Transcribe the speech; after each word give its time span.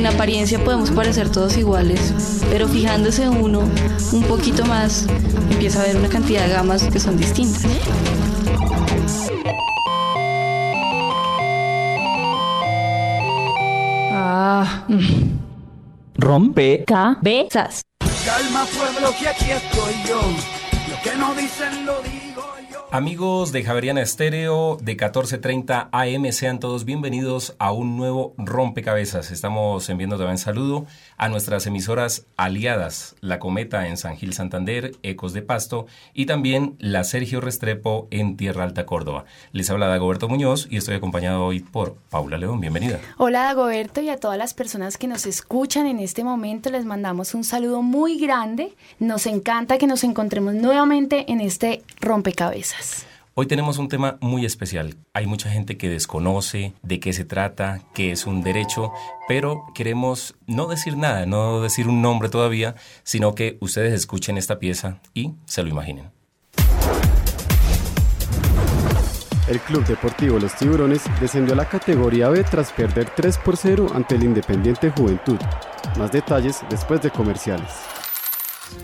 En 0.00 0.06
apariencia 0.06 0.58
podemos 0.64 0.90
parecer 0.92 1.30
todos 1.30 1.58
iguales, 1.58 2.14
pero 2.48 2.66
fijándose 2.66 3.28
uno 3.28 3.68
un 4.14 4.22
poquito 4.22 4.64
más, 4.64 5.06
empieza 5.50 5.82
a 5.82 5.84
ver 5.84 5.96
una 5.98 6.08
cantidad 6.08 6.46
de 6.46 6.54
gamas 6.54 6.84
que 6.84 6.98
son 6.98 7.18
distintas. 7.18 7.66
Ah. 14.10 14.86
Rompe. 16.14 16.82
Cabezas. 16.86 17.82
Calma 18.24 18.64
pueblo 18.64 19.10
que 19.20 19.28
aquí 19.28 19.50
estoy 19.50 19.92
yo. 20.08 20.22
Lo 20.88 21.02
que 21.02 21.18
no 21.18 21.34
dicen 21.34 21.84
lo 21.84 22.02
yo. 22.02 22.29
Amigos 22.92 23.52
de 23.52 23.62
Javeriana 23.62 24.02
Estéreo 24.02 24.76
de 24.82 24.94
1430 24.94 25.90
AM, 25.92 26.32
sean 26.32 26.58
todos 26.58 26.84
bienvenidos 26.84 27.54
a 27.60 27.70
un 27.70 27.96
nuevo 27.96 28.34
rompecabezas. 28.36 29.30
Estamos 29.30 29.88
enviando 29.88 30.18
también 30.18 30.38
saludo 30.38 30.86
a 31.20 31.28
nuestras 31.28 31.66
emisoras 31.66 32.24
aliadas, 32.38 33.14
La 33.20 33.38
Cometa 33.38 33.86
en 33.88 33.98
San 33.98 34.16
Gil 34.16 34.32
Santander, 34.32 34.92
Ecos 35.02 35.34
de 35.34 35.42
Pasto 35.42 35.86
y 36.14 36.24
también 36.24 36.76
la 36.78 37.04
Sergio 37.04 37.42
Restrepo 37.42 38.08
en 38.10 38.38
Tierra 38.38 38.64
Alta 38.64 38.86
Córdoba. 38.86 39.26
Les 39.52 39.68
habla 39.68 39.88
Dagoberto 39.88 40.30
Muñoz 40.30 40.66
y 40.70 40.78
estoy 40.78 40.94
acompañado 40.94 41.44
hoy 41.44 41.60
por 41.60 41.96
Paula 42.08 42.38
León. 42.38 42.58
Bienvenida. 42.58 43.00
Hola 43.18 43.42
Dagoberto 43.42 44.00
y 44.00 44.08
a 44.08 44.16
todas 44.16 44.38
las 44.38 44.54
personas 44.54 44.96
que 44.96 45.08
nos 45.08 45.26
escuchan 45.26 45.86
en 45.86 46.00
este 46.00 46.24
momento 46.24 46.70
les 46.70 46.86
mandamos 46.86 47.34
un 47.34 47.44
saludo 47.44 47.82
muy 47.82 48.18
grande. 48.18 48.74
Nos 48.98 49.26
encanta 49.26 49.76
que 49.76 49.86
nos 49.86 50.04
encontremos 50.04 50.54
nuevamente 50.54 51.30
en 51.30 51.42
este 51.42 51.82
rompecabezas. 52.00 53.09
Hoy 53.40 53.46
tenemos 53.46 53.78
un 53.78 53.88
tema 53.88 54.18
muy 54.20 54.44
especial. 54.44 54.96
Hay 55.14 55.26
mucha 55.26 55.48
gente 55.48 55.78
que 55.78 55.88
desconoce 55.88 56.74
de 56.82 57.00
qué 57.00 57.14
se 57.14 57.24
trata, 57.24 57.80
qué 57.94 58.10
es 58.10 58.26
un 58.26 58.42
derecho, 58.42 58.92
pero 59.28 59.64
queremos 59.74 60.34
no 60.46 60.66
decir 60.66 60.98
nada, 60.98 61.24
no 61.24 61.62
decir 61.62 61.88
un 61.88 62.02
nombre 62.02 62.28
todavía, 62.28 62.74
sino 63.02 63.34
que 63.34 63.56
ustedes 63.62 63.94
escuchen 63.94 64.36
esta 64.36 64.58
pieza 64.58 65.00
y 65.14 65.32
se 65.46 65.62
lo 65.62 65.70
imaginen. 65.70 66.10
El 69.48 69.58
Club 69.60 69.86
Deportivo 69.86 70.38
Los 70.38 70.54
Tiburones 70.56 71.04
descendió 71.18 71.54
a 71.54 71.56
la 71.56 71.66
categoría 71.66 72.28
B 72.28 72.44
tras 72.44 72.70
perder 72.72 73.08
3 73.16 73.38
por 73.38 73.56
0 73.56 73.86
ante 73.94 74.16
el 74.16 74.24
Independiente 74.24 74.90
Juventud. 74.90 75.38
Más 75.96 76.12
detalles 76.12 76.60
después 76.68 77.00
de 77.00 77.10
comerciales. 77.10 77.99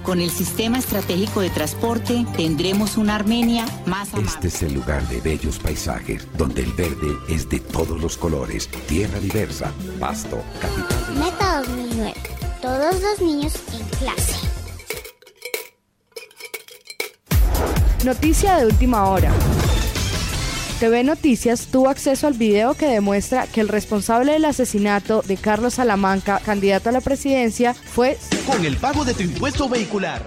Con 0.03 0.20
el 0.20 0.31
sistema 0.31 0.79
estratégico 0.79 1.41
de 1.41 1.51
transporte 1.51 2.25
tendremos 2.37 2.97
una 2.97 3.17
Armenia 3.17 3.67
más 3.87 4.12
amable. 4.12 4.31
Este 4.31 4.48
es 4.48 4.62
el 4.62 4.75
lugar 4.75 5.06
de 5.09 5.20
bellos 5.20 5.59
paisajes, 5.59 6.27
donde 6.37 6.62
el 6.62 6.73
verde 6.73 7.17
es 7.28 7.48
de 7.48 7.61
todos 7.61 8.01
los 8.01 8.17
colores, 8.17 8.69
tierra 8.87 9.19
diversa, 9.19 9.73
pasto, 9.98 10.43
capital. 10.61 11.17
Meta 11.19 11.62
2009. 11.62 12.15
Todos 12.62 13.03
los 13.03 13.20
niños 13.20 13.55
en 13.73 13.87
clase. 13.98 14.37
Noticia 18.05 18.59
de 18.59 18.66
última 18.66 19.09
hora. 19.09 19.32
TV 20.78 21.04
Noticias 21.04 21.69
tuvo 21.69 21.88
acceso 21.88 22.26
al 22.26 22.34
video 22.34 22.75
que 22.75 22.87
demuestra 22.87 23.47
que 23.47 23.62
el 23.62 23.69
responsable 23.69 24.32
del 24.32 24.44
asesinato 24.44 25.22
de 25.22 25.38
Carlos 25.38 25.75
Salamanca, 25.75 26.38
candidato 26.44 26.91
a 26.91 26.92
la 26.92 27.00
presidencia, 27.00 27.72
fue... 27.72 28.19
Con 28.47 28.62
el 28.62 28.76
pago 28.76 29.03
de 29.06 29.14
tu 29.14 29.22
impuesto 29.22 29.70
vehicular. 29.70 30.22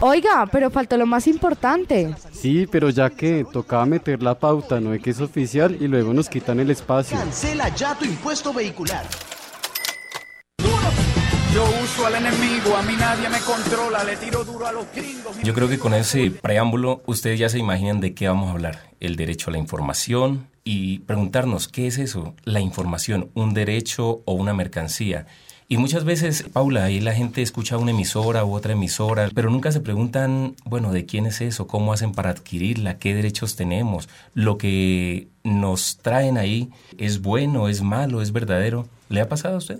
Oiga, 0.00 0.46
pero 0.46 0.70
faltó 0.70 0.96
lo 0.96 1.06
más 1.06 1.26
importante. 1.26 2.14
Sí, 2.30 2.68
pero 2.70 2.88
ya 2.90 3.10
que 3.10 3.44
tocaba 3.52 3.84
meter 3.84 4.22
la 4.22 4.38
pauta, 4.38 4.78
no 4.80 4.94
es 4.94 5.02
que 5.02 5.10
es 5.10 5.20
oficial 5.20 5.76
y 5.80 5.88
luego 5.88 6.14
nos 6.14 6.28
quitan 6.28 6.60
el 6.60 6.70
espacio. 6.70 7.18
Cancela 7.18 7.74
ya 7.74 7.96
tu 7.96 8.04
impuesto 8.04 8.52
vehicular. 8.52 9.04
Yo 15.42 15.54
creo 15.54 15.68
que 15.68 15.78
con 15.78 15.94
ese 15.94 16.30
preámbulo 16.30 17.02
ustedes 17.06 17.38
ya 17.38 17.48
se 17.48 17.58
imaginan 17.58 18.00
de 18.00 18.14
qué 18.14 18.28
vamos 18.28 18.48
a 18.48 18.52
hablar. 18.52 18.90
El 19.00 19.16
derecho 19.16 19.50
a 19.50 19.52
la 19.52 19.58
información 19.58 20.48
y 20.64 21.00
preguntarnos 21.00 21.68
qué 21.68 21.86
es 21.86 21.98
eso, 21.98 22.34
la 22.44 22.60
información, 22.60 23.30
un 23.34 23.54
derecho 23.54 24.22
o 24.24 24.32
una 24.32 24.54
mercancía. 24.54 25.26
Y 25.68 25.76
muchas 25.76 26.02
veces, 26.04 26.46
Paula, 26.52 26.82
ahí 26.82 26.98
la 26.98 27.14
gente 27.14 27.42
escucha 27.42 27.78
una 27.78 27.92
emisora 27.92 28.44
u 28.44 28.54
otra 28.54 28.72
emisora, 28.72 29.30
pero 29.32 29.50
nunca 29.50 29.70
se 29.70 29.80
preguntan, 29.80 30.56
bueno, 30.64 30.90
¿de 30.92 31.06
quién 31.06 31.26
es 31.26 31.40
eso? 31.40 31.68
¿Cómo 31.68 31.92
hacen 31.92 32.10
para 32.10 32.30
adquirirla? 32.30 32.98
¿Qué 32.98 33.14
derechos 33.14 33.54
tenemos? 33.54 34.08
¿Lo 34.34 34.58
que 34.58 35.28
nos 35.44 35.98
traen 35.98 36.38
ahí 36.38 36.70
es 36.98 37.22
bueno, 37.22 37.68
es 37.68 37.82
malo, 37.82 38.20
es 38.20 38.32
verdadero? 38.32 38.88
¿Le 39.08 39.20
ha 39.20 39.28
pasado 39.28 39.54
a 39.54 39.58
usted? 39.58 39.78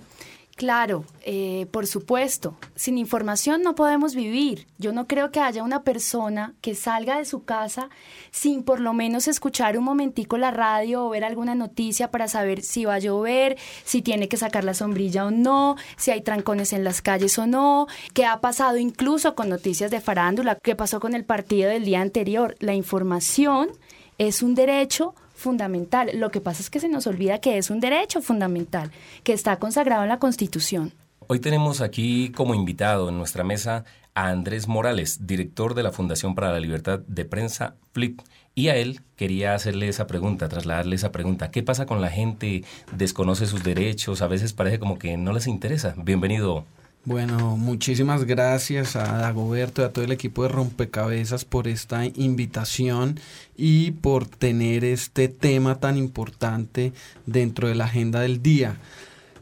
Claro, 0.60 1.06
eh, 1.22 1.68
por 1.70 1.86
supuesto. 1.86 2.54
Sin 2.74 2.98
información 2.98 3.62
no 3.62 3.74
podemos 3.74 4.14
vivir. 4.14 4.66
Yo 4.76 4.92
no 4.92 5.06
creo 5.06 5.30
que 5.30 5.40
haya 5.40 5.62
una 5.62 5.84
persona 5.84 6.52
que 6.60 6.74
salga 6.74 7.16
de 7.16 7.24
su 7.24 7.44
casa 7.44 7.88
sin 8.30 8.62
por 8.62 8.78
lo 8.78 8.92
menos 8.92 9.26
escuchar 9.26 9.78
un 9.78 9.84
momentico 9.84 10.36
la 10.36 10.50
radio 10.50 11.06
o 11.06 11.08
ver 11.08 11.24
alguna 11.24 11.54
noticia 11.54 12.10
para 12.10 12.28
saber 12.28 12.60
si 12.60 12.84
va 12.84 12.96
a 12.96 12.98
llover, 12.98 13.56
si 13.86 14.02
tiene 14.02 14.28
que 14.28 14.36
sacar 14.36 14.64
la 14.64 14.74
sombrilla 14.74 15.24
o 15.24 15.30
no, 15.30 15.76
si 15.96 16.10
hay 16.10 16.20
trancones 16.20 16.74
en 16.74 16.84
las 16.84 17.00
calles 17.00 17.38
o 17.38 17.46
no, 17.46 17.86
qué 18.12 18.26
ha 18.26 18.42
pasado 18.42 18.76
incluso 18.76 19.34
con 19.34 19.48
noticias 19.48 19.90
de 19.90 20.02
farándula, 20.02 20.58
qué 20.62 20.76
pasó 20.76 21.00
con 21.00 21.14
el 21.14 21.24
partido 21.24 21.70
del 21.70 21.86
día 21.86 22.02
anterior. 22.02 22.54
La 22.58 22.74
información 22.74 23.70
es 24.18 24.42
un 24.42 24.54
derecho 24.54 25.14
fundamental. 25.40 26.10
Lo 26.14 26.30
que 26.30 26.40
pasa 26.40 26.62
es 26.62 26.70
que 26.70 26.78
se 26.78 26.88
nos 26.88 27.06
olvida 27.06 27.40
que 27.40 27.58
es 27.58 27.70
un 27.70 27.80
derecho 27.80 28.20
fundamental, 28.20 28.92
que 29.24 29.32
está 29.32 29.58
consagrado 29.58 30.02
en 30.02 30.10
la 30.10 30.18
Constitución. 30.18 30.92
Hoy 31.26 31.40
tenemos 31.40 31.80
aquí 31.80 32.30
como 32.30 32.54
invitado 32.54 33.08
en 33.08 33.16
nuestra 33.16 33.42
mesa 33.42 33.84
a 34.14 34.28
Andrés 34.28 34.68
Morales, 34.68 35.26
director 35.26 35.74
de 35.74 35.82
la 35.82 35.92
Fundación 35.92 36.34
para 36.34 36.52
la 36.52 36.60
Libertad 36.60 37.00
de 37.06 37.24
Prensa, 37.24 37.76
FLIP. 37.92 38.20
Y 38.54 38.68
a 38.68 38.76
él 38.76 39.00
quería 39.16 39.54
hacerle 39.54 39.88
esa 39.88 40.06
pregunta, 40.06 40.48
trasladarle 40.48 40.96
esa 40.96 41.12
pregunta. 41.12 41.50
¿Qué 41.50 41.62
pasa 41.62 41.86
con 41.86 42.00
la 42.00 42.10
gente? 42.10 42.64
¿Desconoce 42.92 43.46
sus 43.46 43.62
derechos? 43.62 44.22
A 44.22 44.26
veces 44.26 44.52
parece 44.52 44.78
como 44.78 44.98
que 44.98 45.16
no 45.16 45.32
les 45.32 45.46
interesa. 45.46 45.94
Bienvenido, 45.96 46.66
bueno, 47.04 47.56
muchísimas 47.56 48.24
gracias 48.24 48.94
a 48.94 49.04
Dagoberto 49.18 49.80
y 49.80 49.84
a 49.86 49.92
todo 49.92 50.04
el 50.04 50.12
equipo 50.12 50.42
de 50.42 50.50
Rompecabezas 50.50 51.46
por 51.46 51.66
esta 51.66 52.04
invitación 52.04 53.18
y 53.56 53.92
por 53.92 54.26
tener 54.26 54.84
este 54.84 55.28
tema 55.28 55.80
tan 55.80 55.96
importante 55.96 56.92
dentro 57.24 57.68
de 57.68 57.74
la 57.74 57.86
agenda 57.86 58.20
del 58.20 58.42
día. 58.42 58.76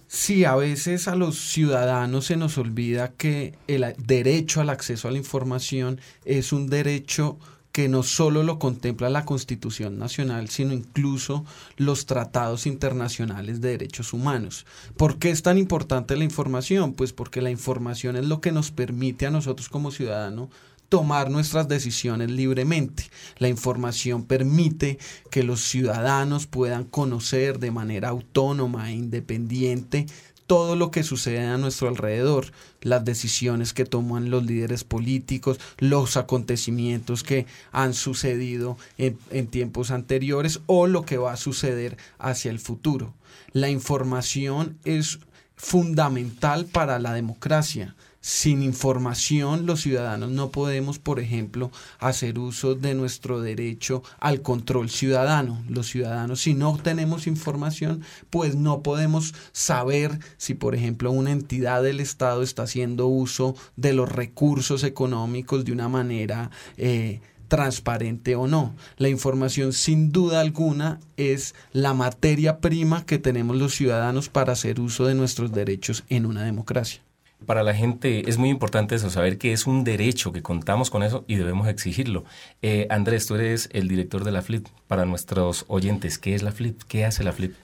Sí, 0.07 0.45
a 0.45 0.55
veces 0.55 1.09
a 1.09 1.17
los 1.17 1.39
ciudadanos 1.51 2.27
se 2.27 2.37
nos 2.37 2.57
olvida 2.59 3.09
que 3.09 3.55
el 3.67 3.95
derecho 3.99 4.61
al 4.61 4.71
acceso 4.71 5.09
a 5.09 5.11
la 5.11 5.19
información 5.19 6.01
es 6.25 6.53
un 6.53 6.69
derecho 6.69 7.39
que 7.79 7.89
no 7.89 8.03
solo 8.03 8.43
lo 8.43 8.59
contempla 8.59 9.09
la 9.09 9.25
Constitución 9.25 10.01
Nacional, 10.01 10.49
sino 10.49 10.73
incluso 10.73 11.45
los 11.77 12.07
tratados 12.07 12.67
internacionales 12.67 13.61
de 13.61 13.69
derechos 13.69 14.13
humanos. 14.13 14.67
¿Por 14.97 15.21
qué 15.21 15.31
es 15.31 15.45
tan 15.45 15.59
importante 15.59 16.17
la 16.17 16.25
información? 16.25 16.93
Pues 16.93 17.13
porque 17.13 17.41
la 17.41 17.53
información 17.53 18.17
es 18.17 18.27
lo 18.27 18.41
que 18.41 18.51
nos 18.51 18.73
permite 18.73 19.27
a 19.27 19.31
nosotros 19.31 19.69
como 19.69 19.93
ciudadanos 19.93 20.49
tomar 20.89 21.31
nuestras 21.31 21.69
decisiones 21.69 22.33
libremente. 22.33 23.05
La 23.37 23.47
información 23.47 24.25
permite 24.25 24.99
que 25.31 25.45
los 25.45 25.61
ciudadanos 25.61 26.49
puedan 26.49 26.83
conocer 26.83 27.61
de 27.61 27.71
manera 27.71 28.09
autónoma 28.09 28.91
e 28.91 28.95
independiente 28.95 30.07
todo 30.49 30.75
lo 30.75 30.91
que 30.91 31.05
sucede 31.05 31.47
a 31.47 31.59
nuestro 31.59 31.87
alrededor, 31.87 32.51
las 32.83 33.05
decisiones 33.05 33.73
que 33.73 33.85
toman 33.85 34.31
los 34.31 34.45
líderes 34.45 34.85
políticos, 34.85 35.59
los 35.79 36.17
acontecimientos 36.17 37.23
que 37.23 37.47
han 37.73 37.95
sucedido 37.95 38.77
en, 38.97 39.47
tiempos 39.49 39.91
anteriores 39.91 40.61
o 40.67 40.87
lo 40.87 41.05
que 41.05 41.19
va 41.19 41.33
a 41.33 41.37
suceder 41.37 41.97
hacia 42.19 42.51
el 42.51 42.59
futuro. 42.59 43.15
La 43.53 43.69
información 43.69 44.79
es 44.85 45.19
fundamental 45.57 46.67
para 46.67 46.99
la 46.99 47.13
democracia. 47.13 47.97
Sin 48.21 48.63
información 48.63 49.67
los 49.67 49.83
ciudadanos 49.83 50.31
no 50.31 50.51
podemos, 50.51 50.99
por 50.99 51.21
ejemplo, 51.21 51.71
hacer 51.99 52.39
uso 52.39 52.75
de 52.75 52.95
nuestro 52.95 53.41
derecho 53.41 54.03
al 54.19 54.43
control 54.43 54.91
ciudadano. 54.91 55.63
Los 55.69 55.89
ciudadanos, 55.89 56.41
si 56.41 56.55
no 56.55 56.77
tenemos 56.77 57.27
información, 57.27 58.03
pues 58.31 58.57
no 58.57 58.83
podemos 58.83 59.35
saber 59.53 60.19
si, 60.37 60.55
por 60.55 60.75
ejemplo, 60.75 61.11
una 61.11 61.31
entidad 61.31 61.83
del 61.83 62.01
Estado 62.01 62.43
está 62.43 62.65
haciendo 62.65 63.07
uso 63.07 63.55
de 63.77 63.93
los 63.93 64.11
recursos 64.11 64.85
económicos 64.85 65.65
de 65.65 65.73
una 65.73 65.89
manera... 65.89 66.51
Eh, 66.77 67.21
transparente 67.49 68.37
o 68.37 68.47
no. 68.47 68.75
La 68.99 69.09
información 69.09 69.73
sin 69.73 70.13
duda 70.13 70.41
alguna 70.41 71.01
es 71.17 71.55
la 71.73 71.95
materia 71.95 72.59
prima 72.59 73.07
que 73.07 73.19
tenemos 73.19 73.57
los 73.57 73.75
ciudadanos 73.75 74.29
para 74.29 74.53
hacer 74.53 74.81
uso 74.81 75.07
de 75.07 75.15
nuestros 75.15 75.51
derechos 75.51 76.05
en 76.11 76.27
una 76.27 76.45
democracia. 76.45 77.01
Para 77.47 77.63
la 77.63 77.75
gente 77.75 78.29
es 78.29 78.37
muy 78.37 78.51
importante 78.51 78.97
eso, 78.97 79.11
saber 79.11 79.39
que 79.39 79.53
es 79.53 79.67
un 79.67 79.85
derecho, 79.85 80.33
que 80.33 80.43
contamos 80.43 80.91
con 80.91 81.03
eso 81.03 81.25
y 81.29 81.37
debemos 81.37 81.69
exigirlo. 81.69 82.25
Eh, 82.63 82.87
Andrés, 82.91 83.27
tú 83.27 83.37
eres 83.37 83.69
el 83.73 83.89
director 83.89 84.25
de 84.25 84.33
la 84.33 84.43
FLIP. 84.43 84.67
Para 84.87 85.05
nuestros 85.05 85.65
oyentes, 85.69 86.19
¿qué 86.19 86.35
es 86.35 86.43
la 86.43 86.53
FLIP? 86.53 86.83
¿Qué 86.89 87.05
hace 87.05 87.23
la 87.23 87.33
FLIP? 87.33 87.55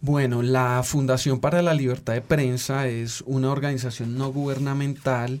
Bueno, 0.00 0.42
la 0.42 0.82
Fundación 0.84 1.40
para 1.40 1.62
la 1.62 1.74
Libertad 1.74 2.14
de 2.14 2.20
Prensa 2.20 2.86
es 2.88 3.22
una 3.22 3.50
organización 3.50 4.16
no 4.16 4.32
gubernamental 4.32 5.40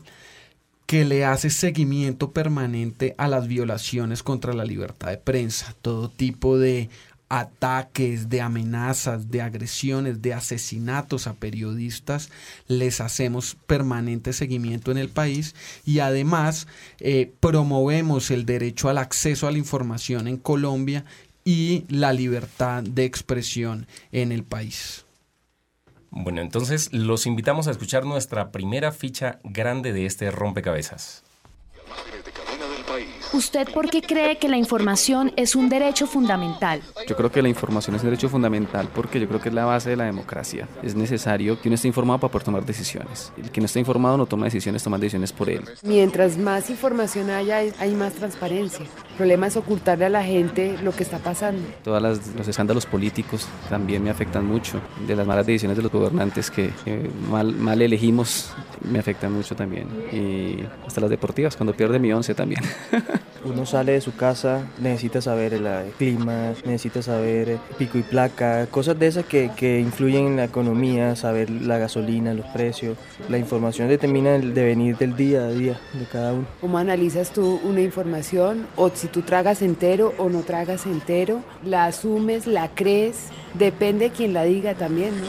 que 0.86 1.04
le 1.06 1.24
hace 1.24 1.48
seguimiento 1.48 2.32
permanente 2.32 3.14
a 3.16 3.26
las 3.26 3.48
violaciones 3.48 4.22
contra 4.22 4.52
la 4.52 4.66
libertad 4.66 5.08
de 5.08 5.16
prensa, 5.16 5.74
todo 5.80 6.10
tipo 6.10 6.58
de 6.58 6.90
ataques, 7.32 8.28
de 8.28 8.42
amenazas, 8.42 9.30
de 9.30 9.40
agresiones, 9.40 10.20
de 10.20 10.34
asesinatos 10.34 11.26
a 11.26 11.32
periodistas, 11.32 12.28
les 12.68 13.00
hacemos 13.00 13.56
permanente 13.66 14.34
seguimiento 14.34 14.90
en 14.90 14.98
el 14.98 15.08
país 15.08 15.54
y 15.86 16.00
además 16.00 16.66
eh, 17.00 17.32
promovemos 17.40 18.30
el 18.30 18.44
derecho 18.44 18.90
al 18.90 18.98
acceso 18.98 19.48
a 19.48 19.50
la 19.50 19.56
información 19.56 20.28
en 20.28 20.36
Colombia 20.36 21.06
y 21.42 21.86
la 21.88 22.12
libertad 22.12 22.82
de 22.82 23.06
expresión 23.06 23.86
en 24.12 24.30
el 24.30 24.44
país. 24.44 25.06
Bueno, 26.10 26.42
entonces 26.42 26.92
los 26.92 27.24
invitamos 27.24 27.66
a 27.66 27.70
escuchar 27.70 28.04
nuestra 28.04 28.52
primera 28.52 28.92
ficha 28.92 29.38
grande 29.42 29.94
de 29.94 30.04
este 30.04 30.30
rompecabezas. 30.30 31.24
¿Usted 33.32 33.66
por 33.72 33.88
qué 33.88 34.02
cree 34.02 34.36
que 34.36 34.46
la 34.46 34.58
información 34.58 35.32
es 35.36 35.56
un 35.56 35.70
derecho 35.70 36.06
fundamental? 36.06 36.82
Yo 37.08 37.16
creo 37.16 37.32
que 37.32 37.40
la 37.40 37.48
información 37.48 37.96
es 37.96 38.02
un 38.02 38.10
derecho 38.10 38.28
fundamental 38.28 38.88
porque 38.94 39.18
yo 39.18 39.26
creo 39.26 39.40
que 39.40 39.48
es 39.48 39.54
la 39.54 39.64
base 39.64 39.88
de 39.88 39.96
la 39.96 40.04
democracia. 40.04 40.68
Es 40.82 40.94
necesario 40.94 41.58
que 41.58 41.70
uno 41.70 41.76
esté 41.76 41.88
informado 41.88 42.20
para 42.20 42.30
poder 42.30 42.44
tomar 42.44 42.66
decisiones. 42.66 43.32
El 43.38 43.50
que 43.50 43.62
no 43.62 43.64
está 43.64 43.78
informado 43.78 44.18
no 44.18 44.26
toma 44.26 44.44
decisiones, 44.44 44.82
toma 44.82 44.98
decisiones 44.98 45.32
por 45.32 45.48
él. 45.48 45.64
Mientras 45.82 46.36
más 46.36 46.68
información 46.68 47.30
haya, 47.30 47.62
hay 47.78 47.94
más 47.94 48.12
transparencia. 48.12 48.84
El 48.84 49.16
problema 49.16 49.46
es 49.46 49.56
ocultarle 49.56 50.04
a 50.04 50.10
la 50.10 50.22
gente 50.22 50.76
lo 50.82 50.92
que 50.92 51.02
está 51.02 51.18
pasando. 51.18 51.66
Todos 51.82 52.02
los 52.36 52.48
escándalos 52.48 52.84
políticos 52.84 53.48
también 53.70 54.04
me 54.04 54.10
afectan 54.10 54.46
mucho. 54.46 54.78
De 55.06 55.16
las 55.16 55.26
malas 55.26 55.46
decisiones 55.46 55.78
de 55.78 55.82
los 55.82 55.92
gobernantes 55.92 56.50
que 56.50 56.70
mal, 57.30 57.54
mal 57.54 57.80
elegimos 57.80 58.52
me 58.84 58.98
afectan 58.98 59.32
mucho 59.32 59.54
también. 59.56 59.88
Y 60.12 60.64
hasta 60.86 61.00
las 61.00 61.10
deportivas, 61.10 61.56
cuando 61.56 61.74
pierde 61.74 61.98
mi 61.98 62.12
once 62.12 62.34
también. 62.34 62.60
Uno 63.44 63.66
sale 63.66 63.92
de 63.92 64.00
su 64.00 64.14
casa, 64.14 64.68
necesita 64.78 65.20
saber 65.20 65.52
el 65.54 65.66
clima, 65.98 66.52
necesita 66.64 67.02
saber 67.02 67.58
pico 67.76 67.98
y 67.98 68.02
placa, 68.02 68.66
cosas 68.70 68.96
de 69.00 69.08
esas 69.08 69.24
que, 69.24 69.50
que 69.56 69.80
influyen 69.80 70.26
en 70.28 70.36
la 70.36 70.44
economía, 70.44 71.16
saber 71.16 71.50
la 71.50 71.76
gasolina, 71.78 72.34
los 72.34 72.46
precios. 72.46 72.96
La 73.28 73.38
información 73.38 73.88
determina 73.88 74.36
el 74.36 74.54
devenir 74.54 74.96
del 74.96 75.16
día 75.16 75.40
a 75.40 75.48
día 75.48 75.80
de 75.92 76.04
cada 76.04 76.34
uno. 76.34 76.46
¿Cómo 76.60 76.78
analizas 76.78 77.32
tú 77.32 77.60
una 77.64 77.80
información? 77.80 78.68
O 78.76 78.90
si 78.90 79.08
tú 79.08 79.22
tragas 79.22 79.60
entero 79.60 80.14
o 80.18 80.28
no 80.28 80.42
tragas 80.42 80.86
entero, 80.86 81.42
la 81.64 81.86
asumes, 81.86 82.46
la 82.46 82.68
crees, 82.68 83.26
depende 83.54 84.10
de 84.10 84.10
quien 84.12 84.34
la 84.34 84.44
diga 84.44 84.74
también, 84.74 85.20
¿no? 85.20 85.26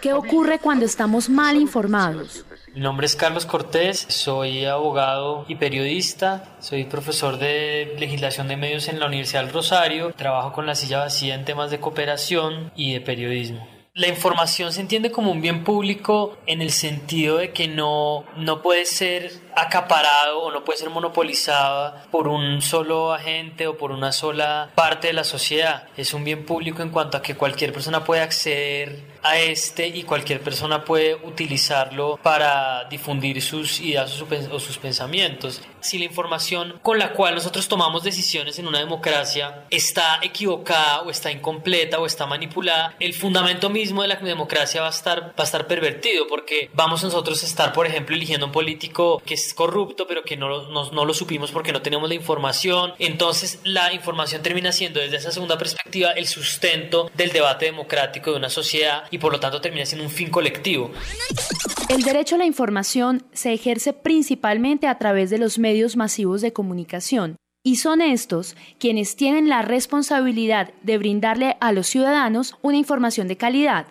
¿Qué 0.00 0.12
ocurre 0.12 0.60
cuando 0.60 0.84
estamos 0.84 1.28
mal 1.28 1.56
informados? 1.56 2.44
Mi 2.78 2.84
nombre 2.84 3.06
es 3.06 3.16
Carlos 3.16 3.44
Cortés, 3.44 4.06
soy 4.08 4.64
abogado 4.64 5.44
y 5.48 5.56
periodista, 5.56 6.44
soy 6.60 6.84
profesor 6.84 7.36
de 7.36 7.96
legislación 7.98 8.46
de 8.46 8.56
medios 8.56 8.86
en 8.86 9.00
la 9.00 9.06
Universidad 9.06 9.42
del 9.42 9.52
Rosario, 9.52 10.12
trabajo 10.12 10.52
con 10.52 10.64
la 10.64 10.76
silla 10.76 11.00
vacía 11.00 11.34
en 11.34 11.44
temas 11.44 11.72
de 11.72 11.80
cooperación 11.80 12.70
y 12.76 12.92
de 12.92 13.00
periodismo. 13.00 13.66
La 13.94 14.06
información 14.06 14.72
se 14.72 14.80
entiende 14.80 15.10
como 15.10 15.32
un 15.32 15.40
bien 15.40 15.64
público 15.64 16.38
en 16.46 16.62
el 16.62 16.70
sentido 16.70 17.38
de 17.38 17.50
que 17.50 17.66
no, 17.66 18.24
no 18.36 18.62
puede 18.62 18.86
ser 18.86 19.32
acaparado 19.62 20.40
o 20.40 20.50
no 20.50 20.64
puede 20.64 20.78
ser 20.78 20.90
monopolizada 20.90 22.06
por 22.10 22.28
un 22.28 22.62
solo 22.62 23.12
agente 23.12 23.66
o 23.66 23.76
por 23.76 23.90
una 23.90 24.12
sola 24.12 24.70
parte 24.74 25.08
de 25.08 25.12
la 25.12 25.24
sociedad. 25.24 25.88
Es 25.96 26.14
un 26.14 26.24
bien 26.24 26.44
público 26.44 26.82
en 26.82 26.90
cuanto 26.90 27.16
a 27.16 27.22
que 27.22 27.34
cualquier 27.34 27.72
persona 27.72 28.04
puede 28.04 28.22
acceder 28.22 29.18
a 29.22 29.38
este 29.38 29.86
y 29.88 30.04
cualquier 30.04 30.40
persona 30.40 30.84
puede 30.84 31.14
utilizarlo 31.14 32.18
para 32.22 32.84
difundir 32.88 33.42
sus 33.42 33.80
ideas 33.80 34.22
o 34.50 34.60
sus 34.60 34.78
pensamientos. 34.78 35.60
Si 35.80 35.98
la 35.98 36.04
información 36.04 36.78
con 36.82 36.98
la 36.98 37.12
cual 37.12 37.34
nosotros 37.34 37.68
tomamos 37.68 38.02
decisiones 38.02 38.58
en 38.58 38.66
una 38.66 38.78
democracia 38.78 39.64
está 39.70 40.18
equivocada 40.22 41.02
o 41.02 41.10
está 41.10 41.30
incompleta 41.30 41.98
o 41.98 42.06
está 42.06 42.26
manipulada, 42.26 42.94
el 43.00 43.14
fundamento 43.14 43.70
mismo 43.70 44.02
de 44.02 44.08
la 44.08 44.16
democracia 44.16 44.80
va 44.80 44.88
a 44.88 44.90
estar, 44.90 45.28
va 45.28 45.34
a 45.38 45.42
estar 45.42 45.66
pervertido 45.66 46.26
porque 46.26 46.70
vamos 46.74 47.02
nosotros 47.04 47.42
a 47.42 47.46
estar, 47.46 47.72
por 47.72 47.86
ejemplo, 47.86 48.16
eligiendo 48.16 48.46
un 48.46 48.52
político 48.52 49.22
que 49.24 49.36
corrupto, 49.54 50.06
pero 50.06 50.22
que 50.22 50.36
no, 50.36 50.68
no, 50.70 51.04
lo 51.04 51.14
supimos 51.14 51.52
porque 51.52 51.72
no 51.72 51.82
tenemos 51.82 52.08
la 52.08 52.14
información. 52.14 52.92
Entonces, 52.98 53.60
la 53.64 53.92
información 53.92 54.42
termina 54.42 54.72
siendo, 54.72 55.00
desde 55.00 55.16
esa 55.16 55.30
segunda 55.30 55.58
perspectiva, 55.58 56.12
el 56.12 56.26
sustento 56.26 57.10
del 57.14 57.32
debate 57.32 57.66
democrático 57.66 58.30
de 58.30 58.36
una 58.36 58.50
sociedad 58.50 59.04
y 59.10 59.18
por 59.18 59.32
lo 59.32 59.40
tanto 59.40 59.60
termina 59.60 59.86
siendo 59.86 60.04
un 60.04 60.10
fin 60.10 60.30
colectivo. 60.30 60.90
El 61.88 62.02
derecho 62.02 62.34
a 62.34 62.38
la 62.38 62.44
información 62.44 63.24
se 63.32 63.52
ejerce 63.52 63.92
principalmente 63.92 64.86
a 64.86 64.98
través 64.98 65.30
de 65.30 65.38
los 65.38 65.58
medios 65.58 65.96
masivos 65.96 66.40
de 66.40 66.52
comunicación. 66.52 67.36
Y 67.64 67.76
son 67.76 68.00
estos 68.00 68.56
quienes 68.78 69.16
tienen 69.16 69.48
la 69.48 69.62
responsabilidad 69.62 70.70
de 70.82 70.96
brindarle 70.96 71.56
a 71.60 71.72
los 71.72 71.86
ciudadanos 71.86 72.56
una 72.62 72.78
información 72.78 73.28
de 73.28 73.36
calidad, 73.36 73.86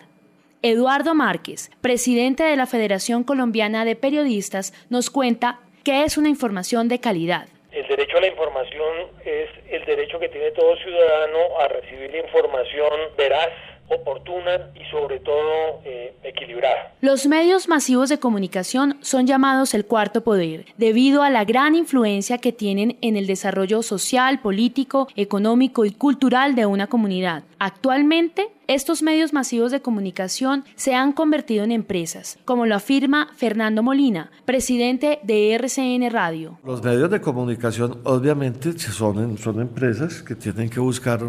Eduardo 0.62 1.14
Márquez, 1.14 1.70
presidente 1.80 2.42
de 2.42 2.56
la 2.56 2.66
Federación 2.66 3.22
Colombiana 3.22 3.84
de 3.84 3.94
Periodistas, 3.94 4.72
nos 4.90 5.08
cuenta 5.08 5.60
qué 5.84 6.02
es 6.02 6.18
una 6.18 6.28
información 6.28 6.88
de 6.88 6.98
calidad. 6.98 7.46
El 7.70 7.86
derecho 7.86 8.16
a 8.16 8.20
la 8.20 8.26
información 8.26 8.94
es 9.24 9.48
el 9.70 9.84
derecho 9.84 10.18
que 10.18 10.28
tiene 10.28 10.50
todo 10.50 10.74
ciudadano 10.78 11.38
a 11.60 11.68
recibir 11.68 12.12
información 12.16 12.90
veraz, 13.16 13.50
oportuna 13.88 14.70
y 14.74 14.84
sobre 14.90 15.20
todo 15.20 15.80
eh, 15.84 16.12
equilibrada. 16.24 16.92
Los 17.00 17.26
medios 17.26 17.68
masivos 17.68 18.08
de 18.08 18.18
comunicación 18.18 18.98
son 19.00 19.28
llamados 19.28 19.74
el 19.74 19.86
cuarto 19.86 20.22
poder, 20.22 20.64
debido 20.76 21.22
a 21.22 21.30
la 21.30 21.44
gran 21.44 21.76
influencia 21.76 22.38
que 22.38 22.52
tienen 22.52 22.98
en 23.00 23.16
el 23.16 23.28
desarrollo 23.28 23.82
social, 23.82 24.40
político, 24.40 25.06
económico 25.14 25.84
y 25.84 25.92
cultural 25.92 26.56
de 26.56 26.66
una 26.66 26.88
comunidad. 26.88 27.44
Actualmente, 27.60 28.48
estos 28.68 29.02
medios 29.02 29.32
masivos 29.32 29.72
de 29.72 29.80
comunicación 29.80 30.62
se 30.76 30.94
han 30.94 31.12
convertido 31.12 31.64
en 31.64 31.72
empresas, 31.72 32.38
como 32.44 32.66
lo 32.66 32.74
afirma 32.74 33.30
Fernando 33.34 33.82
Molina, 33.82 34.30
presidente 34.44 35.20
de 35.22 35.54
RCN 35.54 36.10
Radio. 36.10 36.58
Los 36.62 36.84
medios 36.84 37.10
de 37.10 37.22
comunicación 37.22 37.98
obviamente 38.04 38.78
son, 38.78 39.38
son 39.38 39.60
empresas 39.62 40.22
que 40.22 40.34
tienen 40.34 40.68
que 40.68 40.80
buscar 40.80 41.20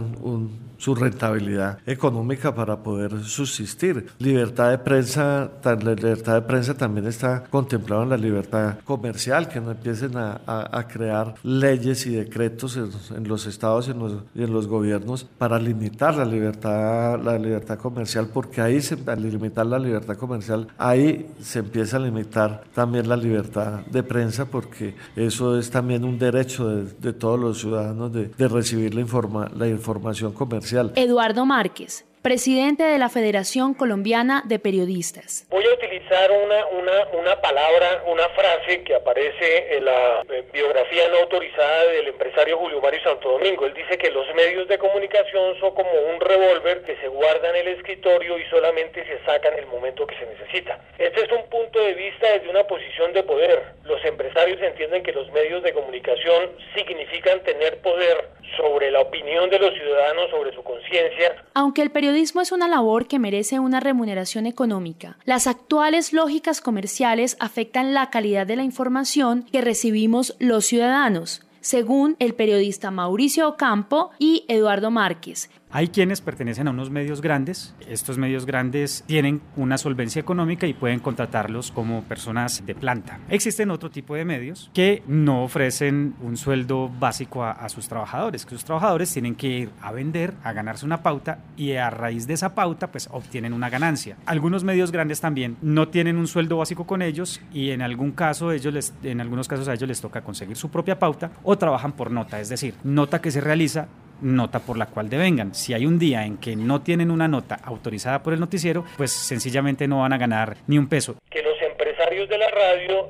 su 0.79 0.95
rentabilidad 0.95 1.77
económica 1.85 2.55
para 2.55 2.81
poder 2.81 3.21
subsistir. 3.23 4.07
Libertad 4.17 4.71
de 4.71 4.77
prensa, 4.79 5.51
la 5.63 5.75
libertad 5.75 6.35
de 6.35 6.41
prensa 6.41 6.73
también 6.73 7.05
está 7.05 7.43
contemplada 7.49 8.03
en 8.03 8.09
la 8.09 8.17
libertad 8.17 8.79
comercial, 8.85 9.49
que 9.49 9.59
no 9.59 9.71
empiecen 9.71 10.17
a, 10.17 10.41
a, 10.47 10.87
crear 10.87 11.35
leyes 11.43 12.05
y 12.07 12.11
decretos 12.11 12.77
en, 12.77 13.27
los 13.27 13.45
estados 13.45 13.89
y 13.89 13.91
en 13.91 13.99
los, 13.99 14.13
y 14.33 14.43
en 14.43 14.53
los, 14.53 14.67
gobiernos 14.67 15.25
para 15.37 15.59
limitar 15.59 16.15
la 16.15 16.25
libertad, 16.25 17.19
la 17.21 17.28
libertad 17.37 17.77
comercial, 17.77 18.29
porque 18.33 18.61
ahí 18.61 18.81
se, 18.81 18.97
al 19.05 19.21
limitar 19.21 19.65
la 19.65 19.77
libertad 19.77 20.17
comercial, 20.17 20.67
ahí 20.77 21.29
se 21.41 21.59
empieza 21.59 21.97
a 21.97 21.99
limitar 21.99 22.63
también 22.73 23.07
la 23.07 23.17
libertad 23.17 23.81
de 23.85 24.03
prensa, 24.03 24.45
porque 24.45 24.95
eso 25.15 25.59
es 25.59 25.69
también 25.69 26.03
un 26.03 26.17
derecho 26.17 26.67
de, 26.67 26.85
de 26.99 27.13
todos 27.13 27.39
los 27.39 27.59
ciudadanos 27.59 28.11
de, 28.11 28.29
de 28.29 28.47
recibir 28.47 28.95
la, 28.95 29.01
informa, 29.01 29.49
la 29.55 29.67
información 29.67 30.33
comercial. 30.33 30.93
Eduardo 30.95 31.45
Márquez, 31.45 32.05
presidente 32.21 32.83
de 32.83 32.97
la 32.97 33.09
Federación 33.09 33.73
Colombiana 33.73 34.41
de 34.45 34.57
Periodistas. 34.57 35.45
Voy 35.49 35.63
a 35.65 35.73
utilizar 35.73 36.31
una, 36.31 36.65
una, 36.67 37.07
una 37.13 37.41
palabra, 37.41 38.03
una 38.07 38.27
frase 38.29 38.83
que 38.83 38.95
aparece 38.95 39.77
en 39.77 39.85
la 39.85 40.23
eh, 40.29 40.43
biografía 40.51 41.07
no 41.09 41.17
autorizada 41.19 41.85
del 41.85 42.07
empresario 42.07 42.57
Julio 42.57 42.81
Mario 42.81 43.01
Santo 43.03 43.29
Domingo. 43.29 43.65
Él 43.67 43.73
dice 43.75 43.97
que 43.97 44.09
los 44.09 44.25
medios 44.33 44.67
de 44.67 44.79
comunicación 44.79 45.59
son 45.59 45.75
como 45.75 45.91
un 46.13 46.19
revólver 46.19 46.81
que 46.81 46.95
se 46.97 47.07
guarda 47.07 47.49
en 47.51 47.67
el 47.67 47.67
escritorio 47.77 48.39
y 48.39 48.43
solamente 48.49 49.05
se 49.05 49.23
saca 49.25 49.49
en 49.49 49.59
el 49.59 49.67
momento 49.67 50.07
que 50.07 50.15
se 50.15 50.25
necesita. 50.25 50.79
Este 50.97 51.21
es 51.21 51.31
un 51.31 51.47
punto 51.49 51.79
de 51.79 51.93
vista 51.93 52.31
desde 52.33 52.49
una 52.49 52.63
posición 52.63 53.13
de 53.13 53.19
de 53.19 53.23
poder. 53.23 53.63
Los 53.83 54.03
empresarios 54.05 54.61
entienden 54.61 55.03
que 55.03 55.11
los 55.11 55.29
medios 55.31 55.61
de 55.63 55.73
comunicación 55.73 56.51
significan 56.75 57.43
tener 57.43 57.79
poder 57.81 58.29
sobre 58.55 58.91
la 58.91 59.01
opinión 59.01 59.49
de 59.49 59.59
los 59.59 59.73
ciudadanos, 59.73 60.29
sobre 60.29 60.53
su 60.53 60.63
conciencia. 60.63 61.35
Aunque 61.53 61.81
el 61.81 61.91
periodismo 62.09 62.41
es 62.41 62.51
una 62.51 62.67
labor 62.67 63.05
que 63.05 63.19
merece 63.19 63.59
una 63.59 63.79
remuneración 63.79 64.47
económica, 64.47 65.19
las 65.25 65.45
actuales 65.45 66.11
lógicas 66.11 66.59
comerciales 66.59 67.37
afectan 67.39 67.93
la 67.93 68.09
calidad 68.09 68.47
de 68.47 68.55
la 68.55 68.63
información 68.63 69.45
que 69.51 69.61
recibimos 69.61 70.35
los 70.39 70.65
ciudadanos 70.65 71.43
según 71.61 72.15
el 72.17 72.33
periodista 72.33 72.89
Mauricio 72.89 73.47
Ocampo 73.47 74.09
y 74.17 74.45
Eduardo 74.47 74.89
Márquez, 74.89 75.51
hay 75.71 75.89
quienes 75.89 76.21
pertenecen 76.21 76.67
a 76.67 76.71
unos 76.71 76.89
medios 76.89 77.21
grandes. 77.21 77.75
Estos 77.87 78.17
medios 78.17 78.45
grandes 78.45 79.03
tienen 79.05 79.41
una 79.55 79.77
solvencia 79.77 80.19
económica 80.19 80.65
y 80.65 80.73
pueden 80.73 80.99
contratarlos 80.99 81.71
como 81.71 82.03
personas 82.03 82.65
de 82.65 82.73
planta. 82.73 83.19
Existen 83.29 83.69
otro 83.69 83.91
tipo 83.91 84.15
de 84.15 84.25
medios 84.25 84.71
que 84.73 85.03
no 85.07 85.43
ofrecen 85.43 86.15
un 86.21 86.37
sueldo 86.37 86.89
básico 86.89 87.43
a, 87.43 87.69
sus 87.69 87.87
trabajadores, 87.87 88.45
que 88.45 88.55
sus 88.55 88.65
trabajadores 88.65 89.13
tienen 89.13 89.35
que 89.35 89.47
ir 89.47 89.69
a 89.81 89.91
vender, 89.91 90.33
a 90.43 90.53
ganarse 90.53 90.85
una 90.85 91.03
pauta 91.03 91.39
y 91.55 91.73
a 91.73 91.89
raíz 91.91 92.25
de 92.25 92.33
esa 92.33 92.55
pauta 92.55 92.91
pues 92.91 93.07
obtienen 93.11 93.53
una 93.53 93.69
ganancia. 93.69 94.17
Algunos 94.25 94.63
medios 94.63 94.91
grandes 94.91 95.21
también 95.21 95.57
no 95.61 95.89
tienen 95.89 96.17
un 96.17 96.27
sueldo 96.27 96.57
básico 96.57 96.87
con 96.87 97.03
ellos 97.03 97.41
y 97.53 97.69
en 97.69 97.83
algún 97.83 98.11
caso 98.11 98.51
ellos 98.51 98.73
les, 98.73 98.93
en 99.03 99.21
algunos 99.21 99.47
casos 99.47 99.67
a 99.67 99.73
ellos 99.75 99.87
les 99.87 100.01
toca 100.01 100.21
conseguir 100.21 100.57
su 100.57 100.69
propia 100.69 100.97
pauta 100.97 101.31
o 101.43 101.57
trabajan 101.57 101.91
por 101.91 102.09
nota, 102.09 102.39
es 102.39 102.49
decir, 102.49 102.73
nota 102.83 103.21
que 103.21 103.29
se 103.29 103.41
realiza 103.41 103.87
nota 104.21 104.59
por 104.59 104.77
la 104.77 104.87
cual 104.87 105.09
devengan. 105.09 105.53
Si 105.53 105.73
hay 105.73 105.85
un 105.85 105.99
día 105.99 106.25
en 106.25 106.37
que 106.37 106.55
no 106.55 106.81
tienen 106.81 107.11
una 107.11 107.27
nota 107.27 107.59
autorizada 107.63 108.23
por 108.23 108.33
el 108.33 108.39
noticiero, 108.39 108.85
pues 108.97 109.11
sencillamente 109.11 109.87
no 109.87 109.99
van 109.99 110.13
a 110.13 110.17
ganar 110.17 110.57
ni 110.67 110.77
un 110.77 110.87
peso. 110.87 111.15
Que 111.29 111.41
los 111.41 111.61
empresarios 111.61 112.29
de 112.29 112.37
la 112.37 112.49
radio 112.49 113.09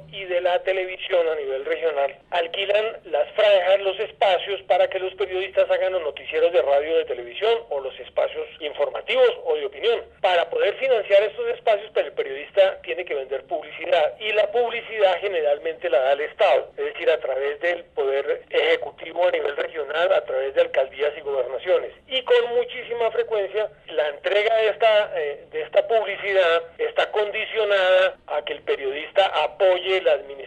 la 0.49 0.63
televisión 0.63 1.29
a 1.29 1.35
nivel 1.35 1.63
regional 1.63 2.15
alquilan 2.31 2.97
las 3.05 3.29
franjas, 3.33 3.81
los 3.81 3.99
espacios 3.99 4.59
para 4.63 4.89
que 4.89 4.97
los 4.97 5.13
periodistas 5.13 5.69
hagan 5.69 5.93
los 5.93 6.01
noticieros 6.01 6.51
de 6.51 6.63
radio 6.63 6.97
de 6.97 7.05
televisión 7.05 7.53
o 7.69 7.79
los 7.79 7.93
espacios 7.99 8.47
informativos 8.59 9.29
o 9.45 9.55
de 9.55 9.67
opinión. 9.67 10.01
Para 10.21 10.49
poder 10.49 10.73
financiar 10.77 11.21
estos 11.21 11.47
espacios, 11.49 11.91
pues 11.93 12.07
el 12.07 12.13
periodista 12.13 12.81
tiene 12.81 13.05
que 13.05 13.13
vender 13.13 13.43
publicidad 13.43 14.19
y 14.19 14.31
la 14.33 14.51
publicidad 14.51 15.19
generalmente 15.21 15.87
la 15.87 15.99
da 15.99 16.13
el 16.13 16.21
Estado, 16.21 16.71
es 16.77 16.85
decir, 16.93 17.11
a 17.11 17.19
través 17.19 17.59
del 17.61 17.83
poder 17.93 18.41
ejecutivo 18.49 19.27
a 19.27 19.31
nivel 19.31 19.55
regional, 19.55 20.11
a 20.11 20.25
través 20.25 20.55
de 20.55 20.61
alcaldías 20.61 21.13
y 21.15 21.21
gobernaciones. 21.21 21.93
Y 22.07 22.23
con 22.23 22.55
muchísima 22.55 23.11
frecuencia 23.11 23.69
la 23.89 24.07
entrega 24.09 24.55
de 24.55 24.67
esta, 24.69 25.11
eh, 25.15 25.45
de 25.51 25.61
esta 25.61 25.87
publicidad 25.87 26.63
está 26.79 27.11
condicionada 27.11 28.17
a 28.25 28.43
que 28.43 28.53
el 28.53 28.61
periodista 28.63 29.27
apoye 29.43 30.01
la 30.01 30.13
administración 30.13 30.38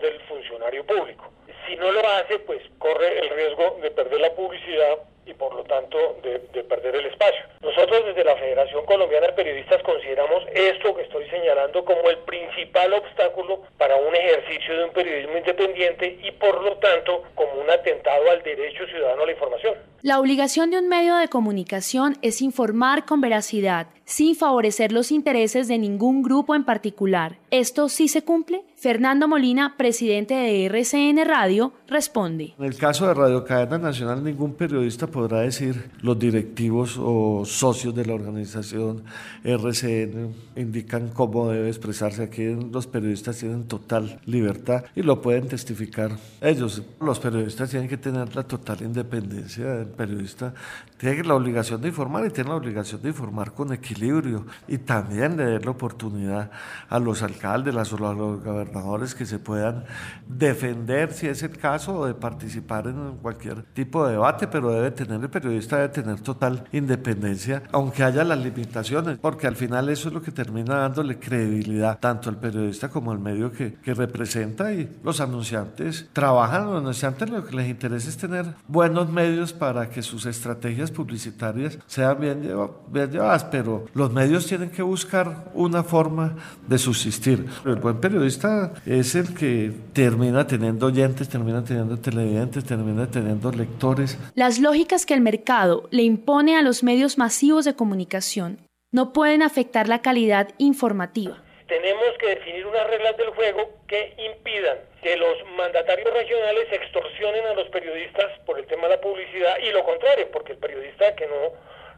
del 0.00 0.20
funcionario 0.22 0.84
público. 0.84 1.30
Si 1.66 1.76
no 1.76 1.90
lo 1.90 2.00
hace, 2.08 2.38
pues 2.40 2.62
corre 2.78 3.18
el 3.18 3.30
riesgo 3.30 3.78
de 3.82 3.90
perder 3.90 4.20
la 4.20 4.34
publicidad 4.34 4.98
y 5.26 5.34
por 5.34 5.54
lo 5.54 5.64
tanto 5.64 5.98
de, 6.22 6.38
perder 6.62 6.94
el 6.94 7.06
espacio. 7.06 7.44
Nosotros 7.60 8.04
desde 8.06 8.24
la 8.24 8.36
Federación 8.36 8.86
Colombiana 8.86 9.26
de 9.26 9.32
Periodistas 9.32 9.82
consideramos 9.82 10.44
esto 10.54 10.94
que 10.94 11.02
estoy 11.02 11.28
señalando 11.28 11.84
como 11.84 12.08
el 12.08 12.18
principal 12.18 12.92
obstáculo 12.92 13.62
para 13.76 13.96
un 13.96 14.14
ejercicio 14.14 14.78
de 14.78 14.84
un 14.84 14.90
periodismo 14.92 15.36
independiente 15.36 16.18
y 16.22 16.30
por 16.32 16.62
lo 16.62 16.76
tanto 16.76 17.24
como 17.34 17.60
un 17.60 17.70
atentado 17.70 18.30
al 18.30 18.42
derecho 18.42 18.86
ciudadano 18.86 19.22
a 19.22 19.26
la 19.26 19.32
información. 19.32 19.74
La 20.02 20.20
obligación 20.20 20.70
de 20.70 20.78
un 20.78 20.88
medio 20.88 21.16
de 21.16 21.26
comunicación 21.26 22.16
es 22.22 22.40
informar 22.40 23.04
con 23.06 23.20
veracidad, 23.20 23.88
sin 24.04 24.36
favorecer 24.36 24.92
los 24.92 25.10
intereses 25.10 25.66
de 25.66 25.78
ningún 25.78 26.22
grupo 26.22 26.54
en 26.54 26.64
particular. 26.64 27.38
¿Esto 27.50 27.88
sí 27.88 28.06
se 28.06 28.22
cumple? 28.22 28.62
Fernando 28.86 29.26
Molina, 29.26 29.74
presidente 29.76 30.34
de 30.34 30.66
RCN 30.66 31.24
Radio, 31.24 31.72
responde. 31.88 32.54
En 32.58 32.64
el 32.64 32.76
caso 32.76 33.06
de 33.06 33.14
Radio 33.14 33.44
Cadena 33.44 33.78
Nacional, 33.78 34.22
ningún 34.22 34.54
periodista 34.54 35.06
podrá 35.06 35.40
decir 35.40 35.90
los 36.00 36.18
directivos 36.18 36.98
o 36.98 37.44
socios 37.44 37.94
de 37.94 38.04
la 38.04 38.14
organización 38.14 39.04
RCN 39.44 40.34
indican 40.56 41.08
cómo 41.08 41.48
debe 41.50 41.68
expresarse. 41.68 42.24
Aquí 42.24 42.44
los 42.72 42.86
periodistas 42.86 43.38
tienen 43.38 43.64
total 43.64 44.20
libertad 44.26 44.84
y 44.94 45.02
lo 45.02 45.22
pueden 45.22 45.48
testificar 45.48 46.12
ellos. 46.40 46.82
Los 47.00 47.20
periodistas 47.20 47.70
tienen 47.70 47.88
que 47.88 47.96
tener 47.96 48.34
la 48.34 48.42
total 48.42 48.82
independencia. 48.82 49.80
El 49.80 49.88
periodista 49.88 50.54
tiene 50.98 51.22
la 51.24 51.34
obligación 51.34 51.80
de 51.80 51.88
informar 51.88 52.26
y 52.26 52.30
tiene 52.30 52.50
la 52.50 52.56
obligación 52.56 53.02
de 53.02 53.08
informar 53.08 53.52
con 53.52 53.72
equilibrio 53.72 54.46
y 54.66 54.78
también 54.78 55.36
de 55.36 55.52
dar 55.52 55.64
la 55.64 55.70
oportunidad 55.70 56.50
a 56.88 56.98
los 56.98 57.22
alcaldes, 57.22 57.74
a 57.74 57.96
los 57.96 58.42
gobernadores 58.42 59.14
que 59.14 59.26
se 59.26 59.38
puedan 59.38 59.84
defender 60.26 61.12
si 61.12 61.28
es 61.28 61.42
el 61.42 61.56
caso 61.56 61.75
o 61.88 62.06
de 62.06 62.14
participar 62.14 62.86
en 62.86 63.18
cualquier 63.22 63.62
tipo 63.62 64.06
de 64.06 64.12
debate, 64.12 64.46
pero 64.46 64.70
debe 64.70 64.90
tener 64.90 65.20
el 65.20 65.30
periodista 65.30 65.76
debe 65.76 65.88
tener 65.88 66.20
total 66.20 66.64
independencia, 66.72 67.62
aunque 67.72 68.02
haya 68.02 68.24
las 68.24 68.38
limitaciones, 68.38 69.18
porque 69.18 69.46
al 69.46 69.56
final 69.56 69.88
eso 69.88 70.08
es 70.08 70.14
lo 70.14 70.22
que 70.22 70.32
termina 70.32 70.76
dándole 70.76 71.18
credibilidad 71.18 71.98
tanto 71.98 72.30
al 72.30 72.38
periodista 72.38 72.88
como 72.88 73.12
al 73.12 73.18
medio 73.18 73.52
que, 73.52 73.74
que 73.74 73.94
representa 73.94 74.72
y 74.72 74.98
los 75.02 75.20
anunciantes 75.20 76.08
trabajan, 76.12 76.66
los 76.66 76.80
anunciantes 76.80 77.30
lo 77.30 77.44
que 77.44 77.56
les 77.56 77.68
interesa 77.68 78.08
es 78.08 78.16
tener 78.16 78.46
buenos 78.68 79.10
medios 79.10 79.52
para 79.52 79.88
que 79.88 80.02
sus 80.02 80.26
estrategias 80.26 80.90
publicitarias 80.90 81.78
sean 81.86 82.20
bien, 82.20 82.48
bien 82.90 83.10
llevadas, 83.10 83.44
pero 83.44 83.86
los 83.94 84.12
medios 84.12 84.46
tienen 84.46 84.70
que 84.70 84.82
buscar 84.82 85.50
una 85.54 85.82
forma 85.82 86.34
de 86.66 86.78
subsistir. 86.78 87.46
El 87.64 87.76
buen 87.76 87.98
periodista 87.98 88.72
es 88.84 89.14
el 89.14 89.34
que 89.34 89.72
termina 89.92 90.46
teniendo 90.46 90.86
oyentes, 90.86 91.28
termina 91.28 91.58
teniendo 91.66 91.98
televidentes, 91.98 92.64
termina 92.64 93.10
teniendo 93.10 93.50
lectores. 93.52 94.18
Las 94.34 94.58
lógicas 94.58 95.04
que 95.04 95.14
el 95.14 95.20
mercado 95.20 95.88
le 95.90 96.02
impone 96.02 96.56
a 96.56 96.62
los 96.62 96.82
medios 96.82 97.18
masivos 97.18 97.64
de 97.64 97.74
comunicación 97.74 98.58
no 98.92 99.12
pueden 99.12 99.42
afectar 99.42 99.88
la 99.88 100.00
calidad 100.00 100.48
informativa. 100.58 101.42
Tenemos 101.66 102.16
que 102.20 102.28
definir 102.28 102.64
unas 102.66 102.86
reglas 102.86 103.16
del 103.16 103.30
juego 103.30 103.68
que 103.88 104.14
impidan 104.16 104.78
que 105.02 105.16
los 105.16 105.36
mandatarios 105.56 106.12
regionales 106.14 106.66
extorsionen 106.72 107.44
a 107.46 107.54
los 107.54 107.68
periodistas 107.68 108.26
por 108.46 108.58
el 108.58 108.66
tema 108.66 108.84
de 108.84 108.96
la 108.96 109.00
publicidad 109.00 109.56
y 109.62 109.70
lo 109.72 109.84
contrario, 109.84 110.30
porque 110.32 110.52
el 110.52 110.58
periodista 110.58 111.14
que 111.16 111.26
no 111.26 111.52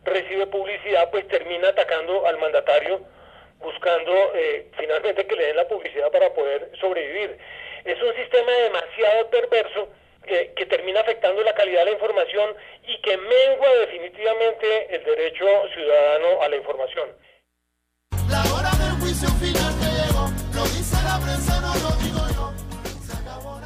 recibe 0.04 0.46
publicidad 0.46 1.10
pues 1.10 1.28
termina 1.28 1.68
atacando 1.68 2.26
al 2.26 2.38
mandatario 2.38 3.00
buscando 3.60 4.12
eh, 4.34 4.70
finalmente 4.78 5.26
que 5.26 5.36
le 5.36 5.46
den 5.46 5.56
la 5.56 5.68
publicidad 5.68 6.10
para 6.10 6.32
poder 6.32 6.70
sobrevivir. 6.80 7.38
Es 7.84 8.00
un 8.02 8.14
sistema 8.14 8.52
demasiado 8.52 9.30
perverso 9.30 9.88
que 10.28 10.66
termina 10.66 11.00
afectando 11.00 11.42
la 11.42 11.54
calidad 11.54 11.80
de 11.80 11.84
la 11.86 11.92
información 11.92 12.54
y 12.86 13.00
que 13.00 13.16
mengua 13.16 13.68
definitivamente 13.80 14.94
el 14.94 15.02
derecho 15.02 15.46
ciudadano 15.72 16.42
a 16.42 16.48
la 16.48 16.56
información. 16.56 17.08
La 18.28 18.42
hora 18.52 18.70
del 18.72 18.92
juicio 19.00 19.28
final 19.40 19.74
lo 20.54 20.64
dice 20.64 20.96
la 21.02 21.18
prensa, 21.24 21.60
no 21.62 21.72
lo 21.76 21.96
digo 22.02 22.18
yo. 22.34 22.52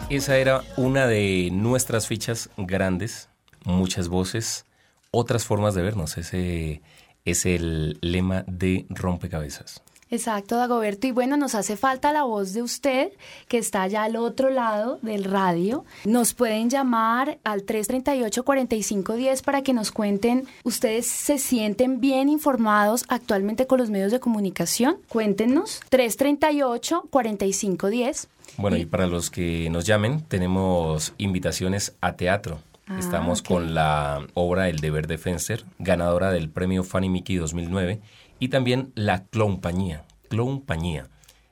Esa 0.08 0.37
era 0.37 0.61
una 0.76 1.06
de 1.06 1.49
nuestras 1.50 2.06
fichas 2.06 2.50
grandes, 2.56 3.28
muchas 3.64 4.08
voces, 4.08 4.66
otras 5.11 5.44
formas 5.44 5.75
de 5.75 5.82
vernos. 5.82 6.16
Ese 6.16 6.80
es 7.24 7.46
el 7.46 7.98
lema 8.00 8.44
de 8.46 8.86
Rompecabezas. 8.90 9.82
Exacto, 10.12 10.56
Dagoberto. 10.56 11.06
Y 11.06 11.10
bueno, 11.10 11.38
nos 11.38 11.54
hace 11.54 11.78
falta 11.78 12.12
la 12.12 12.24
voz 12.24 12.52
de 12.52 12.60
usted, 12.60 13.12
que 13.48 13.56
está 13.56 13.80
allá 13.80 14.02
al 14.02 14.16
otro 14.16 14.50
lado 14.50 14.98
del 15.00 15.24
radio. 15.24 15.86
Nos 16.04 16.34
pueden 16.34 16.68
llamar 16.68 17.38
al 17.44 17.64
338-4510 17.64 19.42
para 19.42 19.62
que 19.62 19.72
nos 19.72 19.90
cuenten, 19.90 20.46
¿ustedes 20.64 21.06
se 21.06 21.38
sienten 21.38 21.98
bien 21.98 22.28
informados 22.28 23.06
actualmente 23.08 23.66
con 23.66 23.78
los 23.78 23.88
medios 23.88 24.12
de 24.12 24.20
comunicación? 24.20 24.98
Cuéntenos, 25.08 25.80
338-4510. 25.90 28.26
Bueno, 28.58 28.76
y 28.76 28.84
para 28.84 29.06
los 29.06 29.30
que 29.30 29.70
nos 29.70 29.86
llamen, 29.86 30.20
tenemos 30.28 31.14
invitaciones 31.16 31.94
a 32.02 32.16
teatro. 32.16 32.58
Ah, 32.86 32.98
Estamos 32.98 33.42
con 33.42 33.74
la 33.74 34.26
obra 34.34 34.68
El 34.68 34.80
deber 34.80 35.06
de 35.06 35.18
Fencer, 35.18 35.64
ganadora 35.78 36.32
del 36.32 36.50
premio 36.50 36.82
Fanny 36.82 37.08
Mickey 37.08 37.36
2009 37.36 38.00
y 38.38 38.48
también 38.48 38.92
La 38.94 39.24
Clompañía. 39.24 40.04
Clompañía 40.28 41.08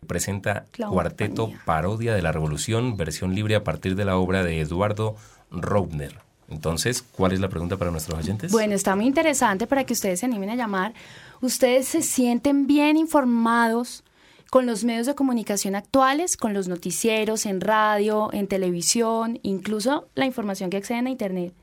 presenta 0.07 0.67
Cuarteto 0.89 1.53
Parodia 1.65 2.15
de 2.15 2.23
la 2.23 2.33
Revolución, 2.33 2.97
versión 2.97 3.35
libre 3.35 3.55
a 3.55 3.63
partir 3.63 3.95
de 3.95 4.05
la 4.05 4.17
obra 4.17 4.43
de 4.43 4.61
Eduardo 4.61 5.17
Roubner. 5.51 6.19
Entonces, 6.49 7.03
¿cuál 7.03 7.33
es 7.33 7.41
la 7.41 7.49
pregunta 7.49 7.77
para 7.77 7.93
nuestros 7.93 8.19
oyentes? 8.19 8.51
Bueno, 8.51 8.75
está 8.75 8.97
muy 8.97 9.07
interesante 9.07 9.69
para 9.69 9.85
que 9.85 9.93
ustedes 9.93 10.19
se 10.19 10.27
animen 10.27 10.51
a 10.51 10.57
llamar. 10.57 10.95
¿Ustedes 11.41 11.87
se 11.87 12.03
sienten 12.03 12.67
bien 12.67 12.97
informados 12.97 14.03
con 14.51 14.67
los 14.67 14.85
medios 14.85 15.07
de 15.07 15.15
comunicación 15.15 15.77
actuales, 15.77 16.37
con 16.37 16.53
los 16.53 16.67
noticieros 16.67 17.47
en 17.47 17.61
radio, 17.61 18.31
en 18.33 18.49
televisión, 18.49 19.39
incluso 19.43 20.09
la 20.17 20.27
información 20.27 20.71
que 20.71 20.77
acceden 20.77 21.07
a 21.07 21.11
Internet? 21.11 21.55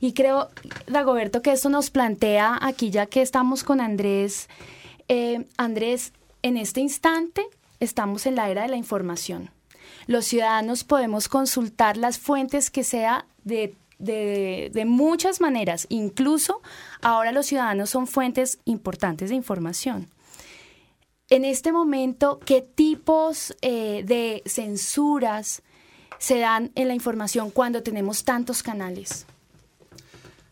Y 0.00 0.12
creo, 0.12 0.50
Dagoberto, 0.86 1.40
que 1.40 1.52
esto 1.52 1.68
nos 1.70 1.90
plantea 1.90 2.58
aquí, 2.60 2.90
ya 2.90 3.06
que 3.06 3.22
estamos 3.22 3.62
con 3.62 3.80
Andrés. 3.80 4.48
Eh, 5.08 5.46
Andrés, 5.56 6.12
en 6.42 6.56
este 6.56 6.80
instante 6.80 7.46
estamos 7.80 8.26
en 8.26 8.34
la 8.34 8.50
era 8.50 8.62
de 8.62 8.68
la 8.68 8.76
información. 8.76 9.50
Los 10.06 10.26
ciudadanos 10.26 10.84
podemos 10.84 11.28
consultar 11.28 11.96
las 11.96 12.18
fuentes 12.18 12.70
que 12.70 12.84
sea 12.84 13.26
de, 13.44 13.74
de, 13.98 14.70
de 14.74 14.84
muchas 14.84 15.40
maneras. 15.40 15.86
Incluso 15.88 16.60
ahora 17.00 17.32
los 17.32 17.46
ciudadanos 17.46 17.90
son 17.90 18.06
fuentes 18.06 18.58
importantes 18.64 19.30
de 19.30 19.36
información. 19.36 20.08
En 21.30 21.46
este 21.46 21.72
momento, 21.72 22.38
¿qué 22.44 22.60
tipos 22.60 23.56
eh, 23.62 24.02
de 24.04 24.42
censuras 24.44 25.62
se 26.18 26.38
dan 26.38 26.70
en 26.74 26.88
la 26.88 26.94
información 26.94 27.50
cuando 27.50 27.82
tenemos 27.82 28.24
tantos 28.24 28.62
canales? 28.62 29.26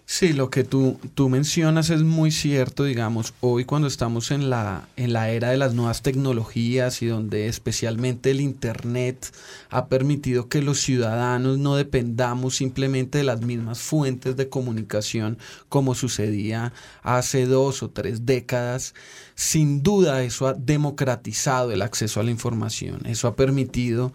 Sí, 0.04 0.34
lo 0.34 0.50
que 0.50 0.62
tú, 0.62 0.98
tú 1.14 1.30
mencionas 1.30 1.88
es 1.88 2.02
muy 2.02 2.30
cierto, 2.32 2.84
digamos, 2.84 3.32
hoy 3.40 3.64
cuando 3.64 3.88
estamos 3.88 4.30
en 4.30 4.50
la, 4.50 4.86
en 4.96 5.14
la 5.14 5.30
era 5.30 5.50
de 5.50 5.56
las 5.56 5.72
nuevas 5.74 6.02
tecnologías 6.02 7.00
y 7.00 7.06
donde 7.06 7.46
especialmente 7.46 8.30
el 8.30 8.42
Internet 8.42 9.34
ha 9.70 9.86
permitido 9.86 10.50
que 10.50 10.60
los 10.60 10.80
ciudadanos 10.80 11.56
no 11.56 11.76
dependamos 11.76 12.56
simplemente 12.56 13.18
de 13.18 13.24
las 13.24 13.40
mismas 13.40 13.80
fuentes 13.80 14.36
de 14.36 14.50
comunicación 14.50 15.38
como 15.70 15.94
sucedía 15.94 16.74
hace 17.02 17.46
dos 17.46 17.82
o 17.82 17.88
tres 17.88 18.26
décadas, 18.26 18.94
sin 19.34 19.82
duda 19.82 20.22
eso 20.24 20.46
ha 20.46 20.52
democratizado 20.52 21.72
el 21.72 21.80
acceso 21.80 22.20
a 22.20 22.24
la 22.24 22.30
información, 22.30 23.00
eso 23.06 23.28
ha 23.28 23.36
permitido 23.36 24.12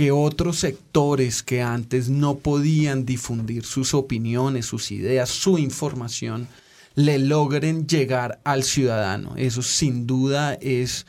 que 0.00 0.12
otros 0.12 0.58
sectores 0.58 1.42
que 1.42 1.60
antes 1.60 2.08
no 2.08 2.38
podían 2.38 3.04
difundir 3.04 3.66
sus 3.66 3.92
opiniones, 3.92 4.64
sus 4.64 4.92
ideas, 4.92 5.28
su 5.28 5.58
información, 5.58 6.48
le 6.94 7.18
logren 7.18 7.86
llegar 7.86 8.40
al 8.44 8.62
ciudadano. 8.62 9.34
Eso 9.36 9.60
sin 9.60 10.06
duda 10.06 10.54
es 10.54 11.04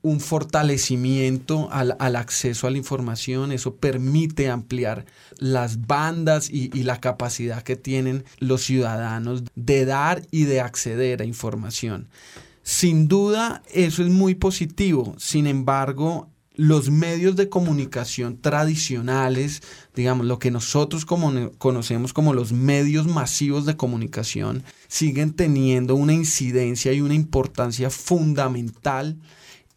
un 0.00 0.20
fortalecimiento 0.20 1.68
al, 1.72 1.96
acceso 2.14 2.68
a 2.68 2.70
la 2.70 2.78
información, 2.78 3.50
eso 3.50 3.74
permite 3.74 4.48
ampliar 4.48 5.06
las 5.38 5.88
bandas 5.88 6.48
y, 6.48 6.70
y, 6.72 6.84
la 6.84 7.00
capacidad 7.00 7.64
que 7.64 7.74
tienen 7.74 8.24
los 8.38 8.62
ciudadanos 8.62 9.42
de 9.56 9.86
dar 9.86 10.22
y 10.30 10.44
de 10.44 10.60
acceder 10.60 11.20
a 11.20 11.24
información. 11.24 12.06
Sin 12.62 13.08
duda, 13.08 13.64
eso 13.74 14.04
es 14.04 14.08
muy 14.08 14.36
positivo, 14.36 15.16
sin 15.18 15.48
embargo, 15.48 16.28
los 16.56 16.90
medios 16.90 17.36
de 17.36 17.48
comunicación 17.50 18.40
tradicionales, 18.40 19.62
digamos, 19.94 20.26
lo 20.26 20.38
que 20.38 20.50
nosotros 20.50 21.04
como 21.04 21.50
conocemos 21.58 22.12
como 22.12 22.32
los 22.32 22.52
medios 22.52 23.06
masivos 23.06 23.66
de 23.66 23.76
comunicación, 23.76 24.64
siguen 24.88 25.34
teniendo 25.34 25.94
una 25.94 26.14
incidencia 26.14 26.92
y 26.92 27.02
una 27.02 27.14
importancia 27.14 27.90
fundamental 27.90 29.18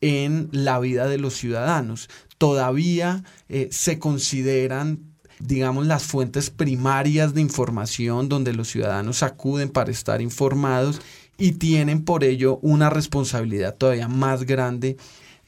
en 0.02 0.48
la 0.54 0.80
vida 0.80 1.08
de 1.08 1.18
los 1.18 1.34
ciudadanos. 1.36 2.10
Todavía 2.38 3.24
eh, 3.50 3.68
se 3.72 4.00
consideran 4.00 5.10
digamos, 5.40 5.88
las 5.88 6.04
fuentes 6.04 6.50
primarias 6.50 7.34
de 7.34 7.42
información 7.42 8.28
donde 8.28 8.54
los 8.54 8.68
ciudadanos 8.70 9.24
acuden 9.24 9.70
para 9.70 9.90
estar 9.90 10.22
informados 10.22 11.02
y 11.38 11.54
tienen 11.54 12.04
por 12.04 12.26
ello 12.26 12.60
una 12.62 12.90
responsabilidad 12.90 13.76
todavía 13.76 14.10
más 14.10 14.44
grande 14.44 14.98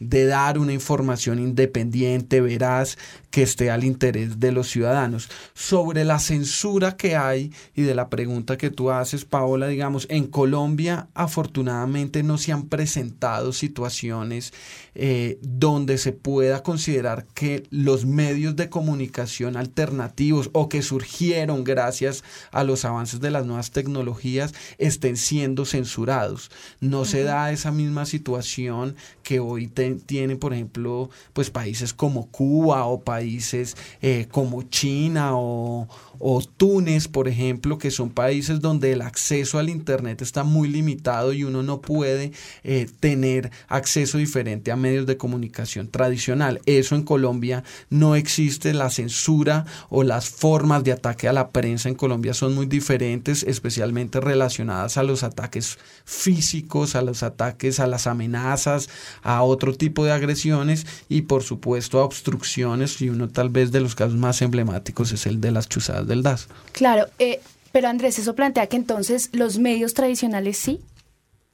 de 0.01 0.25
dar 0.25 0.58
una 0.58 0.74
información 0.74 1.38
independiente, 1.38 2.41
veraz, 2.41 2.98
que 3.29 3.43
esté 3.43 3.70
al 3.70 3.84
interés 3.84 4.39
de 4.39 4.51
los 4.51 4.67
ciudadanos. 4.67 5.29
Sobre 5.53 6.03
la 6.03 6.17
censura 6.17 6.98
que 6.98 7.15
hay 7.15 7.53
y 7.75 7.84
de 7.84 7.93
la 7.93 8.10
pregunta 8.10 8.58
que 8.58 8.72
tú 8.72 8.89
haces, 8.89 9.25
Paola, 9.25 9.67
digamos, 9.67 10.08
en 10.10 10.25
Colombia 10.25 11.08
afortunadamente 11.13 12.24
no 12.24 12.39
se 12.39 12.51
han 12.51 12.67
presentado 12.67 13.53
situaciones 13.53 14.53
eh, 14.96 15.40
donde 15.42 15.98
se 15.98 16.12
pueda 16.12 16.64
considerar 16.64 17.26
que 17.34 17.64
los 17.70 18.06
medios 18.06 18.56
de 18.56 18.70
comunicación 18.70 19.58
alternativos 19.58 20.50
o 20.54 20.70
que 20.70 20.82
surgieron 20.82 21.64
gracias 21.64 22.24
a 22.52 22.64
los 22.64 22.86
avances 22.86 23.22
de 23.22 23.32
las 23.32 23.46
nuevas 23.46 23.72
tecnologías 23.72 24.54
estén 24.78 25.18
siendo 25.18 25.66
censurados. 25.66 26.52
No 26.80 27.06
se 27.06 27.24
da 27.24 27.52
esa 27.52 27.72
misma 27.72 28.06
situación 28.06 28.96
que 29.24 29.40
hoy 29.40 29.68
tienen, 29.68 30.38
por 30.38 30.54
ejemplo, 30.54 31.10
pues 31.34 31.50
países 31.50 31.94
como 31.94 32.28
Cuba 32.28 32.86
o 32.86 33.02
países 33.02 33.22
países 33.22 33.77
eh, 34.01 34.27
como 34.32 34.64
China 34.64 35.32
o, 35.38 35.88
o 36.24 36.42
Túnez, 36.42 37.07
por 37.07 37.27
ejemplo, 37.27 37.77
que 37.77 37.92
son 37.92 38.12
países 38.12 38.62
donde 38.62 38.92
el 38.92 39.01
acceso 39.01 39.57
al 39.57 39.70
Internet 39.70 40.22
está 40.22 40.44
muy 40.44 40.68
limitado 40.68 41.34
y 41.34 41.44
uno 41.44 41.64
no 41.64 41.81
puede 41.81 42.31
eh, 42.64 42.88
tener 43.00 43.51
acceso 43.68 44.18
diferente 44.18 44.72
a 44.72 44.75
medios 44.75 45.07
de 45.07 45.18
comunicación 45.18 45.88
tradicional. 45.88 46.62
Eso 46.66 46.96
en 46.96 47.03
Colombia 47.03 47.64
no 47.90 48.16
existe, 48.16 48.74
la 48.74 48.90
censura 48.90 49.66
o 49.90 50.03
las 50.03 50.29
formas 50.29 50.84
de 50.84 50.92
ataque 50.92 51.27
a 51.27 51.34
la 51.34 51.50
prensa 51.50 51.90
en 51.90 51.96
Colombia 51.96 52.34
son 52.34 52.53
muy 52.53 52.68
diferentes, 52.68 53.44
especialmente 53.44 54.20
relacionadas 54.20 54.98
a 54.98 55.03
los 55.03 55.24
ataques 55.24 55.79
físicos, 56.05 56.96
a 56.96 57.01
los 57.01 57.24
ataques, 57.24 57.79
a 57.79 57.88
las 57.88 58.05
amenazas, 58.07 58.90
a 59.24 59.42
otro 59.44 59.74
tipo 59.74 60.05
de 60.05 60.12
agresiones 60.12 60.86
y 61.10 61.24
por 61.24 61.44
supuesto 61.44 62.00
a 62.00 62.05
obstrucciones 62.05 63.01
y 63.01 63.10
uno 63.10 63.27
tal 63.27 63.50
vez 63.50 63.72
de 63.72 63.81
los 63.81 63.96
casos 63.96 64.18
más 64.18 64.42
emblemáticos 64.42 65.12
es 65.12 65.25
el 65.25 65.42
de 65.42 65.51
las 65.51 65.68
chuzadas 65.68 66.11
del 66.12 66.24
DAS. 66.24 66.48
Claro, 66.72 67.08
eh, 67.20 67.42
pero 67.72 67.88
Andrés, 67.88 68.20
eso 68.20 68.36
plantea 68.36 68.68
que 68.68 68.78
entonces 68.78 69.30
los 69.34 69.58
medios 69.58 69.94
tradicionales 69.94 70.58
sí, 70.58 70.82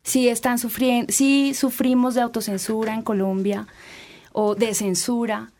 sí 0.03 0.27
están 0.27 0.59
sufriendo, 0.59 1.11
sí 1.13 1.53
sufrimos 1.53 2.15
de 2.15 2.21
autocensura 2.21 2.93
en 2.93 3.01
Colombia 3.01 3.67
o 4.31 4.55
de 4.55 4.73
censura. 4.73 5.51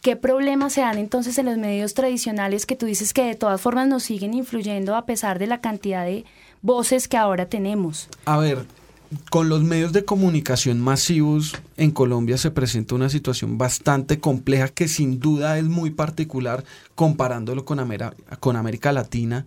¿Qué 0.00 0.16
problemas 0.16 0.74
se 0.74 0.82
dan 0.82 0.98
entonces 0.98 1.36
en 1.38 1.46
los 1.46 1.58
medios 1.58 1.94
tradicionales 1.94 2.66
que 2.66 2.76
tú 2.76 2.86
dices 2.86 3.12
que 3.12 3.24
de 3.24 3.34
todas 3.34 3.60
formas 3.60 3.88
nos 3.88 4.04
siguen 4.04 4.34
influyendo 4.34 4.94
a 4.94 5.06
pesar 5.06 5.38
de 5.38 5.46
la 5.46 5.60
cantidad 5.60 6.04
de 6.04 6.24
voces 6.62 7.08
que 7.08 7.16
ahora 7.16 7.46
tenemos? 7.46 8.08
A 8.24 8.38
ver, 8.38 8.66
con 9.30 9.48
los 9.48 9.62
medios 9.62 9.92
de 9.92 10.04
comunicación 10.04 10.80
masivos 10.80 11.54
en 11.76 11.90
Colombia 11.90 12.38
se 12.38 12.50
presenta 12.50 12.94
una 12.94 13.08
situación 13.08 13.58
bastante 13.58 14.20
compleja 14.20 14.68
que 14.68 14.88
sin 14.88 15.20
duda 15.20 15.58
es 15.58 15.64
muy 15.64 15.90
particular 15.90 16.64
comparándolo 16.94 17.64
con, 17.64 17.78
con 18.40 18.56
América 18.56 18.92
Latina 18.92 19.46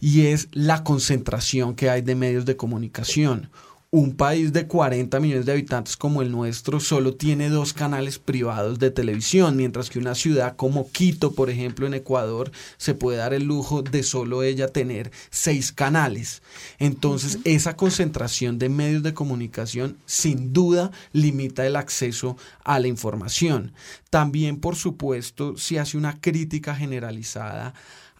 y 0.00 0.26
es 0.26 0.48
la 0.52 0.82
concentración 0.82 1.74
que 1.74 1.90
hay 1.90 2.02
de 2.02 2.14
medios 2.14 2.44
de 2.46 2.56
comunicación 2.56 3.48
un 3.96 4.14
país 4.14 4.52
de 4.52 4.66
40 4.66 5.18
millones 5.20 5.46
de 5.46 5.52
habitantes 5.52 5.96
como 5.96 6.20
el 6.20 6.30
nuestro 6.30 6.80
solo 6.80 7.14
tiene 7.14 7.48
dos 7.48 7.72
canales 7.72 8.18
privados 8.18 8.78
de 8.78 8.90
televisión, 8.90 9.56
mientras 9.56 9.88
que 9.88 9.98
una 9.98 10.14
ciudad 10.14 10.54
como 10.54 10.90
Quito, 10.90 11.32
por 11.32 11.48
ejemplo, 11.48 11.86
en 11.86 11.94
Ecuador, 11.94 12.52
se 12.76 12.92
puede 12.92 13.16
dar 13.16 13.32
el 13.32 13.44
lujo 13.44 13.80
de 13.80 14.02
solo 14.02 14.42
ella 14.42 14.68
tener 14.68 15.12
seis 15.30 15.72
canales. 15.72 16.42
Entonces, 16.78 17.38
esa 17.44 17.74
concentración 17.74 18.58
de 18.58 18.68
medios 18.68 19.02
de 19.02 19.14
comunicación 19.14 19.96
sin 20.04 20.52
duda 20.52 20.90
limita 21.12 21.66
el 21.66 21.74
acceso 21.74 22.36
a 22.64 22.78
la 22.78 22.88
información. 22.88 23.72
También, 24.10 24.60
por 24.60 24.76
supuesto, 24.76 25.56
se 25.56 25.80
hace 25.80 25.96
una 25.96 26.20
crítica 26.20 26.74
generalizada 26.74 27.72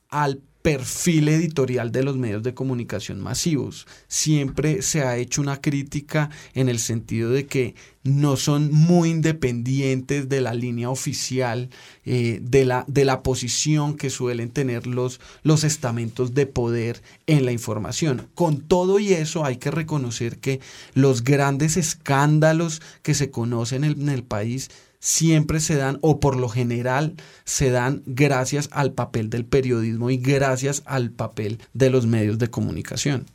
al 0.08 0.40
perfil 0.66 1.28
editorial 1.28 1.92
de 1.92 2.02
los 2.02 2.16
medios 2.16 2.42
de 2.42 2.52
comunicación 2.52 3.20
masivos. 3.20 3.86
Siempre 4.08 4.82
se 4.82 5.02
ha 5.02 5.16
hecho 5.16 5.40
una 5.40 5.60
crítica 5.60 6.28
en 6.54 6.68
el 6.68 6.80
sentido 6.80 7.30
de 7.30 7.46
que 7.46 7.76
no 8.02 8.36
son 8.36 8.72
muy 8.72 9.10
independientes 9.10 10.28
de 10.28 10.40
la 10.40 10.54
línea 10.54 10.90
oficial, 10.90 11.70
eh, 12.04 12.40
de, 12.42 12.64
la, 12.64 12.84
de 12.88 13.04
la 13.04 13.22
posición 13.22 13.96
que 13.96 14.10
suelen 14.10 14.50
tener 14.50 14.88
los, 14.88 15.20
los 15.44 15.62
estamentos 15.62 16.34
de 16.34 16.46
poder 16.46 17.00
en 17.28 17.44
la 17.44 17.52
información. 17.52 18.26
Con 18.34 18.60
todo 18.60 18.98
y 18.98 19.12
eso 19.12 19.44
hay 19.44 19.58
que 19.58 19.70
reconocer 19.70 20.38
que 20.38 20.58
los 20.94 21.22
grandes 21.22 21.76
escándalos 21.76 22.82
que 23.02 23.14
se 23.14 23.30
conocen 23.30 23.84
en 23.84 24.08
el 24.08 24.24
país 24.24 24.68
siempre 24.98 25.60
se 25.60 25.76
dan, 25.76 25.98
o 26.00 26.20
por 26.20 26.36
lo 26.36 26.48
general 26.48 27.14
se 27.44 27.70
dan 27.70 28.02
gracias 28.06 28.68
al 28.72 28.92
papel 28.92 29.30
del 29.30 29.44
periodismo 29.44 30.10
y 30.10 30.18
gracias 30.18 30.82
al 30.86 31.10
papel 31.10 31.58
de 31.72 31.90
los 31.90 32.06
medios 32.06 32.38
de 32.38 32.48
comunicación. 32.48 33.26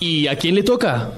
¿Y 0.00 0.26
a 0.26 0.36
quién 0.36 0.54
le 0.54 0.62
toca? 0.62 1.12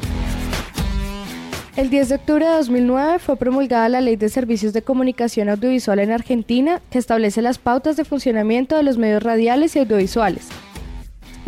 El 1.79 1.91
10 1.91 2.09
de 2.09 2.15
octubre 2.17 2.45
de 2.45 2.53
2009 2.57 3.19
fue 3.21 3.37
promulgada 3.37 3.89
la 3.89 4.01
Ley 4.01 4.17
de 4.17 4.29
Servicios 4.29 4.73
de 4.73 4.83
Comunicación 4.83 5.49
Audiovisual 5.49 6.01
en 6.01 6.11
Argentina, 6.11 6.83
que 6.91 6.99
establece 6.99 7.41
las 7.41 7.59
pautas 7.59 7.97
de 7.97 8.05
funcionamiento 8.05 8.77
de 8.77 8.83
los 8.83 8.99
medios 8.99 9.23
radiales 9.23 9.77
y 9.77 9.79
audiovisuales. 9.79 10.49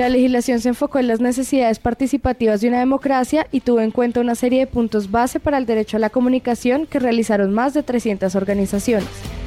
La 0.01 0.09
legislación 0.09 0.61
se 0.61 0.71
enfocó 0.71 0.99
en 0.99 1.09
las 1.09 1.21
necesidades 1.21 1.79
participativas 1.79 2.63
de 2.63 2.69
una 2.69 2.79
democracia 2.79 3.47
y 3.53 3.61
tuvo 3.61 3.81
en 3.81 3.91
cuenta 3.91 4.23
una 4.23 4.35
serie 4.35 4.61
de 4.61 4.67
puntos 4.67 5.11
base 5.11 5.41
para 5.41 5.59
el 5.59 5.67
derecho 5.67 5.99
a 5.99 6.01
la 6.01 6.09
comunicación 6.09 6.87
que 6.87 6.99
realizaron 6.99 7.53
más 7.53 7.75
de 7.75 7.83
300 7.83 8.35
organizaciones. 8.35 9.40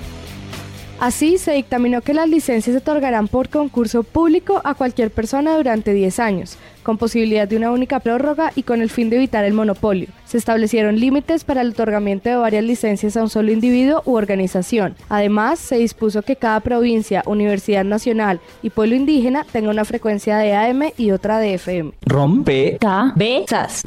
Así, 1.04 1.38
se 1.38 1.52
dictaminó 1.52 2.00
que 2.00 2.14
las 2.14 2.30
licencias 2.30 2.74
se 2.74 2.78
otorgarán 2.78 3.28
por 3.28 3.50
concurso 3.50 4.04
público 4.04 4.62
a 4.64 4.74
cualquier 4.74 5.12
persona 5.12 5.58
durante 5.58 5.92
10 5.92 6.18
años, 6.20 6.58
con 6.82 6.98
posibilidad 6.98 7.46
de 7.46 7.58
una 7.58 7.72
única 7.72 8.00
prórroga 8.00 8.54
y 8.56 8.64
con 8.64 8.82
el 8.82 8.90
fin 8.90 9.10
de 9.10 9.18
evitar 9.18 9.44
el 9.44 9.52
monopolio. 9.54 10.08
Se 10.24 10.38
establecieron 10.38 10.98
límites 10.98 11.44
para 11.44 11.60
el 11.60 11.72
otorgamiento 11.72 12.30
de 12.30 12.38
varias 12.38 12.64
licencias 12.64 13.18
a 13.18 13.24
un 13.24 13.30
solo 13.30 13.52
individuo 13.52 14.02
u 14.06 14.16
organización. 14.16 14.96
Además, 15.10 15.60
se 15.60 15.76
dispuso 15.76 16.22
que 16.22 16.38
cada 16.38 16.62
provincia, 16.62 17.22
universidad 17.26 17.84
nacional 17.84 18.40
y 18.62 18.70
pueblo 18.70 18.96
indígena 18.96 19.46
tenga 19.52 19.72
una 19.72 19.84
frecuencia 19.84 20.38
de 20.38 20.56
AM 20.56 20.84
y 20.96 21.12
otra 21.12 21.40
de 21.40 21.56
FM. 21.56 21.92
Rompe 22.06 22.78
Cabezas. 22.80 23.84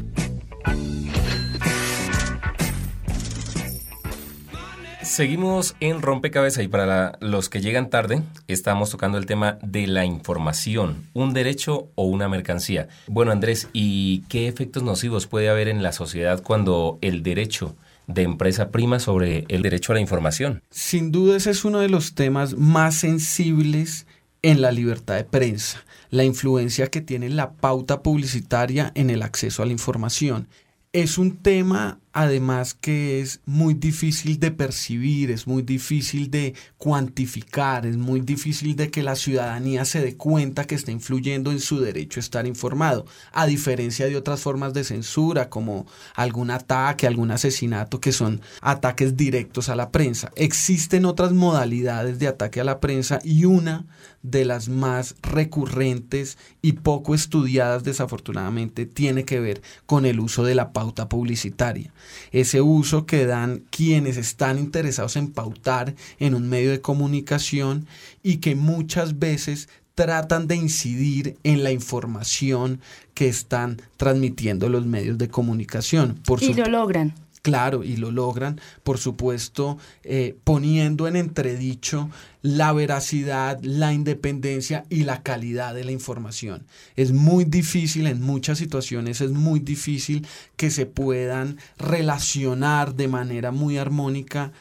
Seguimos 5.07 5.73
en 5.79 6.01
Rompecabezas 6.01 6.65
y 6.65 6.67
para 6.67 7.17
los 7.21 7.47
que 7.47 7.61
llegan 7.61 7.89
tarde, 7.89 8.23
estamos 8.49 8.89
tocando 8.89 9.17
el 9.17 9.25
tema 9.25 9.57
de 9.63 9.87
la 9.87 10.03
información, 10.03 11.07
un 11.13 11.33
derecho 11.33 11.87
o 11.95 12.03
una 12.03 12.27
mercancía. 12.27 12.89
Bueno, 13.07 13.31
Andrés, 13.31 13.69
¿y 13.71 14.19
qué 14.27 14.49
efectos 14.49 14.83
nocivos 14.83 15.25
puede 15.25 15.47
haber 15.47 15.69
en 15.69 15.81
la 15.81 15.93
sociedad 15.93 16.43
cuando 16.43 16.99
el 17.01 17.23
derecho 17.23 17.77
de 18.07 18.23
empresa 18.23 18.69
prima 18.69 18.99
sobre 18.99 19.45
el 19.47 19.61
derecho 19.61 19.93
a 19.93 19.95
la 19.95 20.01
información? 20.01 20.61
Sin 20.69 21.13
duda 21.13 21.37
ese 21.37 21.51
es 21.51 21.63
uno 21.63 21.79
de 21.79 21.89
los 21.89 22.13
temas 22.13 22.57
más 22.57 22.95
sensibles 22.95 24.07
en 24.41 24.61
la 24.61 24.73
libertad 24.73 25.15
de 25.15 25.23
prensa, 25.23 25.85
la 26.09 26.25
influencia 26.25 26.87
que 26.87 26.99
tiene 26.99 27.29
la 27.29 27.53
pauta 27.53 28.03
publicitaria 28.03 28.91
en 28.93 29.09
el 29.09 29.23
acceso 29.23 29.63
a 29.63 29.65
la 29.67 29.71
información. 29.71 30.49
Es 30.91 31.17
un 31.17 31.37
tema 31.37 31.97
además 32.17 32.73
que 32.73 33.21
es 33.21 33.41
muy 33.45 33.75
difícil 33.75 34.39
de 34.39 34.49
percibir, 34.49 35.29
es 35.29 35.45
muy 35.45 35.61
difícil 35.61 36.31
de 36.31 36.55
cuantificar, 36.79 37.85
es 37.85 37.95
muy 37.95 38.21
difícil 38.21 38.75
de 38.75 38.89
que 38.89 39.03
la 39.03 39.15
ciudadanía 39.15 39.85
se 39.85 40.01
dé 40.01 40.17
cuenta 40.17 40.65
que 40.65 40.73
está 40.73 40.91
influyendo 40.91 41.51
en 41.51 41.59
su 41.59 41.79
derecho 41.79 42.19
a 42.19 42.21
estar 42.21 42.47
informado, 42.47 43.05
a 43.33 43.45
diferencia 43.45 44.07
de 44.07 44.17
otras 44.17 44.41
formas 44.41 44.73
de 44.73 44.83
censura 44.83 45.47
como 45.47 45.85
algún 46.15 46.49
ataque, 46.49 47.05
algún 47.05 47.29
asesinato 47.29 48.01
que 48.01 48.11
son 48.11 48.41
ataques 48.61 49.15
directos 49.15 49.69
a 49.69 49.75
la 49.75 49.91
prensa. 49.91 50.31
Existen 50.35 51.05
otras 51.05 51.33
modalidades 51.33 52.17
de 52.17 52.29
ataque 52.29 52.59
a 52.59 52.63
la 52.63 52.79
prensa 52.79 53.19
y 53.23 53.45
una 53.45 53.85
de 54.29 54.45
las 54.45 54.69
más 54.69 55.15
recurrentes 55.21 56.37
y 56.61 56.73
poco 56.73 57.15
estudiadas 57.15 57.83
desafortunadamente 57.83 58.85
tiene 58.85 59.25
que 59.25 59.39
ver 59.39 59.61
con 59.85 60.05
el 60.05 60.19
uso 60.19 60.43
de 60.43 60.55
la 60.55 60.73
pauta 60.73 61.09
publicitaria 61.09 61.91
ese 62.31 62.61
uso 62.61 63.05
que 63.05 63.25
dan 63.25 63.63
quienes 63.69 64.17
están 64.17 64.59
interesados 64.59 65.15
en 65.15 65.31
pautar 65.31 65.95
en 66.19 66.35
un 66.35 66.49
medio 66.49 66.71
de 66.71 66.81
comunicación 66.81 67.87
y 68.23 68.37
que 68.37 68.55
muchas 68.55 69.19
veces 69.19 69.69
tratan 69.95 70.47
de 70.47 70.55
incidir 70.55 71.37
en 71.43 71.63
la 71.63 71.71
información 71.71 72.79
que 73.15 73.27
están 73.27 73.81
transmitiendo 73.97 74.69
los 74.69 74.85
medios 74.85 75.17
de 75.17 75.27
comunicación. 75.27 76.19
Por 76.23 76.43
y 76.43 76.53
lo 76.53 76.65
logran. 76.65 77.15
Claro, 77.41 77.83
y 77.83 77.97
lo 77.97 78.11
logran, 78.11 78.59
por 78.83 78.97
supuesto, 78.97 79.77
eh, 80.03 80.35
poniendo 80.43 81.07
en 81.07 81.15
entredicho 81.15 82.09
la 82.41 82.73
veracidad, 82.73 83.59
la 83.61 83.93
independencia 83.93 84.85
y 84.89 85.03
la 85.03 85.21
calidad 85.23 85.73
de 85.73 85.83
la 85.83 85.91
información. 85.91 86.65
Es 86.95 87.11
muy 87.11 87.45
difícil, 87.45 88.07
en 88.07 88.21
muchas 88.21 88.57
situaciones 88.57 89.21
es 89.21 89.31
muy 89.31 89.59
difícil 89.59 90.27
que 90.55 90.71
se 90.71 90.85
puedan 90.85 91.57
relacionar 91.77 92.95
de 92.95 93.07
manera 93.07 93.51
muy 93.51 93.77
armónica 93.77 94.51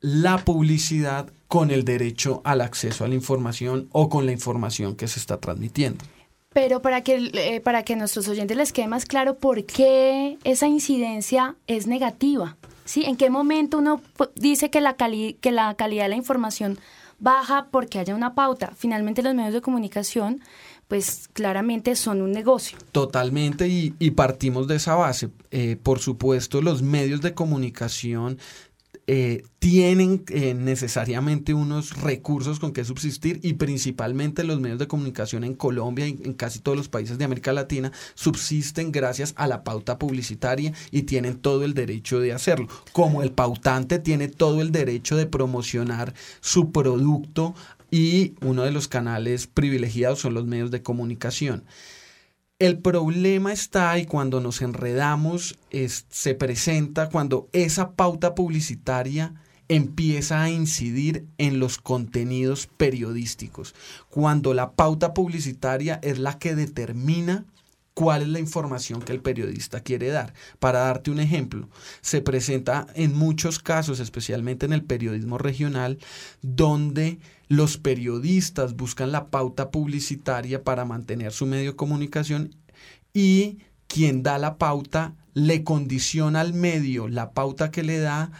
la 0.00 0.44
publicidad 0.44 1.32
con 1.48 1.70
el 1.70 1.84
derecho 1.84 2.42
al 2.44 2.60
acceso 2.60 3.04
a 3.04 3.08
la 3.08 3.14
información 3.14 3.88
o 3.92 4.08
con 4.08 4.26
la 4.26 4.32
información 4.32 4.96
que 4.96 5.08
se 5.08 5.20
está 5.20 5.38
transmitiendo. 5.38 6.04
Pero 6.56 6.80
para 6.80 7.02
que, 7.02 7.16
eh, 7.34 7.60
para 7.60 7.82
que 7.82 7.92
a 7.92 7.96
nuestros 7.96 8.28
oyentes 8.28 8.56
les 8.56 8.72
quede 8.72 8.88
más 8.88 9.04
claro 9.04 9.34
por 9.36 9.66
qué 9.66 10.38
esa 10.42 10.66
incidencia 10.66 11.54
es 11.66 11.86
negativa. 11.86 12.56
¿sí? 12.86 13.04
¿En 13.04 13.16
qué 13.16 13.28
momento 13.28 13.76
uno 13.76 14.00
dice 14.36 14.70
que 14.70 14.80
la, 14.80 14.96
cali- 14.96 15.36
que 15.42 15.52
la 15.52 15.74
calidad 15.74 16.04
de 16.04 16.08
la 16.08 16.16
información 16.16 16.78
baja 17.18 17.66
porque 17.70 17.98
haya 17.98 18.14
una 18.14 18.34
pauta? 18.34 18.72
Finalmente 18.74 19.22
los 19.22 19.34
medios 19.34 19.52
de 19.52 19.60
comunicación 19.60 20.40
pues 20.88 21.28
claramente 21.32 21.94
son 21.96 22.22
un 22.22 22.30
negocio. 22.32 22.78
Totalmente, 22.92 23.66
y, 23.68 23.92
y 23.98 24.12
partimos 24.12 24.66
de 24.68 24.76
esa 24.76 24.94
base. 24.94 25.28
Eh, 25.50 25.76
por 25.82 25.98
supuesto, 25.98 26.62
los 26.62 26.80
medios 26.80 27.20
de 27.20 27.34
comunicación 27.34 28.38
eh, 29.08 29.44
tienen 29.60 30.24
eh, 30.28 30.54
necesariamente 30.54 31.54
unos 31.54 32.00
recursos 32.02 32.58
con 32.58 32.72
que 32.72 32.84
subsistir 32.84 33.38
y 33.42 33.54
principalmente 33.54 34.42
los 34.42 34.60
medios 34.60 34.80
de 34.80 34.88
comunicación 34.88 35.44
en 35.44 35.54
Colombia 35.54 36.08
y 36.08 36.18
en 36.24 36.34
casi 36.34 36.58
todos 36.58 36.76
los 36.76 36.88
países 36.88 37.16
de 37.16 37.24
América 37.24 37.52
Latina 37.52 37.92
subsisten 38.14 38.90
gracias 38.90 39.32
a 39.36 39.46
la 39.46 39.62
pauta 39.62 39.98
publicitaria 39.98 40.72
y 40.90 41.02
tienen 41.02 41.36
todo 41.36 41.64
el 41.64 41.74
derecho 41.74 42.18
de 42.18 42.32
hacerlo. 42.32 42.66
Como 42.92 43.22
el 43.22 43.30
pautante 43.30 44.00
tiene 44.00 44.26
todo 44.26 44.60
el 44.60 44.72
derecho 44.72 45.16
de 45.16 45.26
promocionar 45.26 46.12
su 46.40 46.72
producto 46.72 47.54
y 47.90 48.34
uno 48.40 48.64
de 48.64 48.72
los 48.72 48.88
canales 48.88 49.46
privilegiados 49.46 50.18
son 50.18 50.34
los 50.34 50.46
medios 50.46 50.72
de 50.72 50.82
comunicación. 50.82 51.62
El 52.58 52.78
problema 52.78 53.52
está 53.52 53.90
ahí 53.90 54.06
cuando 54.06 54.40
nos 54.40 54.62
enredamos, 54.62 55.58
es- 55.70 56.06
se 56.08 56.34
presenta 56.34 57.10
cuando 57.10 57.50
esa 57.52 57.90
pauta 57.92 58.34
publicitaria 58.34 59.34
empieza 59.68 60.42
a 60.42 60.48
incidir 60.48 61.26
en 61.36 61.58
los 61.58 61.76
contenidos 61.76 62.66
periodísticos, 62.78 63.74
cuando 64.08 64.54
la 64.54 64.72
pauta 64.72 65.12
publicitaria 65.12 65.98
es 66.02 66.18
la 66.18 66.38
que 66.38 66.54
determina 66.54 67.44
cuál 67.92 68.22
es 68.22 68.28
la 68.28 68.38
información 68.40 69.02
que 69.02 69.12
el 69.12 69.20
periodista 69.20 69.80
quiere 69.80 70.08
dar. 70.08 70.32
Para 70.58 70.78
darte 70.80 71.10
un 71.10 71.20
ejemplo, 71.20 71.68
se 72.00 72.22
presenta 72.22 72.86
en 72.94 73.14
muchos 73.14 73.58
casos, 73.58 74.00
especialmente 74.00 74.64
en 74.64 74.72
el 74.72 74.84
periodismo 74.84 75.36
regional, 75.36 75.98
donde 76.42 77.18
los 77.48 77.78
periodistas 77.78 78.74
buscan 78.74 79.12
la 79.12 79.28
pauta 79.28 79.70
publicitaria 79.70 80.64
para 80.64 80.84
mantener 80.84 81.32
su 81.32 81.46
medio 81.46 81.72
de 81.72 81.76
comunicación 81.76 82.54
y 83.12 83.58
quien 83.86 84.22
da 84.22 84.38
la 84.38 84.58
pauta 84.58 85.14
le 85.34 85.64
condiciona 85.64 86.40
al 86.40 86.54
medio 86.54 87.08
la 87.08 87.32
pauta 87.32 87.70
que 87.70 87.82
le 87.82 87.98
da 87.98 88.30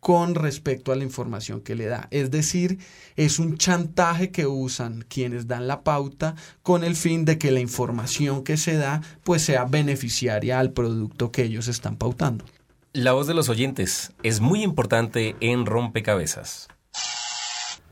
con 0.00 0.34
respecto 0.34 0.92
a 0.92 0.96
la 0.96 1.04
información 1.04 1.62
que 1.62 1.74
le 1.74 1.86
da. 1.86 2.08
Es 2.10 2.30
decir, 2.30 2.78
es 3.16 3.38
un 3.38 3.56
chantaje 3.56 4.30
que 4.30 4.46
usan 4.46 5.02
quienes 5.08 5.46
dan 5.46 5.66
la 5.66 5.82
pauta 5.82 6.34
con 6.62 6.84
el 6.84 6.94
fin 6.94 7.24
de 7.24 7.38
que 7.38 7.50
la 7.50 7.60
información 7.60 8.44
que 8.44 8.58
se 8.58 8.76
da 8.76 9.00
pues 9.22 9.40
sea 9.40 9.64
beneficiaria 9.64 10.58
al 10.58 10.72
producto 10.72 11.32
que 11.32 11.44
ellos 11.44 11.68
están 11.68 11.96
pautando. 11.96 12.44
La 12.92 13.12
voz 13.12 13.26
de 13.26 13.32
los 13.32 13.48
oyentes 13.48 14.12
es 14.22 14.40
muy 14.40 14.62
importante 14.62 15.36
en 15.40 15.64
Rompecabezas. 15.64 16.68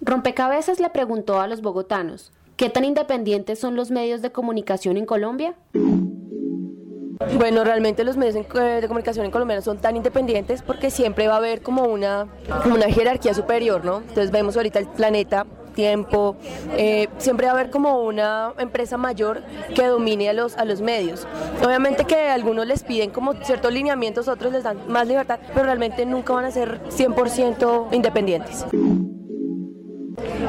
Rompecabezas 0.05 0.81
le 0.81 0.91
preguntó 0.91 1.41
a 1.41 1.47
los 1.47 1.63
bogotanos, 1.63 2.33
¿qué 2.57 2.69
tan 2.69 2.85
independientes 2.85 3.61
son 3.61 3.77
los 3.77 3.93
medios 3.93 4.21
de 4.21 4.33
comunicación 4.33 4.97
en 4.97 5.07
Colombia? 5.07 5.55
Bueno, 7.39 7.63
realmente 7.63 8.03
los 8.03 8.17
medios 8.17 8.35
de 8.35 8.89
comunicación 8.89 9.25
en 9.25 9.31
Colombia 9.31 9.55
no 9.55 9.63
son 9.63 9.79
tan 9.79 9.95
independientes 9.95 10.63
porque 10.63 10.91
siempre 10.91 11.29
va 11.29 11.35
a 11.35 11.37
haber 11.37 11.63
como 11.63 11.85
una, 11.85 12.27
una 12.65 12.91
jerarquía 12.91 13.33
superior, 13.33 13.85
¿no? 13.85 13.99
Entonces 13.99 14.33
vemos 14.33 14.57
ahorita 14.57 14.81
el 14.81 14.89
planeta, 14.89 15.47
tiempo, 15.73 16.35
eh, 16.77 17.09
siempre 17.19 17.47
va 17.47 17.53
a 17.53 17.55
haber 17.55 17.71
como 17.71 18.03
una 18.03 18.55
empresa 18.59 18.97
mayor 18.97 19.45
que 19.73 19.87
domine 19.87 20.29
a 20.29 20.33
los, 20.33 20.57
a 20.57 20.65
los 20.65 20.81
medios. 20.81 21.29
Obviamente 21.65 22.07
que 22.07 22.29
algunos 22.29 22.67
les 22.67 22.83
piden 22.83 23.11
como 23.11 23.35
ciertos 23.45 23.73
lineamientos, 23.73 24.27
otros 24.27 24.53
les 24.53 24.65
dan 24.65 24.79
más 24.89 25.07
libertad, 25.07 25.39
pero 25.55 25.67
realmente 25.67 26.05
nunca 26.07 26.33
van 26.33 26.47
a 26.47 26.51
ser 26.51 26.83
100% 26.89 27.93
independientes. 27.93 28.67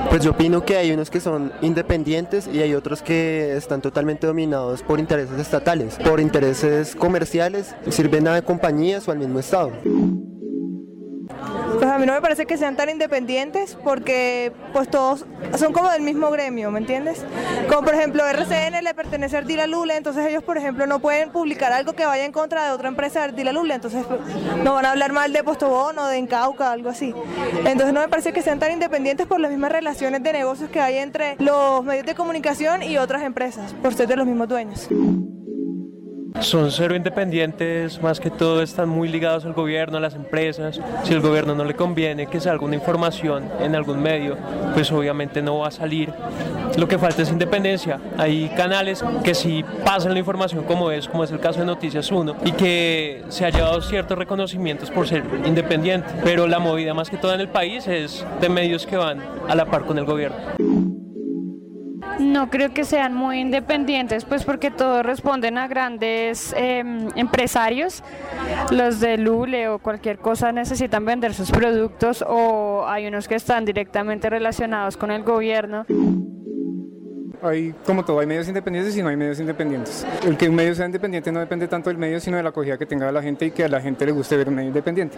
Pues 0.10 0.24
yo 0.24 0.32
opino 0.32 0.66
que 0.66 0.78
hay 0.78 0.92
unos 0.92 1.10
que 1.10 1.20
son 1.20 1.52
independientes 1.62 2.48
y 2.52 2.62
hay 2.62 2.74
otros 2.76 3.02
que 3.02 3.56
están 3.56 3.82
totalmente 3.82 4.28
dominados 4.28 4.84
por 4.84 5.00
intereses 5.00 5.40
estatales, 5.40 5.98
por 5.98 6.20
intereses 6.20 6.96
comerciales, 6.96 7.76
sirven 7.90 8.28
a 8.28 8.42
compañías 8.42 9.08
o 9.08 9.12
al 9.12 9.20
mismo 9.20 9.40
Estado. 9.40 9.72
Pues 11.74 11.86
a 11.86 11.98
mí 11.98 12.06
no 12.06 12.14
me 12.14 12.22
parece 12.22 12.46
que 12.46 12.58
sean 12.58 12.76
tan 12.76 12.90
independientes 12.90 13.78
porque 13.84 14.52
pues 14.72 14.90
todos 14.90 15.26
son 15.58 15.74
como 15.74 15.90
del 15.90 16.02
mismo 16.02 16.30
gremio, 16.32 16.72
¿me 16.72 16.80
entiendes? 16.80 17.26
Como 17.68 17.84
por 17.84 17.96
ejemplo 17.96 18.26
RCN 18.26 18.84
le 18.84 18.94
pertenece 18.94 19.36
a 19.36 19.40
Ardila 19.40 19.68
Lule, 19.68 19.98
entonces 19.98 20.26
ellos 20.28 20.44
por 20.44 20.58
ejemplo 20.58 20.86
no 20.88 21.00
pueden 21.00 21.32
publicar 21.32 21.74
algo 21.74 21.94
que 21.94 22.06
vaya 22.06 22.26
en 22.26 22.32
contra 22.32 22.66
de 22.66 22.72
otra 22.72 22.88
empresa 22.88 23.20
de 23.20 23.26
Ardila 23.26 23.52
Lule, 23.52 23.74
entonces 23.74 24.06
pues, 24.06 24.20
no 24.64 24.74
van 24.76 24.86
a 24.86 24.92
hablar 24.92 25.12
mal 25.12 25.34
de 25.34 25.44
Postobón 25.44 25.98
o 26.00 26.08
de 26.08 26.18
Encauca, 26.18 26.72
algo 26.72 26.90
así. 26.90 27.14
Entonces 27.66 27.94
no 27.94 28.02
me 28.02 28.08
parece 28.08 28.34
que 28.34 28.42
sean 28.42 28.60
tan 28.60 28.72
independientes 28.72 29.28
por 29.28 29.40
las 29.40 29.52
mismas 29.52 29.72
relaciones 29.72 30.24
de 30.24 30.34
negocios 30.34 30.70
que 30.70 30.80
hay 30.80 30.98
entre 30.98 31.36
los 31.40 31.84
medios 31.84 32.06
de 32.06 32.16
comunicación 32.16 32.84
y 32.84 32.98
otras 32.98 33.24
empresas, 33.24 33.74
por 33.82 33.94
ser 33.94 34.08
de 34.08 34.16
los 34.16 34.26
mismos 34.26 34.48
dueños. 34.48 34.88
Son 36.42 36.72
cero 36.72 36.96
independientes, 36.96 38.02
más 38.02 38.20
que 38.20 38.30
todo 38.30 38.62
están 38.62 38.90
muy 38.90 39.08
ligados 39.08 39.46
al 39.46 39.54
gobierno, 39.54 39.98
a 39.98 40.02
las 40.02 40.16
empresas. 40.16 40.80
Si 41.04 41.14
el 41.14 41.22
gobierno 41.22 41.56
no 41.56 41.64
le 41.64 41.74
conviene 41.74 42.28
que 42.28 42.40
salga 42.40 42.66
una 42.66 42.76
información 42.76 43.46
en 43.60 43.76
algún 43.76 44.02
medio, 44.02 44.38
pues 44.74 44.92
obviamente 44.92 45.42
no 45.42 45.60
va 45.60 45.68
a 45.68 45.72
salir. 45.72 46.14
Lo 46.78 46.88
que 46.88 46.98
falta 46.98 47.22
es 47.22 47.30
independencia. 47.30 48.00
Hay 48.18 48.50
canales 48.58 49.04
que 49.24 49.36
sí 49.36 49.64
pasan 49.86 50.14
la 50.14 50.20
información 50.20 50.64
como 50.64 50.92
es, 50.92 51.08
como 51.08 51.24
es 51.24 51.32
el 51.32 51.40
caso 51.40 51.60
de 51.60 51.66
Noticias 51.66 52.12
1, 52.12 52.36
y 52.46 52.52
que 52.52 53.24
se 53.30 53.46
ha 53.46 53.50
llevado 53.50 53.82
ciertos 53.82 54.18
reconocimientos 54.18 54.90
por 54.90 55.08
ser 55.08 55.24
independiente, 55.46 56.08
pero 56.24 56.48
la 56.48 56.60
movida 56.60 56.94
más 56.94 57.10
que 57.10 57.18
todo 57.18 57.34
en 57.34 57.42
el 57.42 57.50
país 57.50 57.88
es 57.88 58.26
de 58.42 58.50
medios 58.50 58.86
que 58.86 58.98
van 58.98 59.22
a 59.48 59.56
la 59.56 59.66
par 59.66 59.86
con 59.86 59.98
el 59.98 60.06
gobierno. 60.06 60.93
No 62.20 62.50
creo 62.50 62.74
que 62.74 62.84
sean 62.84 63.14
muy 63.14 63.40
independientes, 63.40 64.26
pues 64.26 64.44
porque 64.44 64.72
todos 64.72 65.06
responden 65.06 65.58
a 65.58 65.68
grandes 65.68 66.54
em, 66.58 67.10
empresarios. 67.16 68.04
Los 68.72 69.00
de 69.00 69.18
Lule 69.18 69.68
o 69.68 69.80
cualquier 69.80 70.18
cosa 70.18 70.52
necesitan 70.52 71.06
vender 71.06 71.34
sus 71.34 71.52
productos 71.52 72.24
o 72.28 72.86
hay 72.88 73.08
unos 73.08 73.28
que 73.28 73.36
están 73.36 73.66
directamente 73.66 74.30
relacionados 74.30 74.98
con 74.98 75.12
el 75.12 75.24
gobierno 75.24 75.86
hay, 77.44 77.74
como 77.86 78.04
todo, 78.06 78.20
hay 78.20 78.28
medios 78.28 78.48
independientes 78.48 78.96
y 78.96 79.02
no 79.02 79.10
hay 79.10 79.18
medios 79.18 79.40
independientes. 79.40 80.06
El 80.26 80.38
que 80.38 80.50
un 80.50 80.56
medio 80.56 80.74
sea 80.76 80.86
independiente 80.86 81.32
no 81.32 81.40
depende 81.40 81.68
tanto 81.68 81.90
del 81.90 81.98
medio, 81.98 82.20
sino 82.20 82.38
de 82.38 82.44
la 82.44 82.50
acogida 82.50 82.78
que 82.78 82.86
tenga 82.86 83.12
la 83.12 83.22
gente 83.22 83.46
y 83.46 83.52
que 83.52 83.64
a 83.64 83.68
la 83.68 83.82
gente 83.82 84.06
le 84.06 84.12
guste 84.12 84.38
ver 84.38 84.50
un 84.50 84.56
medio 84.56 84.70
independiente. 84.70 85.18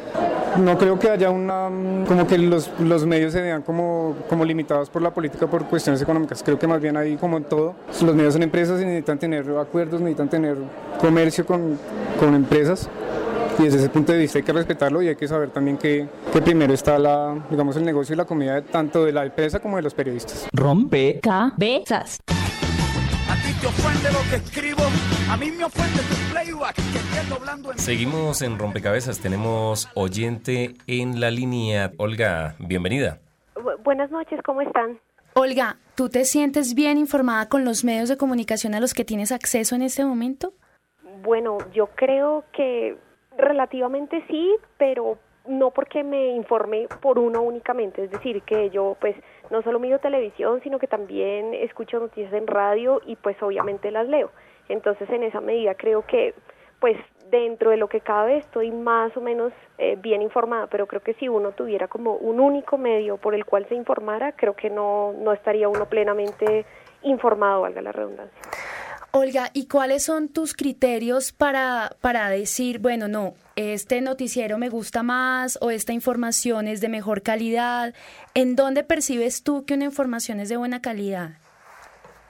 No 0.60 0.78
creo 0.78 0.98
que 0.98 1.10
haya 1.10 1.30
una, 1.30 1.70
como 2.08 2.28
que 2.28 2.38
los, 2.38 2.72
los 2.80 3.06
medios 3.06 3.34
se 3.34 3.42
vean 3.42 3.62
como, 3.62 4.16
como 4.30 4.46
limitados 4.46 4.90
por 4.90 5.02
la 5.02 5.14
política 5.14 5.48
por 5.48 5.66
cuestiones 5.66 6.02
económicas. 6.02 6.42
Creo 6.44 6.58
que 6.58 6.68
más 6.68 6.82
bien 6.82 6.98
hay 6.98 7.18
como 7.18 7.38
en 7.38 7.44
todo, 7.44 7.76
los 8.02 8.16
medios 8.16 8.34
son 8.34 8.44
empresas 8.44 8.82
y 8.82 8.86
necesitan 8.86 9.20
tener 9.20 9.46
acuerdos, 9.58 10.00
necesitan 10.02 10.30
tener 10.30 10.58
comercio 11.00 11.46
con, 11.46 11.78
con 12.20 12.34
empresas 12.34 12.90
y 13.58 13.64
desde 13.64 13.78
ese 13.80 13.90
punto 13.90 14.12
de 14.12 14.20
vista 14.20 14.40
hay 14.40 14.44
que 14.44 14.54
respetarlo 14.54 15.02
y 15.02 15.08
hay 15.08 15.16
que 15.16 15.28
saber 15.28 15.50
también 15.50 15.78
que, 15.78 16.08
que, 16.32 16.42
primero 16.42 16.74
está 16.74 17.00
la, 17.00 17.46
digamos, 17.50 17.76
el 17.78 17.86
negocio 17.86 18.14
y 18.14 18.18
la 18.18 18.26
comida 18.26 18.62
tanto 18.62 19.06
de 19.06 19.12
la 19.12 19.26
empresa 19.26 19.60
como 19.60 19.78
de 19.78 19.84
los 19.84 19.94
periodistas. 19.94 20.48
Rompe 20.52 21.20
cabezas. 21.22 22.20
A 22.28 23.36
ti 23.36 23.54
te 23.60 23.68
ofende 23.68 24.12
lo 24.12 24.20
que 24.30 24.36
escribo, 24.36 24.84
a 25.30 25.38
mí 25.38 25.52
me 25.52 25.64
ofende 25.64 26.00
tu 26.00 26.32
playback 26.32 26.76
que 26.76 27.30
doblando 27.30 27.72
en... 27.72 27.80
Seguimos 27.80 28.42
en 28.42 28.60
Rompecabezas, 28.60 29.20
tenemos 29.20 29.90
oyente 29.96 30.76
en 30.88 31.20
la 31.20 31.32
línea. 31.32 31.92
Olga, 31.98 32.56
bienvenida. 32.60 33.20
buenas 33.84 34.12
noches, 34.12 34.40
¿cómo 34.44 34.62
están? 34.62 35.00
Olga, 35.34 35.78
¿tú 35.96 36.10
te 36.10 36.24
sientes 36.26 36.76
bien 36.76 36.98
informada 36.98 37.50
con 37.50 37.66
los 37.66 37.84
medios 37.84 38.10
de 38.10 38.18
comunicación 38.18 38.76
a 38.76 38.80
los 38.80 38.94
que 38.94 39.04
tienes 39.04 39.32
acceso 39.32 39.76
en 39.76 39.82
este 39.82 40.06
momento? 40.06 40.54
Bueno, 41.24 41.58
yo 41.74 41.88
creo 41.88 42.46
que 42.54 42.96
Relativamente 43.38 44.24
sí, 44.28 44.56
pero 44.78 45.18
no 45.48 45.72
porque 45.72 46.04
me 46.04 46.30
informe 46.30 46.88
por 47.02 47.20
uno 47.20 47.42
únicamente, 47.42 48.04
es 48.04 48.12
decir, 48.12 48.42
que 48.44 48.70
yo 48.70 48.98
pues 49.00 49.16
no 49.52 49.62
solo 49.62 49.80
miro 49.80 50.00
televisión, 50.00 50.62
sino 50.64 50.80
que 50.80 50.88
también 50.88 51.54
escucho 51.54 52.00
noticias 52.00 52.34
en 52.34 52.48
radio 52.48 53.02
y 53.06 53.16
pues 53.16 53.42
obviamente 53.44 53.92
las 53.92 54.08
leo. 54.08 54.32
Entonces 54.70 55.10
en 55.10 55.24
esa 55.24 55.42
medida 55.42 55.76
creo 55.76 56.06
que 56.06 56.34
pues 56.80 56.98
dentro 57.30 57.72
de 57.72 57.78
lo 57.78 57.88
que 57.88 58.02
cabe 58.02 58.38
estoy 58.38 58.72
más 58.72 59.16
o 59.18 59.22
menos 59.22 59.52
eh, 59.78 59.98
bien 60.00 60.22
informada, 60.22 60.68
pero 60.68 60.88
creo 60.88 61.02
que 61.02 61.14
si 61.16 61.28
uno 61.28 61.52
tuviera 61.52 61.88
como 61.88 62.16
un 62.16 62.40
único 62.40 62.78
medio 62.78 63.18
por 63.18 63.34
el 63.36 63.46
cual 63.46 63.66
se 63.68 63.76
informara, 63.76 64.34
creo 64.34 64.56
que 64.56 64.70
no, 64.70 65.14
no 65.14 65.32
estaría 65.32 65.70
uno 65.70 65.86
plenamente 65.86 66.66
informado, 67.04 67.62
valga 67.62 67.82
la 67.82 67.92
redundancia. 67.92 68.42
Olga, 69.18 69.50
¿y 69.54 69.68
cuáles 69.68 70.04
son 70.04 70.28
tus 70.28 70.54
criterios 70.54 71.32
para, 71.32 71.96
para 72.02 72.30
decir, 72.30 72.80
bueno, 72.80 73.08
no, 73.08 73.34
este 73.56 74.02
noticiero 74.02 74.58
me 74.58 74.68
gusta 74.68 75.04
más 75.04 75.58
o 75.62 75.72
esta 75.72 75.94
información 75.94 76.68
es 76.68 76.82
de 76.82 76.90
mejor 76.90 77.22
calidad? 77.22 77.94
¿En 78.34 78.58
dónde 78.58 78.84
percibes 78.84 79.42
tú 79.42 79.64
que 79.64 79.76
una 79.76 79.86
información 79.86 80.42
es 80.42 80.50
de 80.50 80.58
buena 80.58 80.82
calidad? 80.82 81.38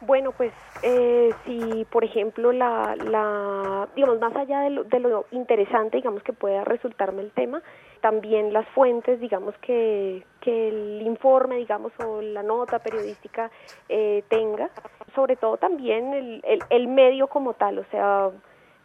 Bueno, 0.01 0.33
pues 0.33 0.51
eh, 0.83 1.33
si, 1.45 1.85
por 1.85 2.03
ejemplo, 2.03 2.51
la, 2.51 2.95
la, 2.95 3.87
digamos, 3.95 4.19
más 4.19 4.35
allá 4.35 4.61
de 4.61 4.69
lo, 4.69 4.83
de 4.83 4.99
lo 4.99 5.25
interesante, 5.31 5.97
digamos, 5.97 6.21
que 6.21 6.33
pueda 6.33 6.63
resultarme 6.63 7.21
el 7.21 7.31
tema, 7.31 7.61
también 8.01 8.53
las 8.53 8.67
fuentes, 8.69 9.19
digamos, 9.19 9.57
que, 9.59 10.23
que 10.41 10.67
el 10.67 11.01
informe, 11.01 11.55
digamos, 11.57 11.91
o 12.05 12.21
la 12.21 12.43
nota 12.43 12.79
periodística 12.79 13.49
eh, 13.89 14.23
tenga, 14.27 14.69
sobre 15.15 15.37
todo 15.37 15.57
también 15.57 16.13
el, 16.13 16.41
el, 16.45 16.59
el 16.69 16.87
medio 16.87 17.27
como 17.27 17.53
tal, 17.53 17.79
o 17.79 17.85
sea, 17.85 18.29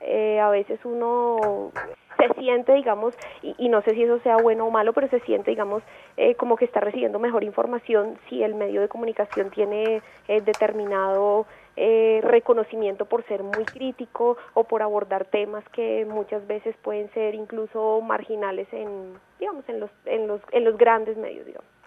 eh, 0.00 0.40
a 0.40 0.48
veces 0.48 0.80
uno 0.84 1.72
se 2.20 2.40
siente, 2.40 2.74
digamos, 2.74 3.14
y, 3.42 3.54
y, 3.58 3.68
no 3.68 3.82
sé 3.82 3.94
si 3.94 4.02
eso 4.02 4.18
sea 4.20 4.36
bueno 4.36 4.66
o 4.66 4.70
malo, 4.70 4.92
pero 4.92 5.08
se 5.08 5.20
siente, 5.20 5.50
digamos, 5.50 5.82
eh, 6.16 6.34
como 6.34 6.56
que 6.56 6.64
está 6.64 6.80
recibiendo 6.80 7.18
mejor 7.18 7.44
información 7.44 8.18
si 8.28 8.42
el 8.42 8.54
medio 8.54 8.80
de 8.80 8.88
comunicación 8.88 9.50
tiene 9.50 10.02
eh, 10.28 10.40
determinado 10.40 11.46
eh, 11.76 12.20
reconocimiento 12.22 13.06
por 13.06 13.24
ser 13.24 13.42
muy 13.42 13.64
crítico 13.64 14.36
o 14.54 14.64
por 14.64 14.82
abordar 14.82 15.24
temas 15.24 15.64
que 15.70 16.04
muchas 16.04 16.46
veces 16.46 16.76
pueden 16.82 17.10
ser 17.14 17.34
incluso 17.34 18.00
marginales 18.02 18.68
en, 18.72 19.14
digamos, 19.38 19.68
en 19.68 19.80
los, 19.80 19.90
en 20.04 20.26
los, 20.26 20.40
en 20.52 20.64
los 20.64 20.76
grandes 20.76 21.16
medios, 21.16 21.46
digamos. 21.46 21.79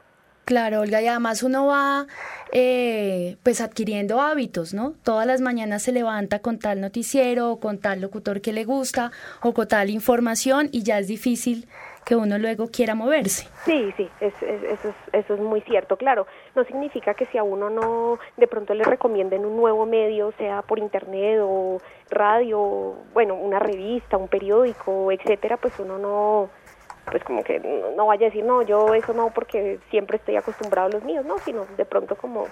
Claro, 0.45 0.81
Olga, 0.81 1.01
y 1.01 1.07
además 1.07 1.41
uno 1.41 1.67
va 1.67 2.05
eh, 2.51 3.37
pues 3.43 3.61
adquiriendo 3.61 4.19
hábitos, 4.19 4.73
¿no? 4.73 4.93
Todas 5.03 5.25
las 5.25 5.39
mañanas 5.39 5.83
se 5.83 5.93
levanta 5.93 6.39
con 6.39 6.59
tal 6.59 6.81
noticiero 6.81 7.51
o 7.51 7.59
con 7.59 7.77
tal 7.77 8.01
locutor 8.01 8.41
que 8.41 8.51
le 8.51 8.65
gusta 8.65 9.11
o 9.41 9.53
con 9.53 9.67
tal 9.67 9.89
información 9.89 10.67
y 10.71 10.83
ya 10.83 10.99
es 10.99 11.07
difícil 11.07 11.67
que 12.05 12.17
uno 12.17 12.37
luego 12.37 12.67
quiera 12.67 12.95
moverse. 12.95 13.47
Sí, 13.63 13.93
sí, 13.95 14.09
eso, 14.19 14.45
es, 14.45 14.83
eso 15.13 15.33
es 15.33 15.39
muy 15.39 15.61
cierto. 15.61 15.95
Claro, 15.95 16.27
no 16.55 16.65
significa 16.65 17.13
que 17.13 17.25
si 17.27 17.37
a 17.37 17.43
uno 17.43 17.69
no 17.69 18.19
de 18.35 18.47
pronto 18.47 18.73
le 18.73 18.83
recomienden 18.83 19.45
un 19.45 19.55
nuevo 19.55 19.85
medio, 19.85 20.33
sea 20.37 20.61
por 20.61 20.79
internet 20.79 21.39
o 21.41 21.77
radio, 22.09 22.95
bueno, 23.13 23.35
una 23.35 23.59
revista, 23.59 24.17
un 24.17 24.27
periódico, 24.27 25.11
etcétera, 25.11 25.57
pues 25.57 25.79
uno 25.79 25.97
no 25.97 26.49
pues 27.09 27.23
como 27.23 27.43
que 27.43 27.59
no, 27.59 28.05
vaya 28.05 28.27
a 28.27 28.29
decir, 28.29 28.43
no, 28.43 28.61
yo 28.61 28.93
eso 28.93 29.13
no 29.13 29.31
porque 29.33 29.79
siempre 29.89 30.17
estoy 30.17 30.35
acostumbrado 30.35 30.87
a 30.87 30.91
los 30.91 31.03
míos, 31.03 31.25
no, 31.25 31.37
sino 31.39 31.65
de 31.77 31.85
pronto 31.85 32.15
como 32.15 32.47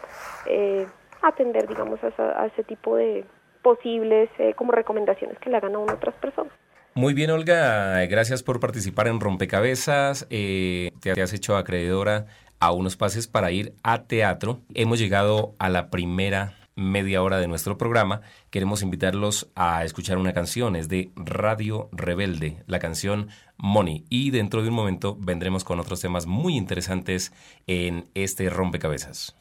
eh, 0.48 0.86
atender, 1.22 1.68
digamos, 1.68 2.00
a, 2.04 2.46
ese 2.48 2.64
tipo 2.64 2.96
de 2.96 3.26
posibles 3.62 4.30
eh, 4.40 4.54
como 4.56 4.72
recomendaciones 4.72 5.38
que 5.40 5.50
le 5.50 5.58
hagan 5.58 5.76
a 5.76 5.80
uno 5.80 5.94
otras 5.94 6.16
personas. 6.16 6.54
Muy 6.94 7.14
bien, 7.14 7.32
Olga, 7.32 8.06
gracias 8.08 8.44
por 8.44 8.60
participar 8.60 9.08
en 9.08 9.22
Rompecabezas. 9.22 10.28
Eh, 10.30 10.92
te 11.02 11.22
has 11.22 11.32
hecho 11.32 11.56
acreedora 11.56 12.26
a 12.60 12.74
unos 12.74 12.98
pases 12.98 13.28
para 13.28 13.52
ir 13.52 13.74
a 13.84 14.04
teatro. 14.04 14.60
Hemos 14.74 15.00
llegado 15.00 15.56
a 15.58 15.70
la 15.70 15.90
primera 15.90 16.54
media 16.76 17.22
hora 17.22 17.40
de 17.40 17.48
nuestro 17.48 17.78
programa, 17.78 18.22
queremos 18.50 18.82
invitarlos 18.82 19.50
a 19.56 19.84
escuchar 19.84 20.18
una 20.18 20.34
canción, 20.34 20.76
es 20.76 20.88
de 20.88 21.12
Radio 21.16 21.90
Rebelde, 21.92 22.64
la 22.66 22.80
canción 22.80 23.30
Money. 23.62 24.06
Y 24.10 24.32
dentro 24.32 24.62
de 24.62 24.70
un 24.70 24.76
momento 24.76 25.18
vendremos 25.20 25.64
con 25.64 25.80
otros 25.80 26.02
temas 26.02 26.26
muy 26.26 26.58
interesantes 26.58 27.32
en 27.68 28.10
este 28.14 28.50
rompecabezas. 28.50 29.36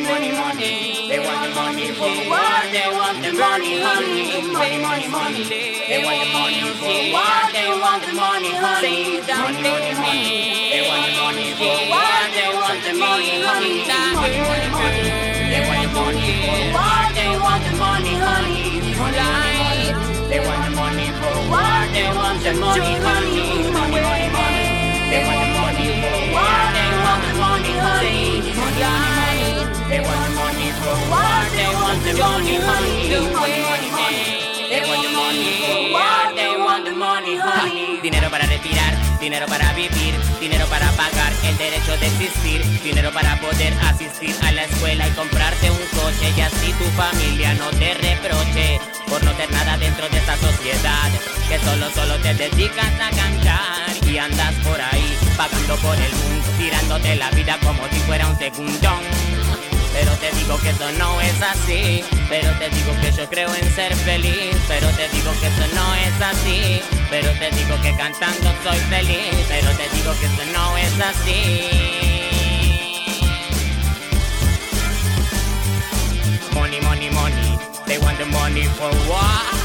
Money, 0.00 0.32
money, 0.32 0.56
money. 0.56 1.08
They 1.10 1.18
want 1.20 1.44
the 1.44 1.54
money 1.54 1.92
for 1.92 2.08
what? 2.32 2.72
They 2.72 2.88
want 2.88 3.20
the 3.20 3.32
money, 3.36 3.80
honey. 3.84 4.40
Money, 4.48 4.78
money, 4.80 5.08
money. 5.08 5.44
They 5.44 6.00
want 6.00 6.24
the 6.24 6.32
money 6.32 6.64
for 6.80 6.96
what? 7.12 7.52
They 7.52 7.68
want 7.68 8.00
the 8.00 8.12
money, 8.16 8.52
honey. 8.56 9.20
Money, 9.20 9.60
money, 9.60 9.92
money. 10.00 10.72
They 10.72 10.88
want 10.88 11.04
the 11.04 11.20
money 11.20 11.52
for 11.52 11.76
what? 11.92 12.32
They 12.32 12.48
want 12.48 12.80
the 12.80 12.92
money, 12.96 13.44
honey. 13.44 13.84
Money, 14.16 14.40
money, 14.40 14.68
money. 14.72 15.04
They 15.52 15.60
want 15.68 15.84
the 15.84 15.92
money 15.92 16.32
for 16.48 16.60
what? 16.72 17.12
They 17.12 17.36
want 17.36 17.60
the 17.60 17.72
money, 17.76 18.14
honey. 18.24 18.80
Money, 18.80 19.20
money, 19.20 19.20
money. 19.60 19.92
They 20.32 20.40
want 20.40 20.64
the 20.64 20.72
money 20.80 21.08
for 21.12 21.36
what? 21.52 21.84
They 21.92 22.08
want 22.08 22.40
the 22.40 22.52
money, 22.56 22.94
honey. 23.04 23.69
Dinero 38.00 38.30
para 38.30 38.46
respirar, 38.46 39.18
dinero 39.18 39.46
para 39.46 39.72
vivir, 39.72 40.14
dinero 40.40 40.66
para 40.66 40.88
pagar 40.92 41.32
el 41.44 41.58
derecho 41.58 41.96
de 41.98 42.06
existir, 42.06 42.64
dinero 42.84 43.10
para 43.12 43.40
poder 43.40 43.74
asistir 43.82 44.34
a 44.42 44.52
la 44.52 44.64
escuela 44.64 45.08
y 45.08 45.10
comprarte 45.12 45.70
un 45.70 45.78
coche 45.98 46.32
y 46.36 46.40
así 46.40 46.72
tu 46.74 46.84
familia 46.96 47.54
no 47.54 47.70
te 47.70 47.94
reproche 47.94 48.80
por 49.08 49.22
no 49.24 49.32
tener 49.32 49.50
nada 49.50 49.76
dentro 49.76 50.08
de 50.10 50.18
esta 50.18 50.36
sociedad 50.36 51.10
que 51.48 51.58
solo 51.58 51.90
solo 51.90 52.14
te 52.22 52.34
dedicas 52.34 52.92
a 53.00 53.10
cantar 53.10 54.08
y 54.08 54.16
andas 54.16 54.54
por 54.62 54.80
ahí 54.80 55.16
pagando 55.36 55.74
por 55.76 55.96
el 55.96 56.12
mundo, 56.12 56.46
tirándote 56.56 57.16
la 57.16 57.30
vida 57.32 57.58
como 57.64 57.82
si 57.88 57.98
fuera 58.06 58.28
un 58.28 58.38
segundón. 58.38 59.39
Pero 59.92 60.12
te 60.16 60.30
digo 60.32 60.58
que 60.62 60.70
eso 60.70 60.92
no 60.92 61.20
es 61.20 61.42
así. 61.42 62.04
Pero 62.28 62.50
te 62.58 62.70
digo 62.70 62.92
que 63.00 63.12
yo 63.12 63.28
creo 63.28 63.54
en 63.54 63.74
ser 63.74 63.94
feliz. 63.96 64.56
Pero 64.68 64.88
te 64.90 65.08
digo 65.08 65.32
que 65.40 65.46
eso 65.48 65.66
no 65.74 65.94
es 65.94 66.20
así. 66.20 66.80
Pero 67.10 67.30
te 67.38 67.50
digo 67.50 67.80
que 67.82 67.96
cantando 67.96 68.52
soy 68.62 68.78
feliz. 68.88 69.46
Pero 69.48 69.68
te 69.76 69.88
digo 69.96 70.12
que 70.20 70.26
eso 70.26 70.44
no 70.52 70.76
es 70.76 71.00
así. 71.00 71.68
Money, 76.54 76.80
money, 76.82 77.10
money. 77.10 77.58
They 77.86 77.98
want 77.98 78.18
the 78.18 78.26
money 78.26 78.64
for 78.78 78.90
what? 79.08 79.60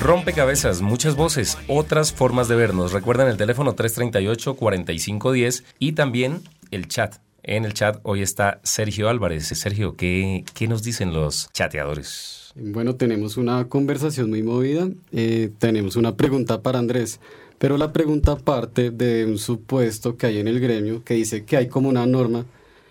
Rompecabezas, 0.00 0.82
muchas 0.82 1.14
voces, 1.14 1.56
otras 1.68 2.12
formas 2.12 2.48
de 2.48 2.56
vernos. 2.56 2.92
Recuerden 2.92 3.28
el 3.28 3.36
teléfono 3.36 3.76
338-4510 3.76 5.64
y 5.78 5.92
también 5.92 6.42
el 6.72 6.88
chat. 6.88 7.16
En 7.48 7.64
el 7.64 7.74
chat 7.74 8.00
hoy 8.02 8.22
está 8.22 8.58
Sergio 8.64 9.08
Álvarez. 9.08 9.46
Sergio, 9.46 9.94
¿qué, 9.94 10.44
qué 10.52 10.66
nos 10.66 10.82
dicen 10.82 11.12
los 11.12 11.48
chateadores? 11.52 12.52
Bueno, 12.56 12.96
tenemos 12.96 13.36
una 13.36 13.68
conversación 13.68 14.30
muy 14.30 14.42
movida. 14.42 14.88
Eh, 15.12 15.50
tenemos 15.60 15.94
una 15.94 16.16
pregunta 16.16 16.60
para 16.60 16.80
Andrés. 16.80 17.20
Pero 17.58 17.78
la 17.78 17.92
pregunta 17.92 18.34
parte 18.34 18.90
de 18.90 19.24
un 19.26 19.38
supuesto 19.38 20.16
que 20.16 20.26
hay 20.26 20.38
en 20.38 20.48
el 20.48 20.58
gremio 20.58 21.04
que 21.04 21.14
dice 21.14 21.44
que 21.44 21.56
hay 21.56 21.68
como 21.68 21.88
una 21.88 22.04
norma 22.04 22.46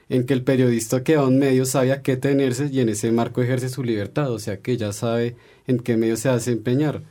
en 0.08 0.26
que 0.26 0.34
el 0.34 0.44
periodista 0.44 1.04
que 1.04 1.18
va 1.18 1.24
a 1.24 1.28
un 1.28 1.38
medio 1.38 1.66
sabe 1.66 1.92
a 1.92 2.02
qué 2.02 2.16
tenerse 2.16 2.70
y 2.72 2.80
en 2.80 2.88
ese 2.88 3.12
marco 3.12 3.42
ejerce 3.42 3.68
su 3.68 3.84
libertad, 3.84 4.32
o 4.32 4.40
sea 4.40 4.62
que 4.62 4.78
ya 4.78 4.94
sabe 4.94 5.36
en 5.68 5.80
qué 5.80 5.98
medio 5.98 6.16
se 6.16 6.30
hace 6.30 6.54
empeñar. 6.54 7.02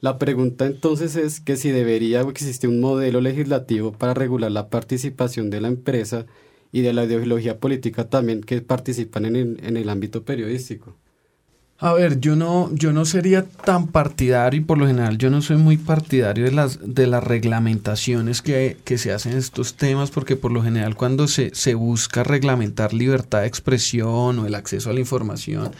La 0.00 0.18
pregunta 0.18 0.66
entonces 0.66 1.16
es 1.16 1.40
que 1.40 1.56
si 1.56 1.72
debería 1.72 2.22
o 2.22 2.30
existe 2.30 2.68
un 2.68 2.80
modelo 2.80 3.20
legislativo 3.20 3.90
para 3.90 4.14
regular 4.14 4.52
la 4.52 4.68
participación 4.68 5.50
de 5.50 5.60
la 5.60 5.68
empresa 5.68 6.26
y 6.72 6.80
de 6.80 6.92
la 6.94 7.04
ideología 7.04 7.58
política 7.58 8.08
también 8.08 8.40
que 8.40 8.62
participan 8.62 9.26
en 9.26 9.36
el, 9.36 9.60
en 9.62 9.76
el 9.76 9.88
ámbito 9.88 10.24
periodístico. 10.24 10.96
A 11.78 11.94
ver, 11.94 12.20
yo 12.20 12.36
no, 12.36 12.70
yo 12.72 12.92
no 12.92 13.04
sería 13.04 13.44
tan 13.44 13.88
partidario 13.88 14.60
y 14.60 14.64
por 14.64 14.78
lo 14.78 14.86
general 14.86 15.18
yo 15.18 15.30
no 15.30 15.42
soy 15.42 15.56
muy 15.56 15.76
partidario 15.76 16.44
de 16.44 16.52
las, 16.52 16.78
de 16.80 17.08
las 17.08 17.24
reglamentaciones 17.24 18.40
que, 18.40 18.78
que 18.84 18.98
se 18.98 19.12
hacen 19.12 19.32
en 19.32 19.38
estos 19.38 19.74
temas 19.74 20.12
porque 20.12 20.36
por 20.36 20.52
lo 20.52 20.62
general 20.62 20.94
cuando 20.94 21.26
se, 21.26 21.52
se 21.54 21.74
busca 21.74 22.22
reglamentar 22.22 22.94
libertad 22.94 23.40
de 23.40 23.48
expresión 23.48 24.38
o 24.38 24.46
el 24.46 24.54
acceso 24.54 24.90
a 24.90 24.92
la 24.92 25.00
información 25.00 25.72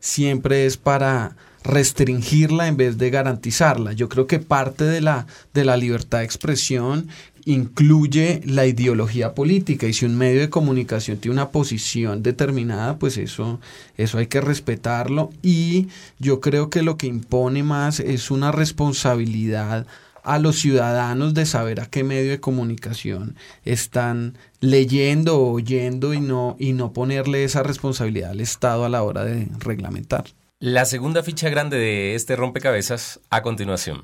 siempre 0.00 0.66
es 0.66 0.76
para 0.76 1.34
restringirla 1.64 2.68
en 2.68 2.76
vez 2.76 2.98
de 2.98 3.08
garantizarla. 3.08 3.92
Yo 3.92 4.10
creo 4.10 4.26
que 4.26 4.40
parte 4.40 4.84
de 4.84 5.00
la, 5.00 5.26
de 5.54 5.64
la 5.64 5.78
libertad 5.78 6.18
de 6.18 6.24
expresión 6.24 7.08
incluye 7.48 8.42
la 8.44 8.66
ideología 8.66 9.34
política 9.34 9.86
y 9.86 9.94
si 9.94 10.04
un 10.04 10.18
medio 10.18 10.40
de 10.40 10.50
comunicación 10.50 11.16
tiene 11.16 11.32
una 11.32 11.48
posición 11.48 12.22
determinada, 12.22 12.98
pues 12.98 13.16
eso, 13.16 13.58
eso 13.96 14.18
hay 14.18 14.26
que 14.26 14.42
respetarlo 14.42 15.30
y 15.42 15.88
yo 16.18 16.40
creo 16.40 16.68
que 16.68 16.82
lo 16.82 16.98
que 16.98 17.06
impone 17.06 17.62
más 17.62 18.00
es 18.00 18.30
una 18.30 18.52
responsabilidad 18.52 19.86
a 20.24 20.38
los 20.38 20.58
ciudadanos 20.58 21.32
de 21.32 21.46
saber 21.46 21.80
a 21.80 21.86
qué 21.86 22.04
medio 22.04 22.32
de 22.32 22.38
comunicación 22.38 23.34
están 23.64 24.36
leyendo 24.60 25.40
o 25.40 25.52
oyendo 25.52 26.12
y 26.12 26.20
no, 26.20 26.54
y 26.58 26.74
no 26.74 26.92
ponerle 26.92 27.44
esa 27.44 27.62
responsabilidad 27.62 28.32
al 28.32 28.42
Estado 28.42 28.84
a 28.84 28.90
la 28.90 29.02
hora 29.02 29.24
de 29.24 29.48
reglamentar. 29.58 30.24
La 30.60 30.84
segunda 30.84 31.22
ficha 31.22 31.48
grande 31.48 31.78
de 31.78 32.14
este 32.14 32.36
rompecabezas 32.36 33.20
a 33.30 33.40
continuación. 33.40 34.02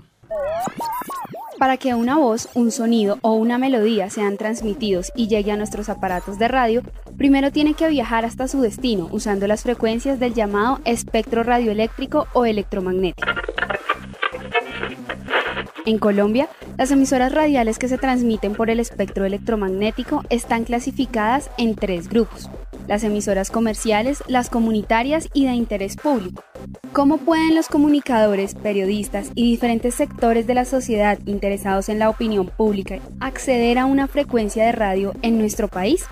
Para 1.64 1.78
que 1.78 1.94
una 1.94 2.18
voz, 2.18 2.50
un 2.52 2.70
sonido 2.70 3.18
o 3.22 3.32
una 3.32 3.56
melodía 3.56 4.10
sean 4.10 4.36
transmitidos 4.36 5.10
y 5.16 5.28
llegue 5.28 5.50
a 5.50 5.56
nuestros 5.56 5.88
aparatos 5.88 6.38
de 6.38 6.46
radio, 6.46 6.82
primero 7.16 7.52
tiene 7.52 7.72
que 7.72 7.88
viajar 7.88 8.26
hasta 8.26 8.48
su 8.48 8.60
destino 8.60 9.08
usando 9.12 9.46
las 9.46 9.62
frecuencias 9.62 10.20
del 10.20 10.34
llamado 10.34 10.80
espectro 10.84 11.42
radioeléctrico 11.42 12.26
o 12.34 12.44
electromagnético. 12.44 13.26
En 15.86 15.98
Colombia, 15.98 16.50
las 16.76 16.90
emisoras 16.90 17.32
radiales 17.32 17.78
que 17.78 17.88
se 17.88 17.96
transmiten 17.96 18.52
por 18.52 18.68
el 18.68 18.78
espectro 18.78 19.24
electromagnético 19.24 20.22
están 20.28 20.64
clasificadas 20.64 21.50
en 21.56 21.76
tres 21.76 22.10
grupos. 22.10 22.50
Las 22.86 23.04
emisoras 23.04 23.50
comerciales, 23.50 24.22
las 24.26 24.50
comunitarias 24.50 25.28
y 25.32 25.46
de 25.46 25.52
interés 25.52 25.96
público. 25.96 26.44
¿Cómo 26.92 27.18
pueden 27.18 27.54
los 27.54 27.68
comunicadores, 27.68 28.54
periodistas 28.54 29.30
y 29.34 29.50
diferentes 29.50 29.94
sectores 29.94 30.46
de 30.46 30.54
la 30.54 30.64
sociedad 30.64 31.18
interesados 31.26 31.88
en 31.88 31.98
la 31.98 32.08
opinión 32.08 32.46
pública 32.46 33.00
acceder 33.20 33.78
a 33.78 33.86
una 33.86 34.06
frecuencia 34.06 34.64
de 34.64 34.72
radio 34.72 35.12
en 35.22 35.38
nuestro 35.38 35.68
país? 35.68 36.04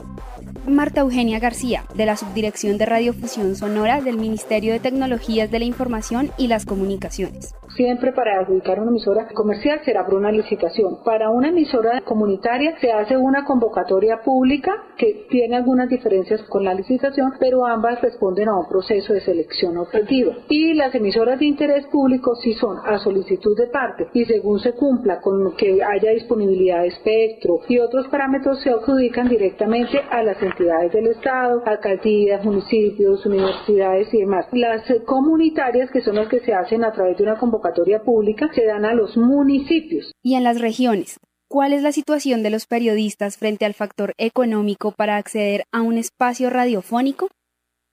Marta 0.67 1.01
Eugenia 1.01 1.41
García, 1.41 1.85
de 1.95 2.07
la 2.07 2.17
Subdirección 2.17 2.79
de 2.79 2.87
Radiofusión 2.87 3.57
Sonora 3.57 4.01
del 4.01 4.17
Ministerio 4.17 4.73
de 4.73 4.81
Tecnologías 4.81 5.51
de 5.51 5.59
la 5.59 5.65
Información 5.65 6.31
y 6.39 6.47
las 6.47 6.67
Comunicaciones. 6.67 7.55
Siempre 7.77 8.13
para 8.13 8.39
adjudicar 8.39 8.81
una 8.81 8.91
emisora 8.91 9.29
comercial 9.33 9.81
será 9.83 10.05
por 10.05 10.15
una 10.15 10.31
licitación. 10.31 10.99
Para 11.05 11.31
una 11.31 11.49
emisora 11.49 12.03
comunitaria 12.03 12.79
se 12.81 12.93
hace 12.93 13.17
una 13.17 13.45
convocatoria 13.45 14.21
pública 14.23 14.73
que 14.99 15.27
tiene 15.31 15.57
algunas 15.57 15.89
diferencias 15.89 16.43
con 16.45 16.65
la 16.65 16.75
licitación, 16.75 17.33
pero 17.41 17.65
ambas 17.65 18.03
responden 18.03 18.49
a 18.49 18.59
un 18.59 18.69
proceso 18.69 19.15
de 19.15 19.23
selección 19.23 19.79
objetiva. 19.79 20.35
Y 20.51 20.75
las 20.75 20.95
emisoras 20.95 21.39
de 21.39 21.47
interés 21.47 21.87
público 21.87 22.35
sí 22.37 22.53
son 22.55 22.77
a 22.85 22.99
solicitud 22.99 23.57
de 23.57 23.69
parte 23.69 24.07
y 24.13 24.27
según 24.27 24.61
se 24.61 24.73
cumpla 24.73 25.21
con 25.23 25.57
que 25.57 25.83
haya 25.83 26.11
disponibilidad 26.11 26.83
de 26.83 26.89
espectro 26.89 27.61
y 27.69 27.79
otros 27.79 28.07
parámetros 28.09 28.61
se 28.61 28.71
adjudican 28.71 29.29
directamente 29.29 29.99
a 30.11 30.23
las 30.23 30.41
entidades 30.43 30.93
del 30.93 31.07
Estado, 31.07 31.63
alcaldías, 31.65 32.45
municipios, 32.45 33.25
universidades 33.25 34.13
y 34.13 34.19
demás. 34.19 34.47
Las 34.53 34.83
comunitarias, 35.07 35.91
que 35.91 36.03
son 36.03 36.17
las 36.17 36.29
que 36.29 36.41
se 36.41 36.53
hacen 36.53 36.85
a 36.85 36.93
través 36.93 37.17
de 37.17 37.25
una 37.25 37.39
convocatoria 37.39 37.62
pública, 38.05 38.49
se 38.55 38.65
dan 38.65 38.85
a 38.85 38.95
los 38.95 39.17
municipios. 39.17 40.13
Y 40.23 40.35
en 40.35 40.45
las 40.45 40.61
regiones, 40.61 41.19
¿cuál 41.49 41.73
es 41.73 41.83
la 41.83 41.93
situación 41.93 42.43
de 42.43 42.51
los 42.51 42.67
periodistas 42.67 43.37
frente 43.39 43.65
al 43.65 43.75
factor 43.75 44.13
económico 44.19 44.93
para 44.93 45.17
acceder 45.17 45.65
a 45.73 45.83
un 45.83 45.99
espacio 45.99 46.51
radiofónico? 46.51 47.29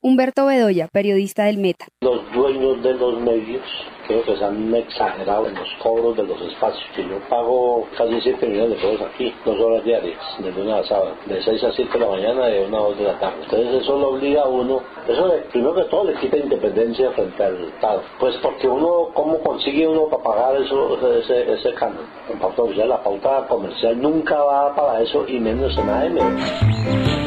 Humberto 0.02 0.46
Bedoya, 0.46 0.88
periodista 0.88 1.44
del 1.44 1.58
Meta. 1.58 1.86
Los 2.00 2.20
dueños 2.32 2.82
de 2.82 2.94
los 2.94 3.22
medios 3.22 3.62
creo 4.10 4.24
que 4.24 4.36
se 4.36 4.44
han 4.44 4.74
exagerado 4.74 5.46
en 5.46 5.54
los 5.54 5.68
cobros 5.80 6.16
de 6.16 6.24
los 6.24 6.40
espacios. 6.42 6.84
Que 6.96 7.06
yo 7.06 7.18
pago 7.28 7.86
casi 7.96 8.20
7 8.20 8.46
millones 8.46 8.70
de 8.70 8.88
pesos 8.88 9.06
aquí, 9.06 9.32
dos 9.44 9.58
horas 9.60 9.84
diarias, 9.84 10.18
de 10.38 10.50
lunes 10.50 10.74
a 10.74 10.84
sábado, 10.84 11.14
de 11.26 11.42
6 11.42 11.64
a 11.64 11.72
7 11.72 11.92
de 11.92 11.98
la 11.98 12.10
mañana 12.10 12.50
y 12.50 12.52
de 12.54 12.66
1 12.66 12.76
a 12.76 12.80
2 12.80 12.98
de 12.98 13.04
la 13.04 13.18
tarde. 13.20 13.36
Entonces 13.44 13.82
eso 13.82 13.98
lo 13.98 14.08
obliga 14.10 14.42
a 14.42 14.48
uno, 14.48 14.82
eso 15.06 15.28
le, 15.28 15.34
primero 15.52 15.74
que 15.74 15.84
todo 15.84 16.04
le 16.04 16.14
quita 16.14 16.36
independencia 16.36 17.10
frente 17.12 17.44
al 17.44 17.64
Estado. 17.64 18.02
Pues 18.18 18.36
porque 18.42 18.66
uno, 18.66 19.10
¿cómo 19.14 19.38
consigue 19.40 19.86
uno 19.86 20.08
para 20.08 20.22
pagar 20.22 20.56
eso, 20.60 20.98
ese, 21.18 21.52
ese 21.52 21.72
canon? 21.74 22.04
En 22.28 22.38
pauta 22.38 22.62
oficial, 22.62 22.88
la 22.88 23.02
pauta 23.02 23.46
comercial 23.48 24.00
nunca 24.00 24.42
va 24.42 24.74
para 24.74 25.02
eso 25.02 25.24
y 25.28 25.38
menos 25.38 25.76
en 25.78 25.88
AM. 25.88 27.20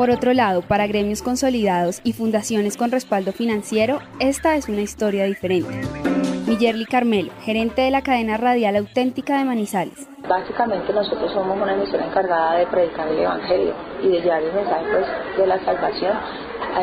Por 0.00 0.10
otro 0.10 0.32
lado, 0.32 0.62
para 0.62 0.86
gremios 0.86 1.20
consolidados 1.20 2.00
y 2.04 2.14
fundaciones 2.14 2.78
con 2.78 2.90
respaldo 2.90 3.32
financiero, 3.32 4.00
esta 4.18 4.56
es 4.56 4.66
una 4.66 4.80
historia 4.80 5.24
diferente. 5.24 5.99
Millerly 6.46 6.84
Carmelo, 6.84 7.32
gerente 7.42 7.82
de 7.82 7.90
la 7.90 8.02
cadena 8.02 8.36
radial 8.36 8.76
auténtica 8.76 9.38
de 9.38 9.44
Manizales. 9.44 10.08
Básicamente 10.28 10.92
nosotros 10.92 11.32
somos 11.32 11.60
una 11.60 11.74
emisora 11.74 12.06
encargada 12.06 12.58
de 12.58 12.66
predicar 12.66 13.08
el 13.08 13.18
Evangelio 13.18 13.74
y 14.02 14.08
de 14.08 14.20
llevar 14.20 14.42
el 14.42 14.52
mensaje 14.52 14.84
pues, 14.90 15.38
de 15.38 15.46
la 15.46 15.58
salvación 15.64 16.12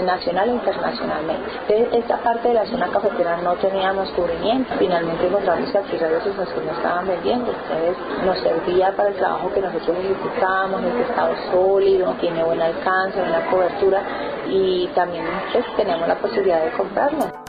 nacional 0.03 0.49
e 0.49 0.53
internacionalmente. 0.53 1.97
Esta 1.97 2.17
parte 2.17 2.49
de 2.49 2.53
la 2.55 2.65
zona 2.65 2.87
cafetera 2.89 3.37
no 3.41 3.55
teníamos 3.55 4.09
cubrimiento. 4.11 4.73
Finalmente 4.77 5.27
encontramos 5.27 5.71
que 5.71 5.77
aquí 5.77 5.97
Radio 5.97 6.21
Sensación 6.21 6.65
no 6.65 6.71
estaban 6.71 7.07
vendiendo. 7.07 7.51
Entonces 7.51 8.25
nos 8.25 8.37
servía 8.39 8.95
para 8.95 9.09
el 9.09 9.15
trabajo 9.15 9.53
que 9.53 9.61
nosotros 9.61 9.97
ejecutábamos, 9.97 10.83
el 10.83 11.01
estado 11.01 11.35
sólido, 11.51 12.13
tiene 12.19 12.43
buen 12.43 12.61
alcance, 12.61 13.19
buena 13.19 13.49
cobertura 13.49 14.01
y 14.49 14.87
también 14.95 15.25
pues, 15.53 15.65
tenemos 15.77 16.07
la 16.07 16.15
posibilidad 16.15 16.63
de 16.63 16.71
comprarlo. 16.71 17.46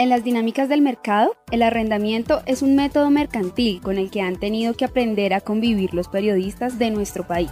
En 0.00 0.08
las 0.08 0.24
dinámicas 0.24 0.70
del 0.70 0.80
mercado, 0.80 1.36
el 1.50 1.60
arrendamiento 1.60 2.40
es 2.46 2.62
un 2.62 2.74
método 2.74 3.10
mercantil 3.10 3.82
con 3.82 3.98
el 3.98 4.10
que 4.10 4.22
han 4.22 4.40
tenido 4.40 4.72
que 4.72 4.86
aprender 4.86 5.34
a 5.34 5.42
convivir 5.42 5.92
los 5.92 6.08
periodistas 6.08 6.78
de 6.78 6.90
nuestro 6.90 7.26
país. 7.26 7.50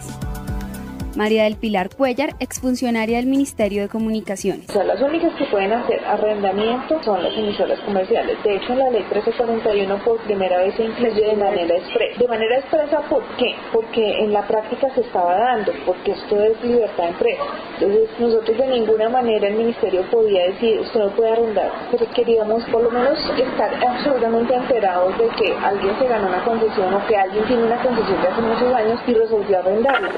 María 1.19 1.43
del 1.43 1.57
Pilar 1.57 1.89
Cuellar, 1.97 2.37
exfuncionaria 2.39 3.17
del 3.17 3.27
Ministerio 3.27 3.83
de 3.83 3.89
Comunicaciones. 3.89 4.73
las 4.73 5.03
únicas 5.03 5.35
que 5.35 5.47
pueden 5.47 5.73
hacer 5.73 5.99
arrendamiento 6.05 7.03
son 7.03 7.21
las 7.25 7.37
emisoras 7.37 7.81
comerciales. 7.81 8.41
De 8.45 8.55
hecho, 8.55 8.73
la 8.77 8.89
ley 8.89 9.03
1341 9.03 10.05
por 10.05 10.21
primera 10.21 10.59
vez 10.59 10.77
se 10.77 10.85
incluye 10.85 11.21
de 11.21 11.35
manera 11.35 11.75
expresa. 11.75 12.21
De 12.21 12.29
manera 12.29 12.59
expresa, 12.59 13.01
¿por 13.11 13.25
qué? 13.37 13.53
Porque 13.73 14.21
en 14.21 14.33
la 14.33 14.47
práctica 14.47 14.95
se 14.95 15.01
estaba 15.01 15.35
dando, 15.35 15.73
porque 15.85 16.13
esto 16.13 16.41
es 16.41 16.63
libertad 16.63 17.03
de 17.03 17.11
empresa. 17.11 17.43
Entonces, 17.81 18.21
nosotros 18.21 18.57
de 18.57 18.67
ninguna 18.69 19.09
manera 19.09 19.49
el 19.49 19.55
Ministerio 19.55 20.09
podía 20.13 20.45
decir, 20.45 20.79
usted 20.79 21.01
no 21.01 21.11
puede 21.17 21.33
arrendar, 21.33 21.73
pero 21.91 22.09
queríamos 22.13 22.63
por 22.67 22.85
lo 22.85 22.93
menos 22.93 23.19
estar 23.37 23.75
absolutamente 23.75 24.55
enterados 24.55 25.19
de 25.19 25.27
que 25.31 25.53
alguien 25.53 25.99
se 25.99 26.07
ganó 26.07 26.29
una 26.29 26.45
concesión 26.45 26.95
o 26.95 27.05
que 27.09 27.17
alguien 27.17 27.45
tiene 27.47 27.65
una 27.65 27.83
concesión 27.83 28.23
de 28.23 28.29
hace 28.29 28.41
muchos 28.41 28.73
años 28.73 29.01
y 29.05 29.15
resolvió 29.15 29.59
arrendarla. 29.59 30.13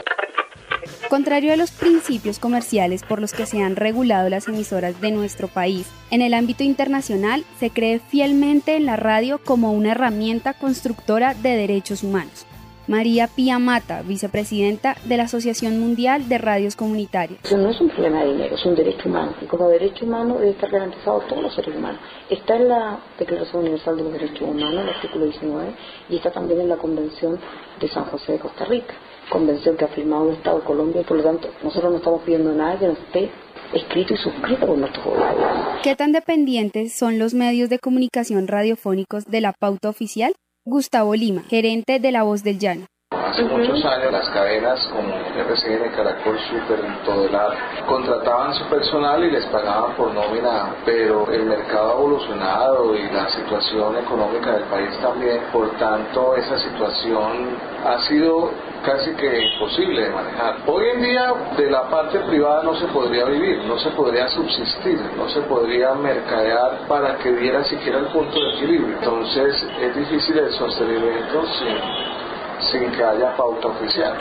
Contrario 1.09 1.53
a 1.53 1.57
los 1.57 1.71
principios 1.71 2.39
comerciales 2.39 3.03
por 3.03 3.21
los 3.21 3.33
que 3.33 3.47
se 3.47 3.63
han 3.63 3.77
regulado 3.77 4.29
las 4.29 4.49
emisoras 4.49 5.01
de 5.01 5.11
nuestro 5.11 5.49
país, 5.49 5.91
en 6.11 6.23
el 6.23 6.35
ámbito 6.35 6.63
internacional 6.63 7.45
se 7.59 7.71
cree 7.71 7.99
fielmente 7.99 8.77
en 8.77 8.87
la 8.87 8.97
radio 8.97 9.41
como 9.45 9.73
una 9.73 9.93
herramienta 9.93 10.55
constructora 10.55 11.35
de 11.35 11.57
derechos 11.57 12.03
humanos. 12.03 12.47
María 12.91 13.29
Pía 13.29 13.61
Mata, 13.61 14.03
vicepresidenta 14.03 14.97
de 15.05 15.17
la 15.17 15.23
Asociación 15.23 15.79
Mundial 15.79 16.29
de 16.29 16.39
Radios 16.39 16.75
Comunitarias. 16.75 17.39
Eso 17.45 17.57
no 17.57 17.71
es 17.71 17.81
un 17.81 17.89
problema 17.89 18.25
de 18.25 18.33
dinero, 18.33 18.57
es 18.57 18.67
un 18.67 18.75
derecho 18.75 19.09
humano. 19.09 19.33
Y 19.41 19.45
como 19.45 19.69
derecho 19.69 20.05
humano 20.05 20.39
debe 20.39 20.51
estar 20.51 20.71
garantizado 20.71 21.21
a 21.21 21.27
todos 21.29 21.41
los 21.41 21.55
seres 21.55 21.77
humanos. 21.77 22.01
Está 22.29 22.57
en 22.57 22.69
la 22.69 22.99
Declaración 23.17 23.63
Universal 23.63 23.97
de 23.97 24.03
los 24.03 24.13
Derechos 24.13 24.43
Humanos, 24.43 24.83
el 24.83 24.89
artículo 24.89 25.25
19, 25.27 25.75
y 26.09 26.17
está 26.17 26.33
también 26.33 26.63
en 26.63 26.69
la 26.69 26.79
Convención 26.79 27.39
de 27.81 27.89
San 27.89 28.07
José 28.07 28.33
de 28.33 28.39
Costa 28.41 28.65
Rica 28.65 28.95
convención 29.31 29.77
que 29.77 29.85
ha 29.85 29.89
firmado 29.89 30.29
el 30.29 30.37
Estado 30.37 30.59
de 30.59 30.65
Colombia 30.65 31.01
y 31.01 31.05
por 31.05 31.17
lo 31.17 31.23
tanto 31.23 31.49
nosotros 31.63 31.93
no 31.93 31.99
estamos 31.99 32.23
pidiendo 32.23 32.53
nada 32.53 32.79
que 32.79 32.87
no 32.87 32.93
esté 32.93 33.31
escrito 33.73 34.15
y 34.15 34.17
suscrito 34.17 34.67
por 34.67 34.77
nuestros 34.77 35.05
gobiernos. 35.05 35.81
¿Qué 35.83 35.97
tan 35.97 36.13
dependientes 36.13 36.93
son 36.93 37.19
los 37.19 37.33
medios 37.33 37.71
de 37.71 37.79
comunicación 37.79 38.49
radiofónicos 38.49 39.25
de 39.25 39.41
la 39.41 39.53
pauta 39.53 39.89
oficial? 39.89 40.35
Gustavo 40.67 41.15
Lima, 41.15 41.43
gerente 41.49 42.01
de 42.01 42.13
La 42.13 42.23
Voz 42.23 42.43
del 42.43 42.59
Llano. 42.59 42.87
Hace 43.13 43.43
muchos 43.43 43.85
años 43.85 44.13
las 44.13 44.29
cadenas 44.31 44.87
como 44.89 45.15
RCN, 45.15 45.91
Caracol, 45.97 46.39
Super, 46.49 46.81
todo 47.05 47.25
el 47.25 47.87
contrataban 47.87 48.55
su 48.55 48.65
personal 48.69 49.25
y 49.25 49.31
les 49.31 49.47
pagaban 49.47 49.97
por 49.97 50.13
nómina, 50.13 50.77
pero 50.85 51.31
el 51.31 51.45
mercado 51.45 51.91
ha 51.91 51.93
evolucionado 51.95 52.97
y 52.97 53.11
la 53.11 53.29
situación 53.31 53.99
económica 53.99 54.53
del 54.53 54.65
país 54.65 54.97
también, 55.01 55.41
por 55.53 55.71
tanto 55.79 56.37
esa 56.37 56.59
situación 56.59 57.57
ha 57.85 58.01
sido 58.07 58.51
casi 58.85 59.11
que 59.13 59.53
imposible 59.53 60.03
de 60.03 60.11
manejar. 60.11 60.57
Hoy 60.67 60.85
en 60.95 61.03
día 61.03 61.33
de 61.57 61.71
la 61.71 61.89
parte 61.89 62.19
privada 62.21 62.63
no 62.63 62.79
se 62.79 62.87
podría 62.87 63.25
vivir, 63.27 63.59
no 63.65 63.79
se 63.79 63.91
podría 63.91 64.29
subsistir, 64.29 64.99
no 65.17 65.29
se 65.29 65.41
podría 65.43 65.95
mercadear 65.95 66.87
para 66.89 67.19
que 67.19 67.33
diera 67.33 67.65
siquiera 67.65 67.99
el 67.99 68.07
punto 68.07 68.39
de 68.39 68.51
equilibrio. 68.57 68.97
Entonces 68.99 69.67
es 69.81 69.97
difícil 69.97 70.39
el 70.39 70.53
sostenimiento 70.53 71.47
sin 71.59 72.21
sin 72.71 72.91
que 72.93 73.03
haya 73.03 73.37
pauta 73.37 73.69
oficial. 73.69 74.17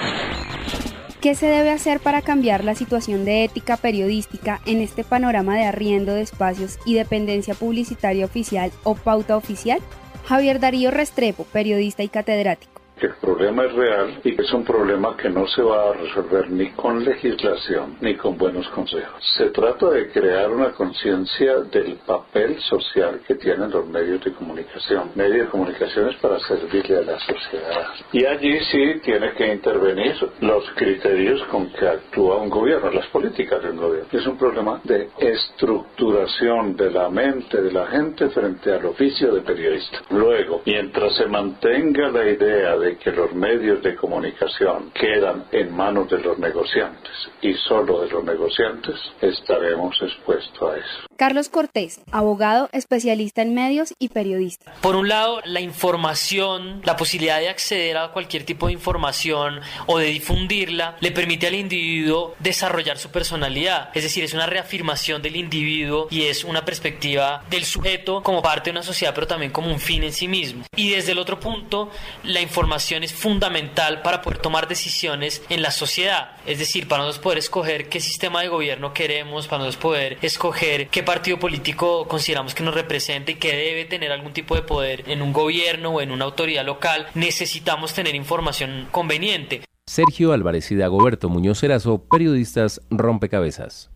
¿Qué 1.21 1.35
se 1.35 1.47
debe 1.47 1.71
hacer 1.71 1.99
para 1.99 2.21
cambiar 2.21 2.63
la 2.63 2.75
situación 2.75 3.25
de 3.25 3.43
ética 3.43 3.75
periodística 3.75 4.61
en 4.65 4.81
este 4.81 5.03
panorama 5.03 5.55
de 5.55 5.65
arriendo 5.65 6.13
de 6.13 6.21
espacios 6.21 6.79
y 6.85 6.93
dependencia 6.93 7.55
publicitaria 7.55 8.25
oficial 8.25 8.71
o 8.83 8.95
pauta 8.95 9.35
oficial? 9.35 9.79
Javier 10.25 10.59
Darío 10.59 10.91
Restrepo, 10.91 11.43
periodista 11.43 12.03
y 12.03 12.07
catedrático 12.07 12.78
que 12.99 13.07
el 13.07 13.15
problema 13.15 13.65
es 13.65 13.73
real 13.73 14.19
y 14.23 14.35
que 14.35 14.41
es 14.41 14.53
un 14.53 14.63
problema 14.63 15.15
que 15.17 15.29
no 15.29 15.47
se 15.47 15.61
va 15.61 15.89
a 15.89 15.93
resolver 15.93 16.49
ni 16.51 16.69
con 16.71 17.03
legislación 17.03 17.97
ni 18.01 18.15
con 18.15 18.37
buenos 18.37 18.67
consejos. 18.69 19.23
Se 19.37 19.49
trata 19.49 19.89
de 19.89 20.09
crear 20.09 20.51
una 20.51 20.71
conciencia 20.71 21.59
del 21.61 21.95
papel 22.05 22.59
social 22.61 23.21
que 23.27 23.35
tienen 23.35 23.71
los 23.71 23.87
medios 23.87 24.23
de 24.23 24.33
comunicación. 24.33 25.11
Medios 25.15 25.45
de 25.45 25.51
comunicación 25.51 26.09
es 26.09 26.15
para 26.17 26.39
servirle 26.39 26.97
a 26.97 27.01
la 27.01 27.19
sociedad. 27.19 27.87
Y 28.11 28.25
allí 28.25 28.59
sí 28.71 28.99
tiene 29.03 29.31
que 29.33 29.53
intervenir 29.53 30.15
los 30.41 30.69
criterios 30.75 31.41
con 31.47 31.71
que 31.71 31.87
actúa 31.87 32.37
un 32.37 32.49
gobierno, 32.49 32.91
las 32.91 33.07
políticas 33.07 33.61
de 33.63 33.71
un 33.71 33.77
gobierno. 33.77 34.09
Es 34.11 34.27
un 34.27 34.37
problema 34.37 34.81
de 34.83 35.09
estructuración 35.17 36.75
de 36.75 36.91
la 36.91 37.09
mente 37.09 37.61
de 37.61 37.71
la 37.71 37.87
gente 37.87 38.29
frente 38.29 38.73
al 38.73 38.85
oficio 38.85 39.33
de 39.33 39.41
periodista. 39.41 40.01
Luego, 40.09 40.61
mientras 40.65 41.15
se 41.15 41.27
mantenga 41.27 42.09
la 42.09 42.29
idea 42.29 42.77
de 42.77 42.88
que 42.97 43.11
los 43.11 43.33
medios 43.33 43.81
de 43.83 43.95
comunicación 43.95 44.91
quedan 44.91 45.45
en 45.51 45.75
manos 45.75 46.09
de 46.09 46.19
los 46.19 46.37
negociantes 46.39 47.11
y 47.41 47.53
solo 47.53 48.01
de 48.01 48.09
los 48.09 48.23
negociantes, 48.23 48.95
estaremos 49.21 50.01
expuestos 50.01 50.73
a 50.73 50.77
eso. 50.77 51.08
Carlos 51.19 51.49
Cortés, 51.49 51.99
abogado, 52.13 52.69
especialista 52.71 53.41
en 53.41 53.53
medios 53.53 53.93
y 53.99 54.07
periodista. 54.07 54.71
Por 54.79 54.95
un 54.95 55.09
lado, 55.09 55.41
la 55.43 55.59
información, 55.59 56.81
la 56.85 56.95
posibilidad 56.95 57.41
de 57.41 57.49
acceder 57.49 57.97
a 57.97 58.13
cualquier 58.13 58.45
tipo 58.45 58.67
de 58.67 58.71
información 58.71 59.59
o 59.85 59.97
de 59.97 60.05
difundirla, 60.05 60.95
le 61.01 61.11
permite 61.11 61.47
al 61.47 61.55
individuo 61.55 62.35
desarrollar 62.39 62.97
su 62.97 63.11
personalidad. 63.11 63.89
Es 63.93 64.03
decir, 64.03 64.23
es 64.23 64.33
una 64.33 64.45
reafirmación 64.45 65.21
del 65.21 65.35
individuo 65.35 66.07
y 66.09 66.23
es 66.23 66.45
una 66.45 66.63
perspectiva 66.63 67.43
del 67.49 67.65
sujeto 67.65 68.23
como 68.23 68.41
parte 68.41 68.69
de 68.69 68.77
una 68.77 68.83
sociedad, 68.83 69.13
pero 69.13 69.27
también 69.27 69.51
como 69.51 69.69
un 69.69 69.81
fin 69.81 70.03
en 70.03 70.13
sí 70.13 70.29
mismo. 70.29 70.63
Y 70.77 70.91
desde 70.91 71.11
el 71.11 71.19
otro 71.19 71.37
punto, 71.37 71.91
la 72.23 72.39
información 72.39 73.03
es 73.03 73.11
fundamental 73.11 74.03
para 74.03 74.21
poder 74.21 74.39
tomar 74.39 74.69
decisiones 74.69 75.41
en 75.49 75.63
la 75.63 75.71
sociedad. 75.71 76.37
Es 76.45 76.59
decir, 76.59 76.87
para 76.87 77.03
nosotros 77.03 77.23
poder 77.23 77.39
escoger 77.39 77.89
qué 77.89 77.99
sistema 77.99 78.41
de 78.41 78.47
gobierno 78.47 78.93
queremos, 78.93 79.47
para 79.47 79.65
nosotros 79.65 79.81
poder 79.81 80.17
escoger 80.21 80.87
qué 80.87 81.08
partido 81.09 81.39
político 81.39 82.07
consideramos 82.07 82.53
que 82.53 82.61
nos 82.61 82.75
representa 82.75 83.31
y 83.31 83.35
que 83.35 83.51
debe 83.51 83.85
tener 83.85 84.11
algún 84.11 84.31
tipo 84.31 84.53
de 84.53 84.61
poder 84.61 85.05
en 85.07 85.23
un 85.23 85.33
gobierno 85.33 85.89
o 85.89 86.01
en 86.01 86.11
una 86.11 86.25
autoridad 86.25 86.63
local, 86.63 87.07
necesitamos 87.15 87.95
tener 87.95 88.13
información 88.13 88.87
conveniente. 88.91 89.61
Sergio 89.87 90.33
Álvarez 90.33 90.69
y 90.69 90.75
Dagoberto 90.75 91.27
Muñoz 91.27 91.63
Erazo, 91.63 92.03
periodistas 92.07 92.81
rompecabezas. 92.91 93.89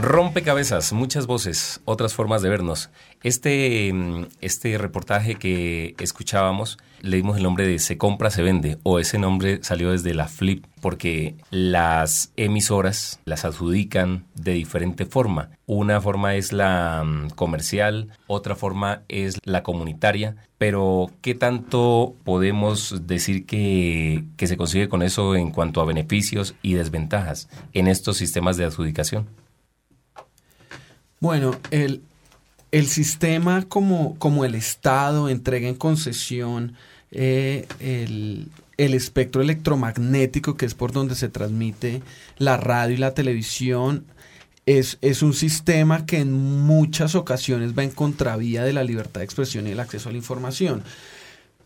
Rompecabezas, 0.00 0.94
muchas 0.94 1.26
voces, 1.26 1.82
otras 1.84 2.14
formas 2.14 2.40
de 2.40 2.48
vernos. 2.48 2.88
Este, 3.22 3.92
mm, 3.92 4.28
este 4.40 4.78
reportaje 4.78 5.34
que 5.34 5.94
escuchábamos 5.98 6.78
le 7.02 7.18
dimos 7.18 7.36
el 7.36 7.42
nombre 7.42 7.66
de 7.66 7.78
Se 7.78 7.98
compra, 7.98 8.30
se 8.30 8.42
vende, 8.42 8.78
o 8.82 8.98
ese 8.98 9.18
nombre 9.18 9.60
salió 9.62 9.90
desde 9.90 10.14
la 10.14 10.26
Flip, 10.26 10.64
porque 10.80 11.34
las 11.50 12.32
emisoras 12.36 13.20
las 13.26 13.44
adjudican 13.44 14.24
de 14.34 14.52
diferente 14.52 15.04
forma. 15.04 15.50
Una 15.66 16.00
forma 16.00 16.34
es 16.34 16.54
la 16.54 17.02
mm, 17.04 17.30
comercial, 17.30 18.08
otra 18.26 18.56
forma 18.56 19.02
es 19.08 19.38
la 19.44 19.62
comunitaria, 19.62 20.36
pero 20.56 21.10
¿qué 21.20 21.34
tanto 21.34 22.14
podemos 22.24 23.06
decir 23.06 23.44
que, 23.44 24.24
que 24.38 24.46
se 24.46 24.56
consigue 24.56 24.88
con 24.88 25.02
eso 25.02 25.36
en 25.36 25.50
cuanto 25.50 25.82
a 25.82 25.84
beneficios 25.84 26.54
y 26.62 26.72
desventajas 26.72 27.50
en 27.74 27.86
estos 27.86 28.16
sistemas 28.16 28.56
de 28.56 28.64
adjudicación? 28.64 29.28
Bueno, 31.20 31.54
el, 31.70 32.02
el 32.72 32.86
sistema 32.86 33.66
como, 33.68 34.18
como 34.18 34.46
el 34.46 34.54
Estado 34.54 35.28
entrega 35.28 35.68
en 35.68 35.74
concesión 35.74 36.74
eh, 37.10 37.66
el, 37.78 38.48
el 38.78 38.94
espectro 38.94 39.42
electromagnético, 39.42 40.56
que 40.56 40.64
es 40.64 40.74
por 40.74 40.92
donde 40.92 41.14
se 41.14 41.28
transmite 41.28 42.00
la 42.38 42.56
radio 42.56 42.94
y 42.94 42.98
la 42.98 43.12
televisión, 43.12 44.06
es, 44.64 44.96
es, 45.02 45.22
un 45.22 45.34
sistema 45.34 46.06
que 46.06 46.20
en 46.20 46.32
muchas 46.32 47.14
ocasiones 47.14 47.76
va 47.76 47.82
en 47.82 47.90
contravía 47.90 48.64
de 48.64 48.72
la 48.72 48.84
libertad 48.84 49.20
de 49.20 49.24
expresión 49.24 49.66
y 49.66 49.72
el 49.72 49.80
acceso 49.80 50.08
a 50.08 50.12
la 50.12 50.18
información. 50.18 50.82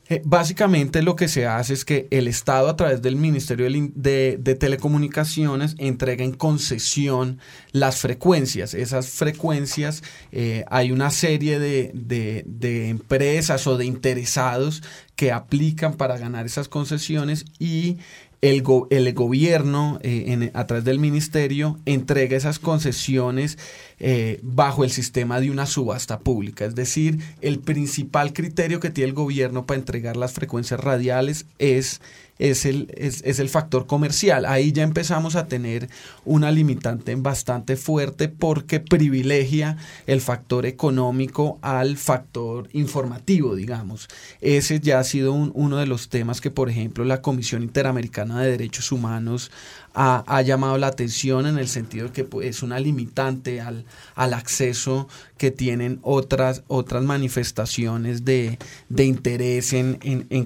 Eh, 0.09 0.21
básicamente 0.25 1.03
lo 1.03 1.17
que 1.17 1.29
se 1.29 1.47
hace 1.47 1.73
es 1.73 1.85
que 1.85 2.09
el 2.11 2.29
Estado 2.29 2.69
a 2.69 2.77
través 2.77 3.01
del 3.01 3.17
Ministerio 3.17 3.67
de, 3.95 4.57
Telecomunicaciones 4.61 5.75
entrega 5.79 6.25
en 6.25 6.33
concesión 6.33 7.39
las 7.73 7.97
frecuencias. 7.97 8.75
Esas 8.75 9.09
frecuencias 9.09 10.03
eh, 10.31 10.65
hay 10.71 10.93
una 10.93 11.11
serie 11.11 11.59
de, 11.59 12.89
empresas 12.89 13.67
o 13.67 13.79
de 13.79 13.87
interesados 13.87 14.83
que 15.17 15.33
aplican 15.33 15.95
para 15.95 16.19
ganar 16.19 16.45
esas 16.45 16.69
concesiones 16.69 17.47
y 17.59 17.99
el, 18.43 18.63
el 18.91 19.15
gobierno, 19.15 19.99
eh, 20.03 20.51
a 20.53 20.67
través 20.67 20.85
del 20.85 20.99
ministerio, 20.99 21.79
entrega 21.87 22.37
esas 22.37 22.59
concesiones 22.59 23.57
eh, 24.01 24.41
bajo 24.43 24.85
el 24.85 24.91
sistema 24.91 25.41
de 25.41 25.51
una 25.51 25.67
subasta 25.67 26.19
pública. 26.21 26.65
Es 26.65 26.75
decir, 26.75 27.19
el 27.41 27.59
principal 27.59 28.33
criterio 28.33 28.81
que 28.81 28.91
tiene 28.91 29.09
el 29.09 29.15
gobierno 29.15 29.67
para 29.67 29.79
entregar 29.79 30.17
las 30.17 30.33
frecuencias 30.33 30.81
radiales 30.81 31.47
es 31.59 32.01
es 32.39 32.65
el, 32.65 32.93
es, 32.97 33.39
el 33.39 33.49
factor 33.49 33.87
comercial. 33.87 34.45
Ahí 34.47 34.73
ya 34.73 34.83
empezamos 34.83 35.37
a 35.37 35.47
tener 35.47 35.89
una 36.25 36.51
limitante 36.51 37.15
bastante 37.15 37.77
fuerte 37.77 38.29
porque 38.29 38.81
privilegia 38.81 39.77
el 40.07 40.21
factor 40.21 40.67
económico 40.67 41.59
al 41.63 41.97
factor 41.97 42.69
informativo, 42.73 43.55
digamos. 43.55 44.09
Ese 44.41 44.81
ya 44.81 44.99
ha 44.99 45.05
sido 45.05 45.33
uno 45.33 45.77
de 45.77 45.87
los 45.87 46.09
temas 46.09 46.41
que, 46.41 46.51
por 46.51 46.69
ejemplo, 46.69 47.05
la 47.05 47.23
Comisión 47.23 47.63
Interamericana 47.63 48.41
de 48.43 48.51
Derechos 48.51 48.91
Humanos 48.91 49.51
ha, 49.95 50.43
llamado 50.43 50.77
la 50.77 50.89
atención 50.89 51.47
en 51.47 51.57
el 51.57 51.69
sentido 51.69 52.07
de 52.07 52.13
que 52.13 52.25
pues, 52.25 52.49
es 52.49 52.63
una 52.65 52.81
limitante 52.81 53.61
al, 53.61 53.84
al, 54.15 54.35
acceso 54.35 55.09
que 55.37 55.51
tienen 55.51 55.99
otras, 56.03 56.63
otras 56.69 57.03
manifestaciones 57.03 58.25
de, 58.25 58.59
interés 58.97 59.73
en, 59.73 59.99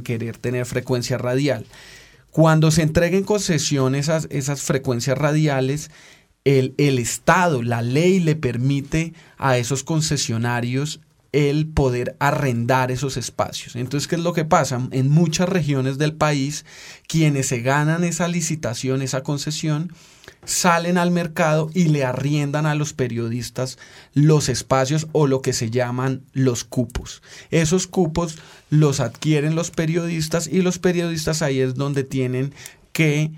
querer 0.02 0.38
tener 0.38 0.66
frecuencia 0.66 1.18
radial. 1.18 1.66
Cuando 2.30 2.70
se 2.70 2.82
entreguen 2.82 3.24
concesión 3.24 3.94
esas, 3.94 4.28
esas 4.30 4.62
frecuencias 4.62 5.18
radiales, 5.18 5.90
el, 6.44 6.74
el, 6.78 6.98
Estado, 6.98 7.62
la 7.62 7.82
ley 7.82 8.20
le 8.20 8.36
permite 8.36 9.12
a 9.36 9.58
esos 9.58 9.82
concesionarios 9.84 11.00
el 11.32 11.66
poder 11.66 12.16
arrendar 12.20 12.90
esos 12.90 13.16
espacios. 13.16 13.76
Entonces, 13.76 14.08
¿qué 14.08 14.16
es 14.16 14.22
lo 14.22 14.32
que 14.32 14.44
pasa? 14.44 14.80
En 14.92 15.10
muchas 15.10 15.48
regiones 15.48 15.98
del 15.98 16.14
país, 16.14 16.64
quienes 17.06 17.48
se 17.48 17.60
ganan 17.60 18.04
esa 18.04 18.28
licitación, 18.28 19.02
esa 19.02 19.22
concesión, 19.22 19.92
salen 20.44 20.96
al 20.96 21.10
mercado 21.10 21.70
y 21.74 21.84
le 21.84 22.04
arriendan 22.04 22.64
a 22.64 22.74
los 22.74 22.94
periodistas 22.94 23.78
los 24.14 24.48
espacios 24.48 25.08
o 25.12 25.26
lo 25.26 25.42
que 25.42 25.52
se 25.52 25.70
llaman 25.70 26.22
los 26.32 26.64
cupos. 26.64 27.22
Esos 27.50 27.86
cupos 27.86 28.38
los 28.70 29.00
adquieren 29.00 29.54
los 29.54 29.70
periodistas 29.70 30.46
y 30.46 30.62
los 30.62 30.78
periodistas 30.78 31.42
ahí 31.42 31.60
es 31.60 31.74
donde 31.74 32.04
tienen 32.04 32.54
que 32.92 33.32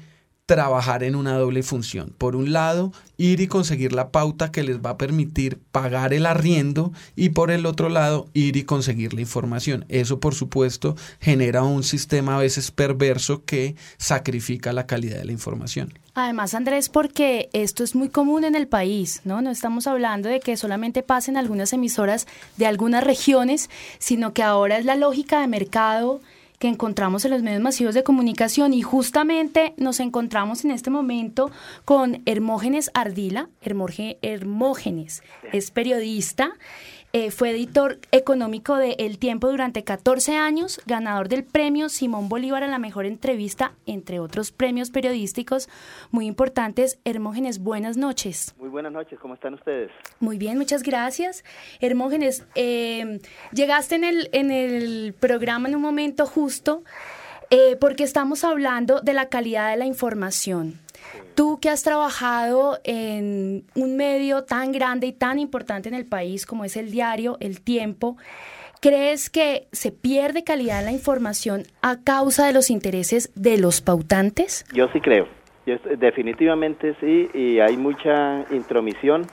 trabajar 0.51 1.05
en 1.05 1.15
una 1.15 1.35
doble 1.35 1.63
función. 1.63 2.13
Por 2.19 2.35
un 2.35 2.53
lado, 2.53 2.93
ir 3.17 3.41
y 3.41 3.47
conseguir 3.47 3.93
la 3.93 4.11
pauta 4.11 4.51
que 4.51 4.65
les 4.65 4.81
va 4.81 4.91
a 4.91 4.99
permitir 4.99 5.61
pagar 5.71 6.13
el 6.13 6.27
arriendo 6.27 6.93
y 7.15 7.29
por 7.29 7.53
el 7.53 7.67
otro 7.67 7.89
lado, 7.89 8.27
ir 8.35 8.57
y 8.57 8.65
conseguir 8.65 9.15
la 9.15 9.21
información. 9.21 9.85
Eso, 9.89 10.19
por 10.19 10.35
supuesto, 10.35 10.97
genera 11.21 11.63
un 11.63 11.85
sistema 11.85 12.35
a 12.35 12.41
veces 12.41 12.73
perverso 12.73 13.45
que 13.45 13.77
sacrifica 13.97 14.73
la 14.73 14.89
calidad 14.89 15.19
de 15.19 15.27
la 15.27 15.31
información. 15.31 15.95
Además, 16.15 16.55
Andrés, 16.55 16.89
porque 16.89 17.49
esto 17.53 17.85
es 17.85 17.95
muy 17.95 18.09
común 18.09 18.43
en 18.43 18.57
el 18.57 18.67
país, 18.67 19.21
¿no? 19.23 19.43
No 19.43 19.53
estamos 19.53 19.87
hablando 19.87 20.29
de 20.29 20.41
que 20.41 20.57
solamente 20.57 21.05
pasen 21.05 21.37
algunas 21.37 21.73
emisoras 21.73 22.27
de 22.57 22.67
algunas 22.67 23.05
regiones, 23.05 23.71
sino 24.01 24.33
que 24.33 24.43
ahora 24.43 24.79
es 24.79 24.85
la 24.85 24.97
lógica 24.97 25.41
de 25.41 25.47
mercado 25.47 26.21
que 26.61 26.69
encontramos 26.69 27.25
en 27.25 27.31
los 27.31 27.43
medios 27.43 27.63
masivos 27.63 27.95
de 27.95 28.05
comunicación 28.05 28.75
y 28.75 28.83
justamente 28.83 29.73
nos 29.79 29.99
encontramos 29.99 30.63
en 30.63 30.71
este 30.71 30.91
momento 30.91 31.51
con 31.87 32.23
Hermógenes 32.27 32.91
Ardila. 32.93 33.49
Hermógenes 33.63 35.23
es 35.53 35.71
periodista 35.71 36.53
eh, 37.13 37.31
fue 37.31 37.51
editor 37.51 37.99
económico 38.13 38.77
de 38.77 38.93
El 38.99 39.19
Tiempo 39.19 39.51
durante 39.51 39.83
14 39.83 40.37
años, 40.37 40.81
ganador 40.87 41.29
del 41.29 41.45
premio 41.45 41.89
Simón 41.89 42.29
Bolívar 42.29 42.63
a 42.63 42.69
la 42.69 42.79
mejor 42.79 43.05
entrevista, 43.05 43.73
entre 43.87 44.21
otros 44.21 44.53
premios 44.53 44.91
periodísticos 44.91 45.69
muy 46.13 46.27
importantes. 46.27 47.01
Hermógenes, 47.05 47.59
buenas 47.59 47.97
noches. 47.97 48.55
Muy 48.59 48.69
buenas 48.69 48.93
noches, 48.93 49.19
¿cómo 49.19 49.35
están 49.35 49.55
ustedes? 49.55 49.91
Muy 50.21 50.39
bien, 50.39 50.57
muchas 50.57 50.83
gracias. 50.85 51.45
Hermógenes, 51.81 52.47
eh, 52.55 53.21
llegaste 53.53 53.97
en 53.97 54.05
el, 54.05 54.29
en 54.33 54.51
el 54.51 55.15
programa 55.19 55.69
en 55.69 55.75
un 55.75 55.83
momento 55.83 56.27
justo. 56.27 56.85
Eh, 57.53 57.77
porque 57.81 58.05
estamos 58.05 58.45
hablando 58.45 59.01
de 59.01 59.13
la 59.13 59.29
calidad 59.29 59.73
de 59.73 59.77
la 59.77 59.85
información. 59.85 60.75
Tú 61.35 61.59
que 61.61 61.69
has 61.69 61.83
trabajado 61.83 62.79
en 62.85 63.65
un 63.75 63.97
medio 63.97 64.45
tan 64.45 64.71
grande 64.71 65.09
y 65.09 65.13
tan 65.13 65.41
importante 65.41 65.89
en 65.89 65.97
el 65.97 66.07
país 66.07 66.47
como 66.47 66.65
es 66.65 66.77
el 66.77 66.93
diario 66.93 67.39
El 67.41 67.61
Tiempo, 67.61 68.17
¿crees 68.81 69.31
que 69.31 69.67
se 69.73 69.91
pierde 69.91 70.45
calidad 70.45 70.79
en 70.79 70.85
la 70.85 70.93
información 70.93 71.65
a 71.83 71.97
causa 72.05 72.47
de 72.47 72.53
los 72.53 72.71
intereses 72.71 73.33
de 73.35 73.59
los 73.59 73.81
pautantes? 73.81 74.65
Yo 74.73 74.87
sí 74.93 75.01
creo. 75.01 75.27
definitivamente 75.99 76.95
sí, 77.01 77.29
y 77.35 77.59
hay 77.59 77.77
mucha 77.77 78.45
intromisión. 78.53 79.27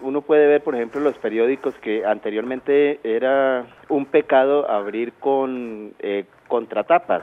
Uno 0.00 0.22
puede 0.22 0.48
ver, 0.48 0.64
por 0.64 0.74
ejemplo, 0.74 1.00
los 1.00 1.16
periódicos 1.18 1.74
que 1.76 2.04
anteriormente 2.04 2.98
era 3.04 3.66
un 3.88 4.06
pecado 4.06 4.68
abrir 4.68 5.12
con 5.12 5.92
eh, 6.00 6.24
contratapas 6.48 7.22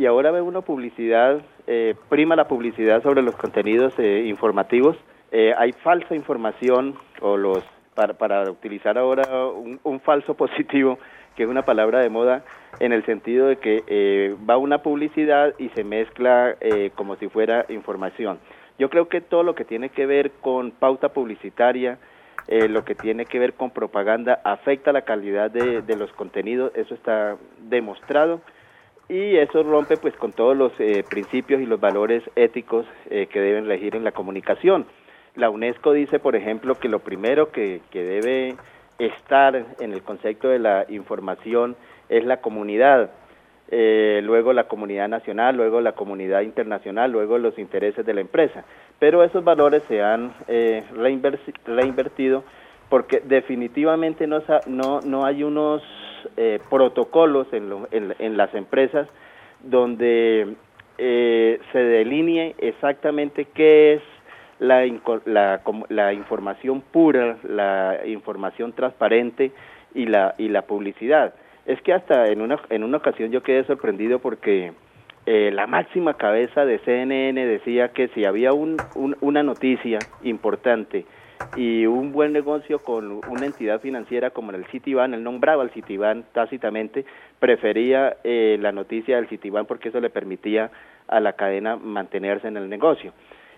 y 0.00 0.06
ahora 0.06 0.30
ve 0.30 0.40
una 0.40 0.62
publicidad, 0.62 1.42
eh, 1.66 1.94
prima 2.08 2.34
la 2.34 2.48
publicidad 2.48 3.02
sobre 3.02 3.20
los 3.20 3.36
contenidos 3.36 3.92
eh, 3.98 4.24
informativos. 4.28 4.96
Eh, 5.30 5.52
hay 5.58 5.72
falsa 5.72 6.14
información 6.14 6.94
o 7.20 7.36
los, 7.36 7.62
para, 7.94 8.14
para 8.14 8.50
utilizar 8.50 8.96
ahora 8.96 9.24
un, 9.84 10.00
falso 10.00 10.32
positivo, 10.32 10.98
que 11.36 11.42
es 11.42 11.50
una 11.50 11.66
palabra 11.66 11.98
de 12.00 12.08
moda, 12.08 12.42
en 12.78 12.94
el 12.94 13.04
sentido 13.04 13.48
de 13.48 13.56
que 13.56 14.34
va 14.48 14.56
una 14.56 14.78
publicidad 14.78 15.52
y 15.58 15.68
se 15.70 15.84
mezcla 15.84 16.56
como 16.94 17.16
si 17.16 17.28
fuera 17.28 17.66
información. 17.68 18.38
Yo 18.78 18.88
creo 18.88 19.08
que 19.08 19.20
todo 19.20 19.42
lo 19.42 19.54
que 19.54 19.66
tiene 19.66 19.90
que 19.90 20.06
ver 20.06 20.30
con 20.40 20.70
pauta 20.70 21.10
publicitaria, 21.10 21.98
lo 22.48 22.86
que 22.86 22.94
tiene 22.94 23.26
que 23.26 23.38
ver 23.38 23.52
con 23.52 23.70
propaganda, 23.70 24.40
afecta 24.44 24.92
la 24.92 25.02
calidad 25.02 25.50
de 25.50 25.96
los 25.96 26.10
contenidos, 26.12 26.72
eso 26.74 26.94
está 26.94 27.36
demostrado 27.68 28.40
y 29.10 29.36
eso 29.36 29.64
rompe 29.64 29.96
pues 29.96 30.14
con 30.14 30.32
todos 30.32 30.56
los 30.56 30.72
eh, 30.78 31.02
principios 31.10 31.60
y 31.60 31.66
los 31.66 31.80
valores 31.80 32.22
éticos 32.36 32.86
eh, 33.10 33.26
que 33.26 33.40
deben 33.40 33.66
regir 33.66 33.96
en 33.96 34.04
la 34.04 34.12
comunicación. 34.12 34.86
La 35.34 35.50
UNESCO 35.50 35.92
dice, 35.92 36.20
por 36.20 36.36
ejemplo, 36.36 36.76
que 36.76 36.88
lo 36.88 37.00
primero 37.00 37.50
que, 37.50 37.80
que 37.90 38.04
debe 38.04 38.54
estar 39.00 39.56
en 39.80 39.92
el 39.92 40.02
concepto 40.02 40.48
de 40.48 40.60
la 40.60 40.86
información 40.88 41.74
es 42.08 42.24
la 42.24 42.40
comunidad, 42.40 43.10
eh, 43.72 44.20
luego 44.22 44.52
la 44.52 44.68
comunidad 44.68 45.08
nacional, 45.08 45.56
luego 45.56 45.80
la 45.80 45.92
comunidad 45.92 46.42
internacional, 46.42 47.10
luego 47.10 47.36
los 47.38 47.58
intereses 47.58 48.06
de 48.06 48.14
la 48.14 48.20
empresa. 48.20 48.64
Pero 49.00 49.24
esos 49.24 49.42
valores 49.42 49.82
se 49.88 50.02
han 50.02 50.32
reinvertido 51.66 52.44
porque 52.90 53.22
definitivamente 53.24 54.26
no, 54.26 54.42
no, 54.66 55.00
no 55.00 55.24
hay 55.24 55.42
unos 55.44 55.82
eh, 56.36 56.58
protocolos 56.68 57.46
en, 57.52 57.72
en, 58.18 58.36
las 58.36 58.52
empresas 58.54 59.08
donde 59.62 60.54
eh, 60.98 61.60
se 61.72 61.78
delinee 61.78 62.56
exactamente 62.58 63.46
qué 63.54 63.94
es 63.94 64.02
la, 64.58 64.84
la, 65.24 65.62
la 65.88 66.12
información 66.12 66.82
pura, 66.82 67.38
la 67.44 68.00
información 68.04 68.72
transparente 68.72 69.52
y 69.94 70.06
la, 70.06 70.34
y 70.36 70.48
la 70.48 70.62
publicidad. 70.62 71.32
Es 71.66 71.80
que 71.82 71.94
hasta 71.94 72.26
en 72.26 72.40
una, 72.40 72.58
en 72.70 72.82
una 72.82 72.96
ocasión 72.96 73.30
yo 73.30 73.42
quedé 73.44 73.64
sorprendido 73.64 74.18
porque 74.18 74.72
eh, 75.26 75.50
la 75.52 75.68
máxima 75.68 76.14
cabeza 76.14 76.64
de 76.64 76.80
CNN 76.80 77.46
decía 77.46 77.90
que 77.90 78.08
si 78.08 78.24
había 78.24 78.52
un, 78.52 78.78
una 79.20 79.44
noticia 79.44 80.00
importante 80.24 81.06
y 81.56 81.86
un 81.86 82.12
buen 82.12 82.32
negocio 82.32 82.78
con 82.78 83.20
una 83.28 83.46
entidad 83.46 83.80
financiera 83.80 84.30
como 84.30 84.52
el 84.52 84.64
Citibank, 84.66 85.14
él 85.14 85.22
nombraba 85.22 85.62
al 85.62 85.70
Citibank 85.70 86.26
tácitamente, 86.32 87.04
prefería 87.38 88.16
eh, 88.24 88.58
la 88.60 88.72
noticia 88.72 89.16
del 89.16 89.28
Citibank 89.28 89.66
porque 89.66 89.88
eso 89.88 90.00
le 90.00 90.10
permitía 90.10 90.70
a 91.08 91.20
la 91.20 91.32
cadena 91.34 91.76
mantenerse 91.76 92.48
en 92.48 92.56
el 92.56 92.68
negocio. 92.68 93.12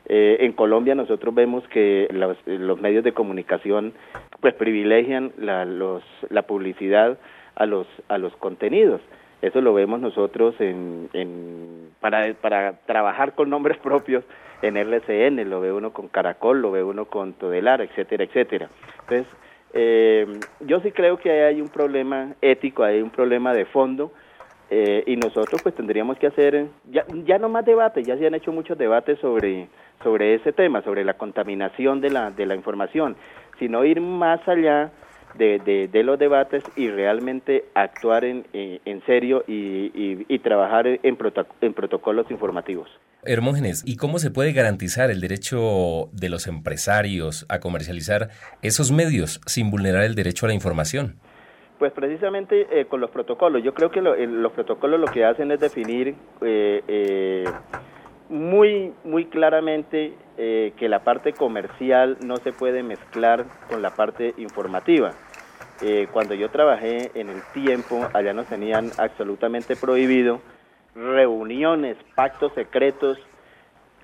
Eh, 0.06 0.38
en 0.40 0.52
Colombia 0.52 0.94
nosotros 0.94 1.34
vemos 1.34 1.66
que 1.68 2.08
los, 2.10 2.80
medios 2.80 3.04
de 3.04 3.12
comunicación 3.12 3.92
pues 4.40 4.54
privilegian 4.54 5.32
la, 5.38 5.64
los, 5.64 6.02
la 6.28 6.42
publicidad 6.42 7.18
a 7.54 7.66
los, 7.66 7.86
a 8.08 8.18
los 8.18 8.34
contenidos. 8.36 9.00
Eso 9.42 9.60
lo 9.60 9.74
vemos 9.74 10.00
nosotros 10.00 10.54
en, 10.60 11.90
para, 12.00 12.32
para 12.34 12.78
trabajar 12.86 13.34
con 13.34 13.50
nombres 13.50 13.78
propios 13.82 14.24
en 14.62 14.76
RCN, 14.76 15.48
lo 15.50 15.60
ve 15.60 15.72
uno 15.72 15.92
con 15.92 16.08
Caracol, 16.08 16.62
lo 16.62 16.70
ve 16.70 16.82
uno 16.82 17.06
con 17.06 17.34
Todelar, 17.34 17.80
etcétera, 17.80 18.24
etcétera. 18.24 18.68
Entonces, 19.00 19.26
eh, 19.74 20.26
yo 20.60 20.80
sí 20.80 20.92
creo 20.92 21.18
que 21.18 21.44
hay 21.44 21.60
un 21.60 21.68
problema 21.68 22.34
ético, 22.40 22.84
hay 22.84 23.02
un 23.02 23.10
problema 23.10 23.52
de 23.52 23.64
fondo, 23.66 24.12
eh, 24.70 25.04
y 25.06 25.16
nosotros 25.16 25.60
pues 25.62 25.74
tendríamos 25.74 26.18
que 26.18 26.28
hacer, 26.28 26.66
ya, 26.90 27.04
ya 27.24 27.38
no 27.38 27.48
más 27.48 27.64
debates, 27.64 28.06
ya 28.06 28.16
se 28.16 28.26
han 28.26 28.34
hecho 28.34 28.52
muchos 28.52 28.78
debates 28.78 29.18
sobre, 29.18 29.68
sobre 30.02 30.34
ese 30.34 30.52
tema, 30.52 30.80
sobre 30.82 31.04
la 31.04 31.14
contaminación 31.14 32.00
de 32.00 32.08
la, 32.08 32.30
de 32.30 32.46
la 32.46 32.54
información, 32.54 33.16
sino 33.58 33.84
ir 33.84 34.00
más 34.00 34.40
allá 34.48 34.90
de, 35.34 35.88
de, 35.90 36.02
los 36.02 36.18
debates 36.18 36.62
y 36.76 36.88
realmente 36.88 37.64
actuar 37.74 38.24
en, 38.24 38.46
eh, 38.52 38.80
en 38.84 39.04
serio 39.06 39.44
y, 39.46 39.90
y, 40.28 40.38
trabajar 40.40 40.86
en, 40.86 41.00
en 41.02 41.74
protocolos 41.74 42.30
informativos. 42.30 42.88
Hermógenes, 43.24 43.84
¿y 43.86 43.96
cómo 43.96 44.18
se 44.18 44.30
puede 44.30 44.52
garantizar 44.52 45.10
el 45.10 45.20
derecho 45.20 46.08
de 46.12 46.28
los 46.28 46.46
empresarios 46.46 47.46
a 47.48 47.60
comercializar 47.60 48.30
esos 48.62 48.90
medios 48.90 49.40
sin 49.46 49.70
vulnerar 49.70 50.02
el 50.04 50.14
derecho 50.14 50.46
a 50.46 50.48
la 50.48 50.54
información? 50.54 51.16
Pues 51.78 51.92
precisamente 51.92 52.66
eh, 52.70 52.86
con 52.86 53.00
los 53.00 53.10
protocolos. 53.10 53.62
Yo 53.62 53.74
creo 53.74 53.90
que 53.90 54.00
los 54.00 54.52
protocolos 54.52 55.00
lo 55.00 55.06
que 55.06 55.24
hacen 55.24 55.50
es 55.52 55.60
definir 55.60 56.14
eh, 56.40 57.44
muy, 58.32 58.94
muy 59.04 59.26
claramente 59.26 60.14
eh, 60.38 60.72
que 60.78 60.88
la 60.88 61.04
parte 61.04 61.34
comercial 61.34 62.16
no 62.24 62.38
se 62.38 62.52
puede 62.52 62.82
mezclar 62.82 63.44
con 63.68 63.82
la 63.82 63.90
parte 63.90 64.34
informativa. 64.38 65.10
Eh, 65.82 66.08
cuando 66.10 66.34
yo 66.34 66.48
trabajé 66.48 67.10
en 67.14 67.28
el 67.28 67.42
tiempo, 67.52 68.08
allá 68.14 68.32
nos 68.32 68.46
tenían 68.46 68.90
absolutamente 68.96 69.76
prohibido 69.76 70.40
reuniones, 70.94 71.98
pactos 72.14 72.52
secretos 72.54 73.18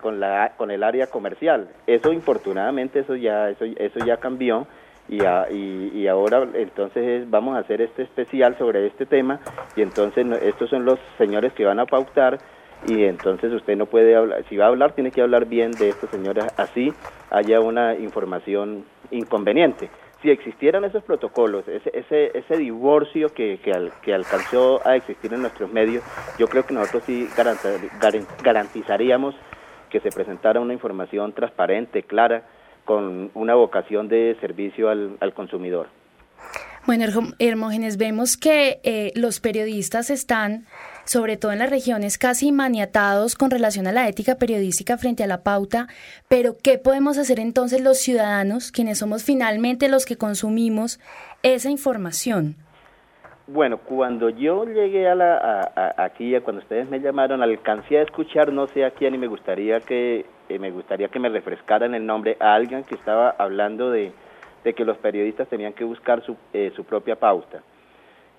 con 0.01 0.20
la 0.20 0.53
con 0.59 0.70
el 0.70 0.83
área 0.83 1.07
comercial. 1.07 1.70
Eso 1.87 2.12
infortunadamente 2.12 3.01
eso 3.01 3.16
ya 3.16 3.49
eso, 3.49 3.64
eso 3.64 3.99
ya 4.05 4.18
cambió 4.18 4.66
y, 5.09 5.22
y, 5.22 6.07
ahora 6.07 6.47
entonces 6.53 7.29
vamos 7.31 7.57
a 7.57 7.61
hacer 7.61 7.81
este 7.81 8.03
especial 8.03 8.59
sobre 8.59 8.87
este 8.87 9.07
tema 9.07 9.41
y 9.74 9.81
entonces 9.81 10.26
estos 10.43 10.68
son 10.68 10.85
los 10.85 10.99
señores 11.16 11.55
que 11.55 11.64
van 11.64 11.81
a 11.81 11.87
pautar 11.87 12.39
y 12.87 13.05
entonces 13.05 13.53
usted 13.53 13.76
no 13.76 13.87
puede 13.87 14.14
hablar, 14.14 14.45
si 14.49 14.57
va 14.57 14.66
a 14.66 14.68
hablar 14.68 14.93
tiene 14.93 15.11
que 15.11 15.20
hablar 15.20 15.47
bien 15.47 15.72
de 15.72 15.89
estos 15.89 16.11
señores, 16.11 16.45
así 16.57 16.93
haya 17.31 17.61
una 17.61 17.95
información 17.95 18.85
inconveniente. 19.11 19.91
Si 20.22 20.31
existieran 20.31 20.85
esos 20.85 21.05
protocolos, 21.05 21.66
ese, 21.68 21.91
ese, 21.95 22.37
ese 22.37 22.57
divorcio 22.57 23.29
que, 23.29 23.61
que, 23.62 23.91
que 24.03 24.14
alcanzó 24.14 24.87
a 24.87 24.97
existir 24.97 25.33
en 25.33 25.43
nuestros 25.43 25.72
medios, 25.72 26.03
yo 26.39 26.49
creo 26.49 26.66
que 26.66 26.74
nosotros 26.74 27.05
sí 27.07 27.29
garantizaríamos 28.43 29.37
que 29.91 30.01
se 30.01 30.11
presentara 30.11 30.61
una 30.61 30.72
información 30.72 31.33
transparente, 31.33 32.03
clara, 32.03 32.43
con 32.85 33.31
una 33.35 33.55
vocación 33.55 34.09
de 34.09 34.37
servicio 34.41 34.89
al, 34.89 35.16
al 35.20 35.35
consumidor. 35.35 35.89
Bueno, 36.87 37.05
Hermógenes, 37.39 37.99
vemos 37.99 38.39
que 38.39 38.81
eh, 38.83 39.12
los 39.14 39.41
periodistas 39.41 40.09
están 40.09 40.64
sobre 41.09 41.39
todo 41.39 41.53
en 41.53 41.59
las 41.59 41.71
regiones, 41.71 42.19
casi 42.19 42.53
maniatados 42.53 43.35
con 43.35 43.51
relación 43.51 43.87
a 43.87 43.93
la 43.93 44.07
ética 44.09 44.35
periodística 44.35 44.99
frente 44.99 45.25
a 45.25 45.27
la 45.27 45.43
pauta, 45.43 45.87
pero 46.29 46.57
¿qué 46.63 46.77
podemos 46.77 47.17
hacer 47.17 47.41
entonces 47.41 47.83
los 47.83 47.97
ciudadanos, 47.99 48.71
quienes 48.71 48.99
somos 48.99 49.25
finalmente 49.25 49.89
los 49.89 50.05
que 50.05 50.19
consumimos 50.19 51.01
esa 51.43 51.71
información? 51.71 52.57
Bueno, 53.47 53.79
cuando 53.79 54.29
yo 54.29 54.67
llegué 54.67 55.09
a 55.09 55.15
la, 55.15 55.95
aquí, 55.97 56.39
cuando 56.41 56.61
ustedes 56.61 56.91
me 56.91 57.01
llamaron, 57.01 57.43
alcancé 57.43 57.97
a 57.97 58.03
escuchar, 58.03 58.53
no 58.53 58.67
sé 58.67 58.85
a 58.85 58.91
quién, 58.91 59.15
y 59.15 59.19
me 59.19 59.29
gustaría 59.29 59.81
que 59.81 60.27
eh, 60.51 60.59
me 60.59 60.71
gustaría 60.71 61.09
que 61.09 61.19
me 61.19 61.31
refrescaran 61.31 61.95
el 61.95 62.05
nombre 62.05 62.37
a 62.39 62.55
alguien 62.55 62.85
que 62.85 62.97
estaba 62.97 63.31
hablando 63.31 63.91
de, 63.91 64.13
que 64.77 64.85
los 64.85 64.99
periodistas 64.99 65.49
tenían 65.49 65.73
que 65.73 65.85
buscar 65.85 66.23
su, 66.27 66.37
eh, 66.53 66.71
su 66.77 66.85
propia 66.85 67.17
pauta. 67.17 67.63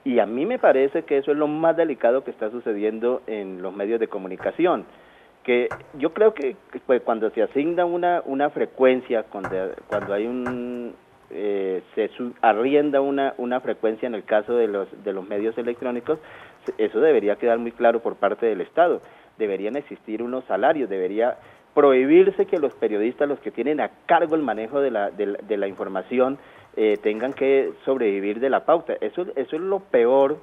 Y 0.04 0.20
a 0.20 0.26
mí 0.26 0.46
me 0.46 0.60
parece 0.60 1.04
que 1.04 1.18
eso 1.18 1.32
es 1.32 1.38
lo 1.38 1.48
más 1.48 1.76
delicado 1.76 2.24
que 2.24 2.32
está 2.32 2.50
sucediendo 2.50 3.22
en 3.28 3.62
los 3.62 3.76
medios 3.76 4.00
de 4.00 4.08
comunicación. 4.08 4.86
Que 5.44 5.68
yo 5.96 6.14
creo 6.14 6.34
que 6.34 6.56
pues, 6.86 7.02
cuando 7.02 7.30
se 7.32 7.44
asigna 7.44 7.86
una, 7.86 8.22
una 8.26 8.50
frecuencia, 8.50 9.24
cuando, 9.24 9.50
cuando 9.88 10.14
hay 10.14 10.26
un, 10.26 10.94
eh, 11.32 11.84
se 11.96 12.10
arrienda 12.42 13.02
una, 13.02 13.34
una 13.38 13.60
frecuencia 13.60 14.08
en 14.08 14.16
el 14.16 14.24
caso 14.24 14.56
de 14.56 14.68
los, 14.68 14.88
de 15.04 15.14
los 15.14 15.28
medios 15.28 15.58
electrónicos, 15.58 16.20
eso 16.78 17.00
debería 17.00 17.36
quedar 17.36 17.58
muy 17.60 17.72
claro 17.72 18.02
por 18.02 18.16
parte 18.16 18.46
del 18.46 18.62
Estado. 18.62 19.02
Deberían 19.38 19.76
existir 19.76 20.22
unos 20.24 20.44
salarios, 20.46 20.90
debería 20.90 21.38
prohibirse 21.74 22.46
que 22.46 22.58
los 22.58 22.74
periodistas, 22.74 23.30
los 23.30 23.40
que 23.40 23.52
tienen 23.52 23.80
a 23.80 23.92
cargo 24.06 24.36
el 24.36 24.42
manejo 24.42 24.82
de 24.82 24.92
la, 24.92 25.12
de 25.12 25.58
la 25.58 25.68
información, 25.68 26.38
eh, 26.76 26.98
tengan 27.02 27.34
que 27.34 27.72
sobrevivir 27.86 28.40
de 28.40 28.50
la 28.50 28.66
pauta. 28.66 28.94
Eso, 29.02 29.26
eso 29.36 29.56
es 29.56 29.62
lo 29.62 29.80
peor 29.80 30.38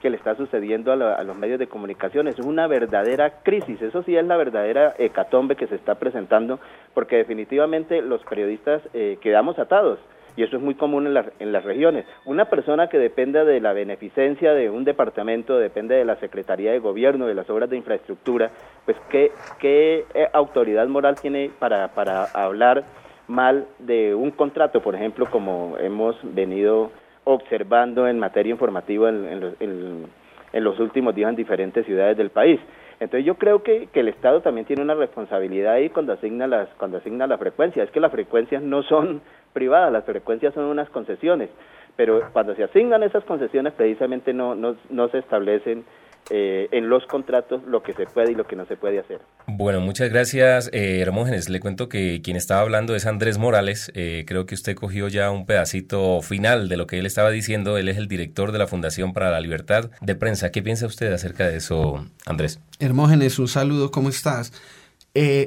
que 0.00 0.10
le 0.10 0.16
está 0.16 0.36
sucediendo 0.36 0.92
a, 0.92 1.22
los 1.24 1.36
medios 1.36 1.58
de 1.58 1.66
comunicación. 1.66 2.28
Es 2.28 2.38
una 2.38 2.66
verdadera 2.66 3.42
crisis, 3.42 3.80
eso 3.82 4.02
sí 4.02 4.16
es 4.16 4.24
la 4.24 4.36
verdadera 4.36 4.94
hecatombe 4.98 5.56
que 5.56 5.66
se 5.66 5.74
está 5.74 5.96
presentando, 5.96 6.60
porque 6.94 7.16
definitivamente 7.16 8.00
los 8.02 8.22
periodistas 8.24 8.82
eh, 8.94 9.18
quedamos 9.20 9.58
atados. 9.58 9.98
Y 10.36 10.44
eso 10.44 10.56
es 10.56 10.62
muy 10.62 10.76
común 10.76 11.08
en, 11.08 11.24
en 11.40 11.52
las 11.52 11.64
regiones. 11.64 12.06
Una 12.24 12.44
persona 12.44 12.88
que 12.88 12.98
dependa 12.98 13.44
de 13.44 13.60
la 13.60 13.72
beneficencia 13.72 14.54
de 14.54 14.70
un 14.70 14.84
departamento, 14.84 15.58
depende 15.58 15.96
de 15.96 16.04
la 16.04 16.14
Secretaría 16.16 16.70
de 16.70 16.78
Gobierno, 16.78 17.26
de 17.26 17.34
las 17.34 17.50
obras 17.50 17.68
de 17.68 17.76
infraestructura, 17.76 18.52
pues 18.84 18.96
¿qué, 19.10 19.32
qué 19.58 20.04
eh, 20.14 20.28
autoridad 20.32 20.86
moral 20.86 21.16
tiene 21.20 21.50
para, 21.58 21.88
para 21.88 22.24
hablar 22.26 22.84
mal 23.28 23.66
de 23.78 24.14
un 24.14 24.30
contrato, 24.30 24.82
por 24.82 24.94
ejemplo, 24.94 25.26
como 25.30 25.76
hemos 25.78 26.16
venido 26.34 26.90
observando 27.24 28.08
en 28.08 28.18
materia 28.18 28.50
informativa 28.50 29.10
en, 29.10 30.08
los 30.52 30.80
últimos 30.80 31.14
días 31.14 31.28
en 31.28 31.36
diferentes 31.36 31.84
ciudades 31.84 32.16
del 32.16 32.30
país. 32.30 32.58
Entonces 33.00 33.24
yo 33.24 33.36
creo 33.36 33.62
que, 33.62 33.88
que, 33.92 34.00
el 34.00 34.08
Estado 34.08 34.40
también 34.40 34.66
tiene 34.66 34.82
una 34.82 34.94
responsabilidad 34.94 35.74
ahí 35.74 35.90
cuando 35.90 36.14
asigna 36.14 36.48
las 36.48 36.68
cuando 36.78 36.96
asigna 36.96 37.26
la 37.26 37.38
frecuencia. 37.38 37.84
Es 37.84 37.90
que 37.90 38.00
las 38.00 38.10
frecuencias 38.10 38.62
no 38.62 38.82
son 38.82 39.20
privadas, 39.52 39.92
las 39.92 40.04
frecuencias 40.04 40.54
son 40.54 40.64
unas 40.64 40.88
concesiones, 40.90 41.50
pero 41.96 42.22
cuando 42.32 42.54
se 42.56 42.64
asignan 42.64 43.02
esas 43.02 43.24
concesiones 43.24 43.74
precisamente 43.74 44.32
no, 44.32 44.54
no, 44.54 44.74
no 44.90 45.08
se 45.08 45.18
establecen 45.18 45.84
eh, 46.30 46.68
en 46.72 46.90
los 46.90 47.06
contratos 47.06 47.62
lo 47.66 47.82
que 47.82 47.94
se 47.94 48.04
puede 48.04 48.32
y 48.32 48.34
lo 48.34 48.46
que 48.46 48.54
no 48.54 48.66
se 48.66 48.76
puede 48.76 48.98
hacer. 48.98 49.20
Bueno, 49.46 49.80
muchas 49.80 50.10
gracias, 50.10 50.68
eh, 50.74 51.00
Hermógenes. 51.00 51.48
Le 51.48 51.58
cuento 51.58 51.88
que 51.88 52.20
quien 52.22 52.36
estaba 52.36 52.60
hablando 52.60 52.94
es 52.94 53.06
Andrés 53.06 53.38
Morales. 53.38 53.90
Eh, 53.94 54.24
creo 54.26 54.44
que 54.44 54.54
usted 54.54 54.74
cogió 54.74 55.08
ya 55.08 55.30
un 55.30 55.46
pedacito 55.46 56.20
final 56.20 56.68
de 56.68 56.76
lo 56.76 56.86
que 56.86 56.98
él 56.98 57.06
estaba 57.06 57.30
diciendo. 57.30 57.78
Él 57.78 57.88
es 57.88 57.96
el 57.96 58.08
director 58.08 58.52
de 58.52 58.58
la 58.58 58.66
Fundación 58.66 59.14
para 59.14 59.30
la 59.30 59.40
Libertad 59.40 59.90
de 60.02 60.14
Prensa. 60.14 60.50
¿Qué 60.50 60.62
piensa 60.62 60.86
usted 60.86 61.12
acerca 61.12 61.48
de 61.48 61.56
eso, 61.56 62.04
Andrés? 62.26 62.60
Hermógenes, 62.78 63.38
un 63.38 63.48
saludo, 63.48 63.90
¿cómo 63.90 64.08
estás? 64.10 64.52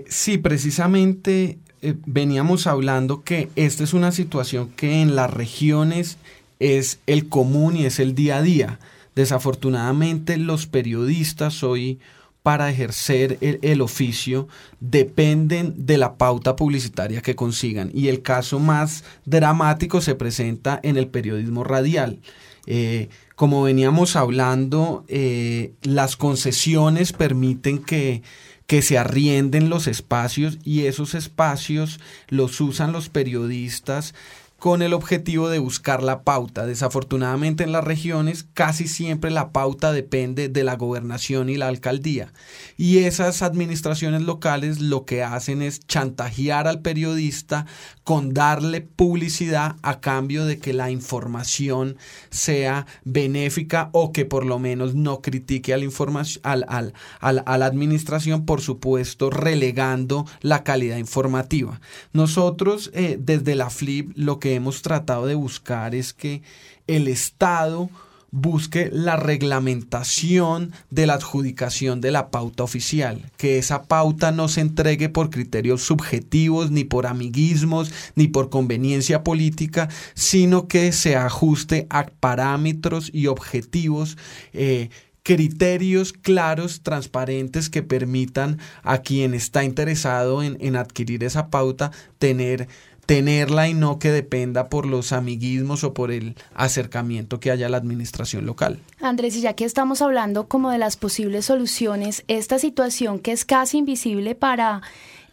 sí, 0.07 0.37
precisamente 0.37 1.57
veníamos 2.05 2.67
hablando 2.67 3.23
que 3.23 3.47
esta 3.55 3.85
es 3.85 3.93
una 3.93 4.11
situación 4.11 4.69
que 4.75 5.01
en 5.01 5.15
las 5.15 5.33
regiones 5.33 6.17
es 6.59 6.99
el 7.07 7.29
común 7.29 7.77
y 7.77 7.85
es 7.85 7.99
el 7.99 8.13
día 8.13 8.37
a 8.37 8.41
día. 8.41 8.79
Desafortunadamente 9.15 10.37
los 10.37 10.67
periodistas 10.67 11.63
hoy 11.63 11.99
para 12.43 12.69
ejercer 12.69 13.37
el, 13.41 13.81
oficio 13.81 14.47
dependen 14.79 15.85
de 15.85 15.97
la 15.97 16.15
pauta 16.17 16.55
publicitaria 16.55 17.21
que 17.21 17.35
consigan 17.35 17.91
y 17.93 18.07
el 18.07 18.23
caso 18.23 18.59
más 18.59 19.03
dramático 19.25 20.01
se 20.01 20.15
presenta 20.15 20.79
en 20.81 20.97
el 20.97 21.07
periodismo 21.07 21.63
radial. 21.63 22.19
Eh, 22.65 23.09
como 23.35 23.63
veníamos 23.63 24.15
hablando, 24.15 25.03
eh, 25.07 25.73
las 25.83 26.15
concesiones 26.15 27.13
permiten 27.13 27.79
que 27.79 28.23
que 28.71 28.81
se 28.81 28.97
arrienden 28.97 29.69
los 29.69 29.85
espacios 29.85 30.57
y 30.63 30.85
esos 30.85 31.13
espacios 31.13 31.99
los 32.29 32.61
usan 32.61 32.93
los 32.93 33.09
periodistas 33.09 34.15
con 34.61 34.83
el 34.83 34.93
objetivo 34.93 35.49
de 35.49 35.57
buscar 35.57 36.03
la 36.03 36.21
pauta. 36.21 36.67
Desafortunadamente 36.67 37.63
en 37.63 37.71
las 37.71 37.83
regiones 37.83 38.45
casi 38.53 38.87
siempre 38.87 39.31
la 39.31 39.51
pauta 39.51 39.91
depende 39.91 40.49
de 40.49 40.63
la 40.63 40.75
gobernación 40.75 41.49
y 41.49 41.57
la 41.57 41.67
alcaldía. 41.67 42.31
Y 42.77 42.99
esas 42.99 43.41
administraciones 43.41 44.21
locales 44.21 44.79
lo 44.79 45.03
que 45.03 45.23
hacen 45.23 45.63
es 45.63 45.79
chantajear 45.87 46.67
al 46.67 46.81
periodista 46.81 47.65
con 48.03 48.35
darle 48.35 48.81
publicidad 48.81 49.77
a 49.81 49.99
cambio 49.99 50.45
de 50.45 50.59
que 50.59 50.73
la 50.73 50.91
información 50.91 51.97
sea 52.29 52.85
benéfica 53.03 53.89
o 53.93 54.11
que 54.11 54.25
por 54.25 54.45
lo 54.45 54.59
menos 54.59 54.93
no 54.93 55.23
critique 55.23 55.73
a 55.73 55.77
la, 55.77 56.65
al, 56.67 56.93
al, 57.19 57.43
a 57.47 57.57
la 57.57 57.65
administración, 57.65 58.45
por 58.45 58.61
supuesto, 58.61 59.31
relegando 59.31 60.27
la 60.41 60.63
calidad 60.63 60.97
informativa. 60.97 61.81
Nosotros 62.13 62.91
eh, 62.93 63.17
desde 63.19 63.55
la 63.55 63.71
FLIP 63.71 64.11
lo 64.15 64.37
que 64.37 64.50
hemos 64.55 64.81
tratado 64.81 65.25
de 65.25 65.35
buscar 65.35 65.95
es 65.95 66.13
que 66.13 66.41
el 66.87 67.07
Estado 67.07 67.89
busque 68.31 68.89
la 68.91 69.17
reglamentación 69.17 70.71
de 70.89 71.05
la 71.05 71.15
adjudicación 71.15 71.99
de 71.99 72.11
la 72.11 72.31
pauta 72.31 72.63
oficial, 72.63 73.29
que 73.37 73.57
esa 73.57 73.83
pauta 73.83 74.31
no 74.31 74.47
se 74.47 74.61
entregue 74.61 75.09
por 75.09 75.29
criterios 75.29 75.83
subjetivos, 75.83 76.71
ni 76.71 76.85
por 76.85 77.07
amiguismos, 77.07 77.91
ni 78.15 78.29
por 78.29 78.49
conveniencia 78.49 79.23
política, 79.23 79.89
sino 80.13 80.67
que 80.67 80.93
se 80.93 81.17
ajuste 81.17 81.87
a 81.89 82.05
parámetros 82.05 83.11
y 83.13 83.27
objetivos. 83.27 84.17
Eh, 84.53 84.89
criterios 85.23 86.13
claros, 86.13 86.81
transparentes 86.81 87.69
que 87.69 87.83
permitan 87.83 88.57
a 88.81 88.99
quien 88.99 89.35
está 89.35 89.63
interesado 89.63 90.41
en, 90.41 90.57
en 90.61 90.75
adquirir 90.75 91.23
esa 91.23 91.49
pauta 91.49 91.91
tener 92.17 92.67
tenerla 93.05 93.67
y 93.67 93.73
no 93.73 93.99
que 93.99 94.11
dependa 94.11 94.69
por 94.69 94.85
los 94.85 95.11
amiguismos 95.11 95.83
o 95.83 95.93
por 95.93 96.11
el 96.11 96.35
acercamiento 96.53 97.39
que 97.39 97.51
haya 97.51 97.65
a 97.65 97.69
la 97.69 97.77
administración 97.77 98.45
local. 98.45 98.79
Andrés, 98.99 99.35
y 99.35 99.41
ya 99.41 99.53
que 99.53 99.65
estamos 99.65 100.01
hablando 100.01 100.47
como 100.47 100.71
de 100.71 100.77
las 100.77 100.97
posibles 100.97 101.45
soluciones, 101.45 102.23
esta 102.27 102.59
situación 102.59 103.19
que 103.19 103.31
es 103.31 103.45
casi 103.45 103.79
invisible 103.79 104.35
para 104.35 104.81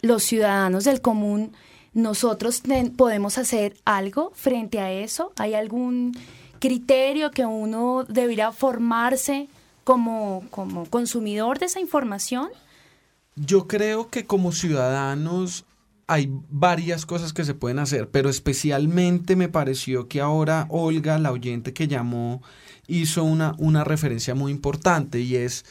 los 0.01 0.23
ciudadanos 0.23 0.85
del 0.85 1.01
común, 1.01 1.53
¿nosotros 1.95 2.63
podemos 2.97 3.39
hacer 3.39 3.77
algo 3.85 4.33
frente 4.35 4.81
a 4.81 4.93
eso? 4.93 5.33
¿Hay 5.37 5.55
algún 5.55 6.17
criterio 6.59 7.31
que 7.31 7.45
uno 7.45 8.05
debería 8.09 8.53
formarse 8.53 9.49
como, 9.85 10.45
como 10.51 10.87
consumidor 10.87 11.59
de 11.59 11.67
esa 11.67 11.81
información? 11.81 12.49
Yo 13.37 13.69
creo 13.69 14.09
que 14.11 14.27
como 14.27 14.53
ciudadanos 14.53 15.65
hay 16.09 16.33
varias 16.49 17.05
cosas 17.05 17.35
que 17.35 17.45
se 17.45 17.53
pueden 17.53 17.79
hacer, 17.79 18.09
pero 18.09 18.31
especialmente 18.31 19.37
me 19.37 19.51
pareció 19.51 20.09
que 20.09 20.23
ahora 20.23 20.67
Olga, 20.71 21.19
la 21.19 21.31
oyente 21.31 21.75
que 21.75 21.87
llamó, 21.87 22.43
hizo 22.87 23.23
una, 23.25 23.55
una 23.59 23.85
referencia 23.85 24.35
muy 24.35 24.51
importante 24.51 25.21
y 25.21 25.37
es, 25.37 25.67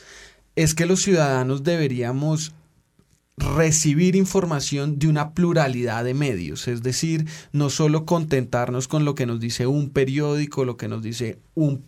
es 0.55 0.75
que 0.75 0.85
los 0.85 1.01
ciudadanos 1.01 1.63
deberíamos 1.63 2.53
recibir 3.37 4.15
información 4.15 4.97
de 4.97 5.07
una 5.07 5.33
pluralidad 5.33 6.03
de 6.03 6.15
medios, 6.15 6.67
es 6.67 6.81
decir, 6.81 7.25
no 7.51 7.69
solo 7.69 8.05
contentarnos 8.05 8.87
con 8.87 9.05
lo 9.05 9.13
que 9.13 9.27
nos 9.27 9.39
dice 9.39 9.67
un 9.67 9.91
periódico, 9.91 10.65
lo 10.65 10.75
que 10.75 10.87
nos 10.87 11.03
dice 11.03 11.39
un, 11.53 11.85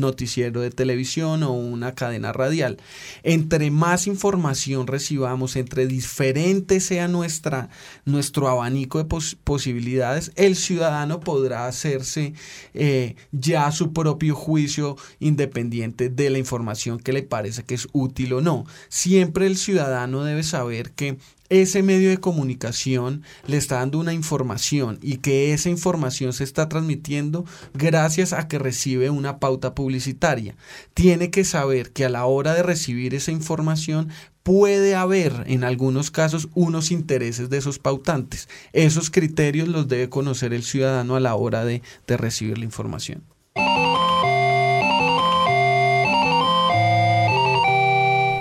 noticiero 0.00 0.60
de 0.60 0.70
televisión 0.70 1.42
o 1.42 1.52
una 1.52 1.94
cadena 1.94 2.32
radial. 2.32 2.78
Entre 3.22 3.70
más 3.70 4.06
información 4.06 4.86
recibamos, 4.86 5.56
entre 5.56 5.86
diferentes 5.86 6.84
sea 6.84 7.08
nuestra, 7.08 7.70
nuestro 8.04 8.48
abanico 8.48 9.02
de 9.02 9.06
posibilidades, 9.44 10.32
el 10.36 10.56
ciudadano 10.56 11.20
podrá 11.20 11.66
hacerse 11.66 12.34
eh, 12.74 13.14
ya 13.32 13.70
su 13.72 13.92
propio 13.92 14.34
juicio 14.34 14.96
independiente 15.18 16.08
de 16.08 16.30
la 16.30 16.38
información 16.38 16.98
que 16.98 17.12
le 17.12 17.22
parece 17.22 17.64
que 17.64 17.74
es 17.74 17.88
útil 17.92 18.34
o 18.34 18.40
no. 18.40 18.64
Siempre 18.88 19.46
el 19.46 19.56
ciudadano 19.56 20.24
debe 20.24 20.42
saber 20.42 20.89
que 20.90 21.18
ese 21.50 21.82
medio 21.82 22.10
de 22.10 22.18
comunicación 22.18 23.24
le 23.46 23.56
está 23.56 23.76
dando 23.76 23.98
una 23.98 24.14
información 24.14 24.98
y 25.02 25.16
que 25.16 25.52
esa 25.52 25.68
información 25.68 26.32
se 26.32 26.44
está 26.44 26.68
transmitiendo 26.68 27.44
gracias 27.74 28.32
a 28.32 28.46
que 28.46 28.58
recibe 28.58 29.10
una 29.10 29.40
pauta 29.40 29.74
publicitaria. 29.74 30.56
Tiene 30.94 31.30
que 31.30 31.44
saber 31.44 31.92
que 31.92 32.04
a 32.04 32.08
la 32.08 32.24
hora 32.24 32.54
de 32.54 32.62
recibir 32.62 33.14
esa 33.14 33.32
información 33.32 34.10
puede 34.44 34.94
haber 34.94 35.44
en 35.46 35.64
algunos 35.64 36.10
casos 36.10 36.48
unos 36.54 36.90
intereses 36.92 37.50
de 37.50 37.58
esos 37.58 37.78
pautantes. 37.78 38.48
Esos 38.72 39.10
criterios 39.10 39.68
los 39.68 39.88
debe 39.88 40.08
conocer 40.08 40.54
el 40.54 40.62
ciudadano 40.62 41.16
a 41.16 41.20
la 41.20 41.34
hora 41.34 41.64
de, 41.64 41.82
de 42.06 42.16
recibir 42.16 42.58
la 42.58 42.64
información. 42.64 43.24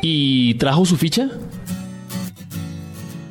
¿Y 0.01 0.53
trajo 0.55 0.85
su 0.85 0.95
ficha? 0.95 1.29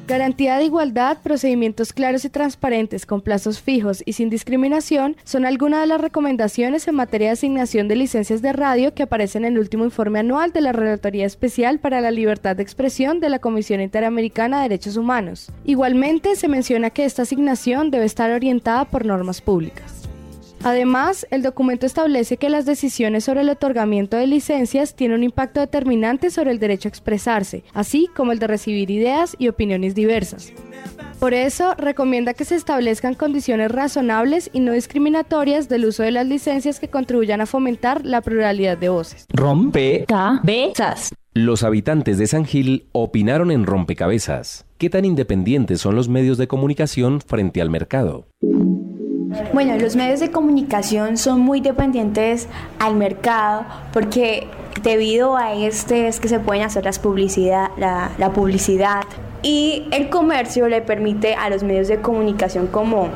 Garantía 0.09 0.57
de 0.57 0.65
igualdad, 0.65 1.19
procedimientos 1.23 1.93
claros 1.93 2.25
y 2.25 2.31
transparentes 2.31 3.05
con 3.05 3.21
plazos 3.21 3.61
fijos 3.61 4.03
y 4.07 4.15
sin 4.15 4.31
discriminación 4.31 5.17
son 5.25 5.45
algunas 5.45 5.83
de 5.83 5.87
las 5.87 6.01
recomendaciones 6.01 6.89
en 6.89 6.95
materia 6.95 7.29
de 7.29 7.33
asignación 7.35 7.89
de 7.89 7.97
licencias 7.97 8.41
de 8.41 8.55
radio 8.55 8.95
que 8.95 9.03
aparecen 9.03 9.45
en 9.45 9.53
el 9.53 9.59
último 9.59 9.85
informe 9.85 10.21
anual 10.21 10.51
de 10.55 10.63
la 10.63 10.73
Relatoría 10.73 11.27
Especial 11.27 11.79
para 11.79 12.01
la 12.01 12.11
Libertad 12.11 12.57
de 12.57 12.63
Expresión 12.63 13.21
de 13.21 13.29
la 13.29 13.39
Comisión 13.39 13.83
Interamericana 13.83 14.57
de 14.57 14.71
Derechos 14.71 14.97
Humanos. 14.97 15.53
Igualmente 15.67 16.37
se 16.37 16.49
menciona 16.49 16.89
que 16.89 17.05
esta 17.05 17.21
asignación 17.21 17.91
debe 17.91 18.07
estar 18.07 18.31
orientada 18.31 18.87
por 18.87 19.05
normas 19.05 19.43
públicas. 19.43 19.98
Además, 20.63 21.27
el 21.31 21.43
documento 21.43 21.87
establece 21.87 22.37
que 22.37 22.51
las 22.51 22.67
decisiones 22.67 23.25
sobre 23.25 23.43
el 23.43 23.51
otorgamiento 23.51 24.17
de 24.17 24.27
licencias 24.27 24.95
tienen 24.95 25.19
un 25.19 25.25
impacto 25.25 25.61
determinante 25.61 26.31
sobre 26.31 26.51
el 26.51 26.59
derecho 26.59 26.89
a 26.89 26.91
expresarse, 26.91 27.63
así 27.75 28.09
como 28.15 28.33
el 28.33 28.39
de 28.39 28.49
recibir 28.49 28.91
ideas 28.91 29.37
y 29.39 29.49
opiniones 29.49 29.95
diversas. 29.95 30.53
Por 31.19 31.35
eso, 31.35 31.75
recomienda 31.75 32.35
que 32.35 32.45
se 32.45 32.55
establezcan 32.55 33.15
condiciones 33.15 33.73
razonables 33.73 34.51
y 34.53 34.61
no 34.61 34.73
discriminatorias 34.73 35.69
del 35.69 35.87
uso 35.87 36.05
de 36.05 36.13
las 36.13 36.27
licencias 36.27 36.79
que 36.79 36.89
contribuyan 36.89 37.41
a 37.41 37.47
fomentar 37.47 38.05
la 38.05 38.21
pluralidad 38.21 38.79
de 38.79 38.89
voces. 38.89 39.27
Rompecabezas. 39.31 41.13
Los 41.35 41.63
habitantes 41.63 42.19
de 42.19 42.27
San 42.27 42.45
Gil 42.45 42.87
opinaron 42.93 43.51
en 43.51 43.67
Rompecabezas. 43.67 44.65
¿Qué 44.77 44.91
tan 44.91 45.05
independientes 45.05 45.81
son 45.81 45.97
los 45.97 46.09
medios 46.09 46.39
de 46.39 46.49
comunicación 46.49 47.21
frente 47.21 47.61
al 47.61 47.71
mercado? 47.71 48.27
Bueno, 49.53 49.77
los 49.77 49.95
medios 49.95 50.21
de 50.21 50.31
comunicación 50.31 51.17
son 51.19 51.41
muy 51.41 51.61
dependientes 51.61 52.49
al 52.79 52.97
mercado 52.97 53.67
porque 53.93 54.47
debido 54.83 55.37
a 55.37 55.55
este 55.55 56.09
es 56.09 56.19
que 56.19 56.29
se 56.29 56.41
pueden 56.41 56.63
hacer 56.63 56.85
las 56.85 56.99
publicidad, 56.99 57.71
la, 57.77 58.33
publicidad 58.33 59.03
y 59.43 59.87
el 59.91 60.09
comercio 60.09 60.69
le 60.69 60.81
permite 60.81 61.35
a 61.35 61.51
los 61.51 61.63
medios 61.63 61.89
de 61.89 62.01
comunicación 62.01 62.69
como 62.69 63.09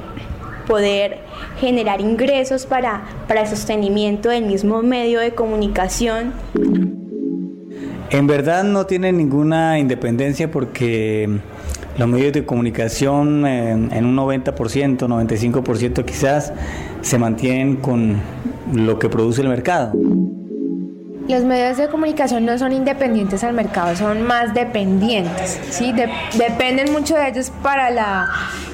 poder 0.66 1.18
generar 1.58 2.00
ingresos 2.00 2.66
para, 2.66 3.02
para 3.26 3.42
el 3.42 3.46
sostenimiento 3.48 4.28
del 4.28 4.44
mismo 4.44 4.82
medio 4.82 5.20
de 5.20 5.32
comunicación. 5.34 6.34
En 8.10 8.26
verdad 8.26 8.64
no 8.64 8.84
tiene 8.84 9.12
ninguna 9.12 9.78
independencia 9.78 10.50
porque 10.50 11.40
los 11.98 12.08
medios 12.08 12.32
de 12.32 12.44
comunicación 12.44 13.46
en, 13.46 14.04
un 14.04 14.16
90%, 14.16 14.98
95% 14.98 16.04
quizás, 16.04 16.52
se 17.00 17.18
mantienen 17.18 17.76
con 17.76 18.20
lo 18.72 18.98
que 18.98 19.08
produce 19.08 19.42
el 19.42 19.48
mercado. 19.48 19.92
Los 21.28 21.44
medios 21.44 21.76
de 21.76 21.88
comunicación 21.88 22.44
no 22.44 22.58
son 22.58 22.72
independientes 22.72 23.44
al 23.44 23.54
mercado, 23.54 23.94
son 23.94 24.22
más 24.22 24.54
dependientes. 24.54 25.60
¿sí? 25.70 25.94
dependen 26.36 26.92
mucho 26.92 27.14
de 27.14 27.28
ellos 27.28 27.52
para 27.62 27.88
el 27.88 27.98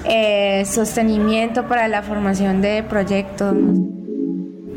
eh, 0.05 0.65
sostenimiento, 0.65 1.69
para 1.69 1.89
la 1.89 2.03
formación 2.03 2.63
de 2.63 2.83
proyectos. 2.83 3.55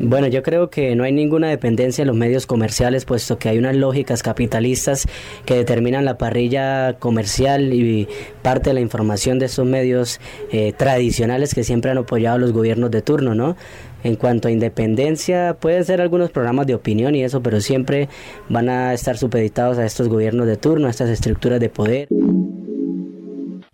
Bueno, 0.04 0.26
yo 0.26 0.42
creo 0.42 0.68
que 0.68 0.96
no 0.96 1.04
hay 1.04 1.12
ninguna 1.12 1.48
dependencia 1.48 2.02
en 2.02 2.08
los 2.08 2.16
medios 2.16 2.44
comerciales, 2.44 3.04
puesto 3.04 3.38
que 3.38 3.48
hay 3.48 3.58
unas 3.58 3.76
lógicas 3.76 4.24
capitalistas 4.24 5.06
que 5.44 5.54
determinan 5.54 6.04
la 6.04 6.18
parrilla 6.18 6.94
comercial 6.94 7.72
y 7.72 8.08
parte 8.42 8.70
de 8.70 8.74
la 8.74 8.80
información 8.80 9.38
de 9.38 9.46
esos 9.46 9.64
medios 9.64 10.20
eh, 10.50 10.72
tradicionales 10.76 11.54
que 11.54 11.62
siempre 11.62 11.92
han 11.92 11.98
apoyado 11.98 12.34
a 12.34 12.38
los 12.40 12.52
gobiernos 12.52 12.90
de 12.90 13.00
turno, 13.00 13.36
¿no? 13.36 13.56
En 14.02 14.16
cuanto 14.16 14.48
a 14.48 14.50
independencia, 14.50 15.56
pueden 15.60 15.84
ser 15.84 16.00
algunos 16.00 16.32
programas 16.32 16.66
de 16.66 16.74
opinión 16.74 17.14
y 17.14 17.22
eso, 17.22 17.40
pero 17.40 17.60
siempre 17.60 18.08
van 18.48 18.68
a 18.68 18.94
estar 18.94 19.16
supeditados 19.16 19.78
a 19.78 19.86
estos 19.86 20.08
gobiernos 20.08 20.48
de 20.48 20.56
turno, 20.56 20.88
a 20.88 20.90
estas 20.90 21.10
estructuras 21.10 21.60
de 21.60 21.68
poder. 21.68 22.08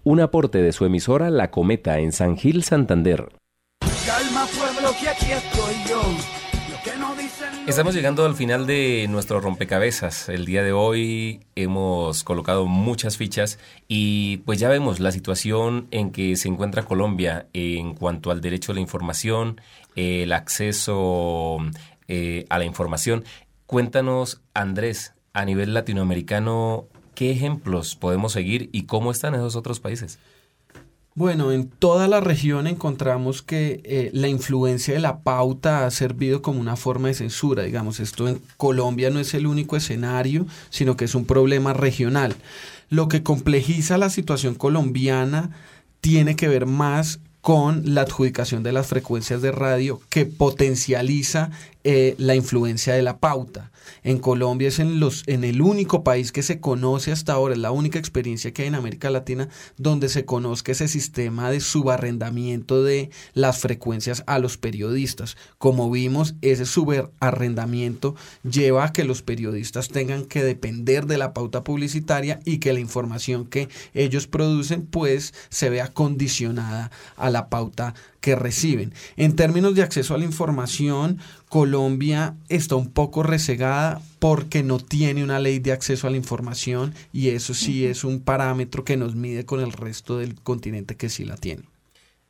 Un 0.04 0.20
aporte 0.20 0.60
de 0.60 0.72
su 0.72 0.84
emisora 0.84 1.30
La 1.30 1.50
Cometa 1.50 2.00
en 2.00 2.12
San 2.12 2.36
Gil, 2.36 2.64
Santander. 2.64 3.30
Calma 4.06 4.46
pueblo 4.58 4.94
que 5.00 5.08
aquí 5.08 5.32
estoy 5.32 5.67
Estamos 7.68 7.94
llegando 7.94 8.24
al 8.24 8.34
final 8.34 8.66
de 8.66 9.06
nuestro 9.10 9.42
rompecabezas. 9.42 10.30
El 10.30 10.46
día 10.46 10.62
de 10.62 10.72
hoy 10.72 11.40
hemos 11.54 12.24
colocado 12.24 12.64
muchas 12.64 13.18
fichas 13.18 13.58
y 13.86 14.38
pues 14.38 14.58
ya 14.58 14.70
vemos 14.70 15.00
la 15.00 15.12
situación 15.12 15.86
en 15.90 16.10
que 16.10 16.36
se 16.36 16.48
encuentra 16.48 16.86
Colombia 16.86 17.46
en 17.52 17.92
cuanto 17.92 18.30
al 18.30 18.40
derecho 18.40 18.72
a 18.72 18.74
la 18.74 18.80
información, 18.80 19.60
el 19.96 20.32
acceso 20.32 21.58
eh, 22.08 22.46
a 22.48 22.58
la 22.58 22.64
información. 22.64 23.24
Cuéntanos, 23.66 24.40
Andrés, 24.54 25.12
a 25.34 25.44
nivel 25.44 25.74
latinoamericano, 25.74 26.86
¿qué 27.14 27.32
ejemplos 27.32 27.96
podemos 27.96 28.32
seguir 28.32 28.70
y 28.72 28.84
cómo 28.84 29.10
están 29.10 29.34
esos 29.34 29.56
otros 29.56 29.78
países? 29.78 30.18
Bueno, 31.18 31.50
en 31.50 31.68
toda 31.68 32.06
la 32.06 32.20
región 32.20 32.68
encontramos 32.68 33.42
que 33.42 33.80
eh, 33.82 34.10
la 34.12 34.28
influencia 34.28 34.94
de 34.94 35.00
la 35.00 35.18
pauta 35.18 35.84
ha 35.84 35.90
servido 35.90 36.42
como 36.42 36.60
una 36.60 36.76
forma 36.76 37.08
de 37.08 37.14
censura. 37.14 37.64
Digamos, 37.64 37.98
esto 37.98 38.28
en 38.28 38.40
Colombia 38.56 39.10
no 39.10 39.18
es 39.18 39.34
el 39.34 39.48
único 39.48 39.74
escenario, 39.74 40.46
sino 40.70 40.96
que 40.96 41.06
es 41.06 41.16
un 41.16 41.24
problema 41.24 41.72
regional. 41.72 42.36
Lo 42.88 43.08
que 43.08 43.24
complejiza 43.24 43.98
la 43.98 44.10
situación 44.10 44.54
colombiana 44.54 45.50
tiene 46.00 46.36
que 46.36 46.46
ver 46.46 46.66
más 46.66 47.18
con 47.40 47.94
la 47.94 48.02
adjudicación 48.02 48.62
de 48.62 48.70
las 48.70 48.86
frecuencias 48.86 49.42
de 49.42 49.50
radio 49.50 50.00
que 50.10 50.24
potencializa 50.24 51.50
eh, 51.84 52.14
la 52.18 52.34
influencia 52.34 52.94
de 52.94 53.02
la 53.02 53.18
pauta. 53.18 53.70
En 54.02 54.18
Colombia 54.18 54.68
es 54.68 54.78
en, 54.78 55.00
los, 55.00 55.22
en 55.26 55.44
el 55.44 55.62
único 55.62 56.04
país 56.04 56.32
que 56.32 56.42
se 56.42 56.60
conoce 56.60 57.12
hasta 57.12 57.32
ahora, 57.32 57.54
es 57.54 57.60
la 57.60 57.70
única 57.70 57.98
experiencia 57.98 58.52
que 58.52 58.62
hay 58.62 58.68
en 58.68 58.74
América 58.74 59.10
Latina 59.10 59.48
donde 59.76 60.08
se 60.08 60.24
conozca 60.24 60.72
ese 60.72 60.88
sistema 60.88 61.50
de 61.50 61.60
subarrendamiento 61.60 62.82
de 62.82 63.10
las 63.32 63.60
frecuencias 63.60 64.24
a 64.26 64.38
los 64.38 64.58
periodistas. 64.58 65.36
Como 65.58 65.90
vimos, 65.90 66.34
ese 66.42 66.66
subarrendamiento 66.66 68.14
lleva 68.42 68.84
a 68.84 68.92
que 68.92 69.04
los 69.04 69.22
periodistas 69.22 69.88
tengan 69.88 70.24
que 70.24 70.42
depender 70.42 71.06
de 71.06 71.18
la 71.18 71.32
pauta 71.32 71.64
publicitaria 71.64 72.40
y 72.44 72.58
que 72.58 72.72
la 72.72 72.80
información 72.80 73.46
que 73.46 73.68
ellos 73.94 74.26
producen 74.26 74.86
pues 74.86 75.32
se 75.48 75.70
vea 75.70 75.88
condicionada 75.88 76.90
a 77.16 77.30
la 77.30 77.48
pauta 77.48 77.94
que 78.20 78.34
reciben. 78.34 78.92
En 79.16 79.36
términos 79.36 79.74
de 79.74 79.82
acceso 79.82 80.14
a 80.14 80.18
la 80.18 80.24
información, 80.24 81.18
Colombia 81.48 82.34
está 82.48 82.76
un 82.76 82.90
poco 82.90 83.22
rezagada 83.22 84.00
porque 84.18 84.62
no 84.62 84.78
tiene 84.78 85.24
una 85.24 85.38
ley 85.38 85.58
de 85.58 85.72
acceso 85.72 86.06
a 86.06 86.10
la 86.10 86.16
información 86.16 86.94
y 87.12 87.30
eso 87.30 87.54
sí 87.54 87.86
es 87.86 88.04
un 88.04 88.20
parámetro 88.20 88.84
que 88.84 88.96
nos 88.96 89.14
mide 89.14 89.44
con 89.44 89.60
el 89.60 89.72
resto 89.72 90.18
del 90.18 90.34
continente 90.34 90.96
que 90.96 91.08
sí 91.08 91.24
la 91.24 91.36
tiene. 91.36 91.62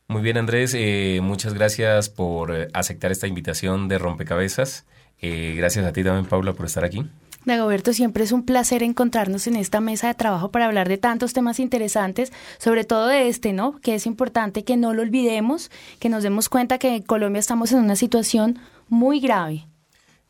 Muy 0.07 0.23
bien 0.23 0.39
Andrés, 0.39 0.73
eh, 0.75 1.21
muchas 1.23 1.53
gracias 1.53 2.09
por 2.09 2.55
eh, 2.55 2.69
aceptar 2.73 3.13
esta 3.13 3.27
invitación 3.27 3.89
de 3.89 3.99
rompecabezas. 3.99 4.87
Eh, 5.21 5.55
gracias 5.57 5.85
a 5.85 5.93
ti 5.93 6.05
también 6.05 6.27
Paula 6.27 6.53
por 6.53 6.67
estar 6.67 6.85
aquí. 6.85 7.05
Dagoberto, 7.45 7.93
siempre 7.93 8.25
es 8.25 8.33
un 8.33 8.45
placer 8.45 8.83
encontrarnos 8.83 9.47
en 9.47 9.57
esta 9.57 9.81
mesa 9.81 10.09
de 10.09 10.15
trabajo 10.15 10.51
para 10.51 10.67
hablar 10.67 10.89
de 10.89 10.99
tantos 10.99 11.33
temas 11.33 11.61
interesantes, 11.61 12.33
sobre 12.59 12.85
todo 12.85 13.07
de 13.07 13.29
este, 13.29 13.53
¿no? 13.53 13.81
Que 13.81 13.95
es 13.95 14.07
importante 14.07 14.65
que 14.65 14.77
no 14.77 14.93
lo 14.93 15.03
olvidemos, 15.03 15.71
que 15.99 16.09
nos 16.09 16.23
demos 16.23 16.49
cuenta 16.49 16.79
que 16.79 16.97
en 16.97 17.03
Colombia 17.03 17.41
estamos 17.41 17.73
en 17.73 17.79
una 17.79 17.97
situación 17.97 18.59
muy 18.89 19.21
grave. 19.21 19.67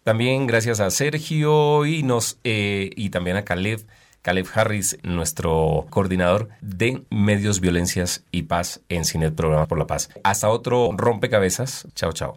También 0.02 0.46
gracias 0.46 0.80
a 0.80 0.90
Sergio 0.90 1.84
y, 1.84 2.02
nos, 2.02 2.38
eh, 2.44 2.90
y 2.96 3.10
también 3.10 3.36
a 3.36 3.44
Caleb. 3.44 3.86
Caleb 4.22 4.46
Harris, 4.52 4.98
nuestro 5.02 5.86
coordinador 5.90 6.48
de 6.60 7.04
Medios, 7.10 7.60
Violencias 7.60 8.24
y 8.30 8.42
Paz 8.42 8.80
en 8.88 9.04
Cinet 9.04 9.34
Programa 9.34 9.66
por 9.66 9.78
la 9.78 9.86
Paz. 9.86 10.10
Hasta 10.24 10.48
otro 10.48 10.90
rompecabezas. 10.96 11.86
Chao, 11.94 12.12
chao. 12.12 12.36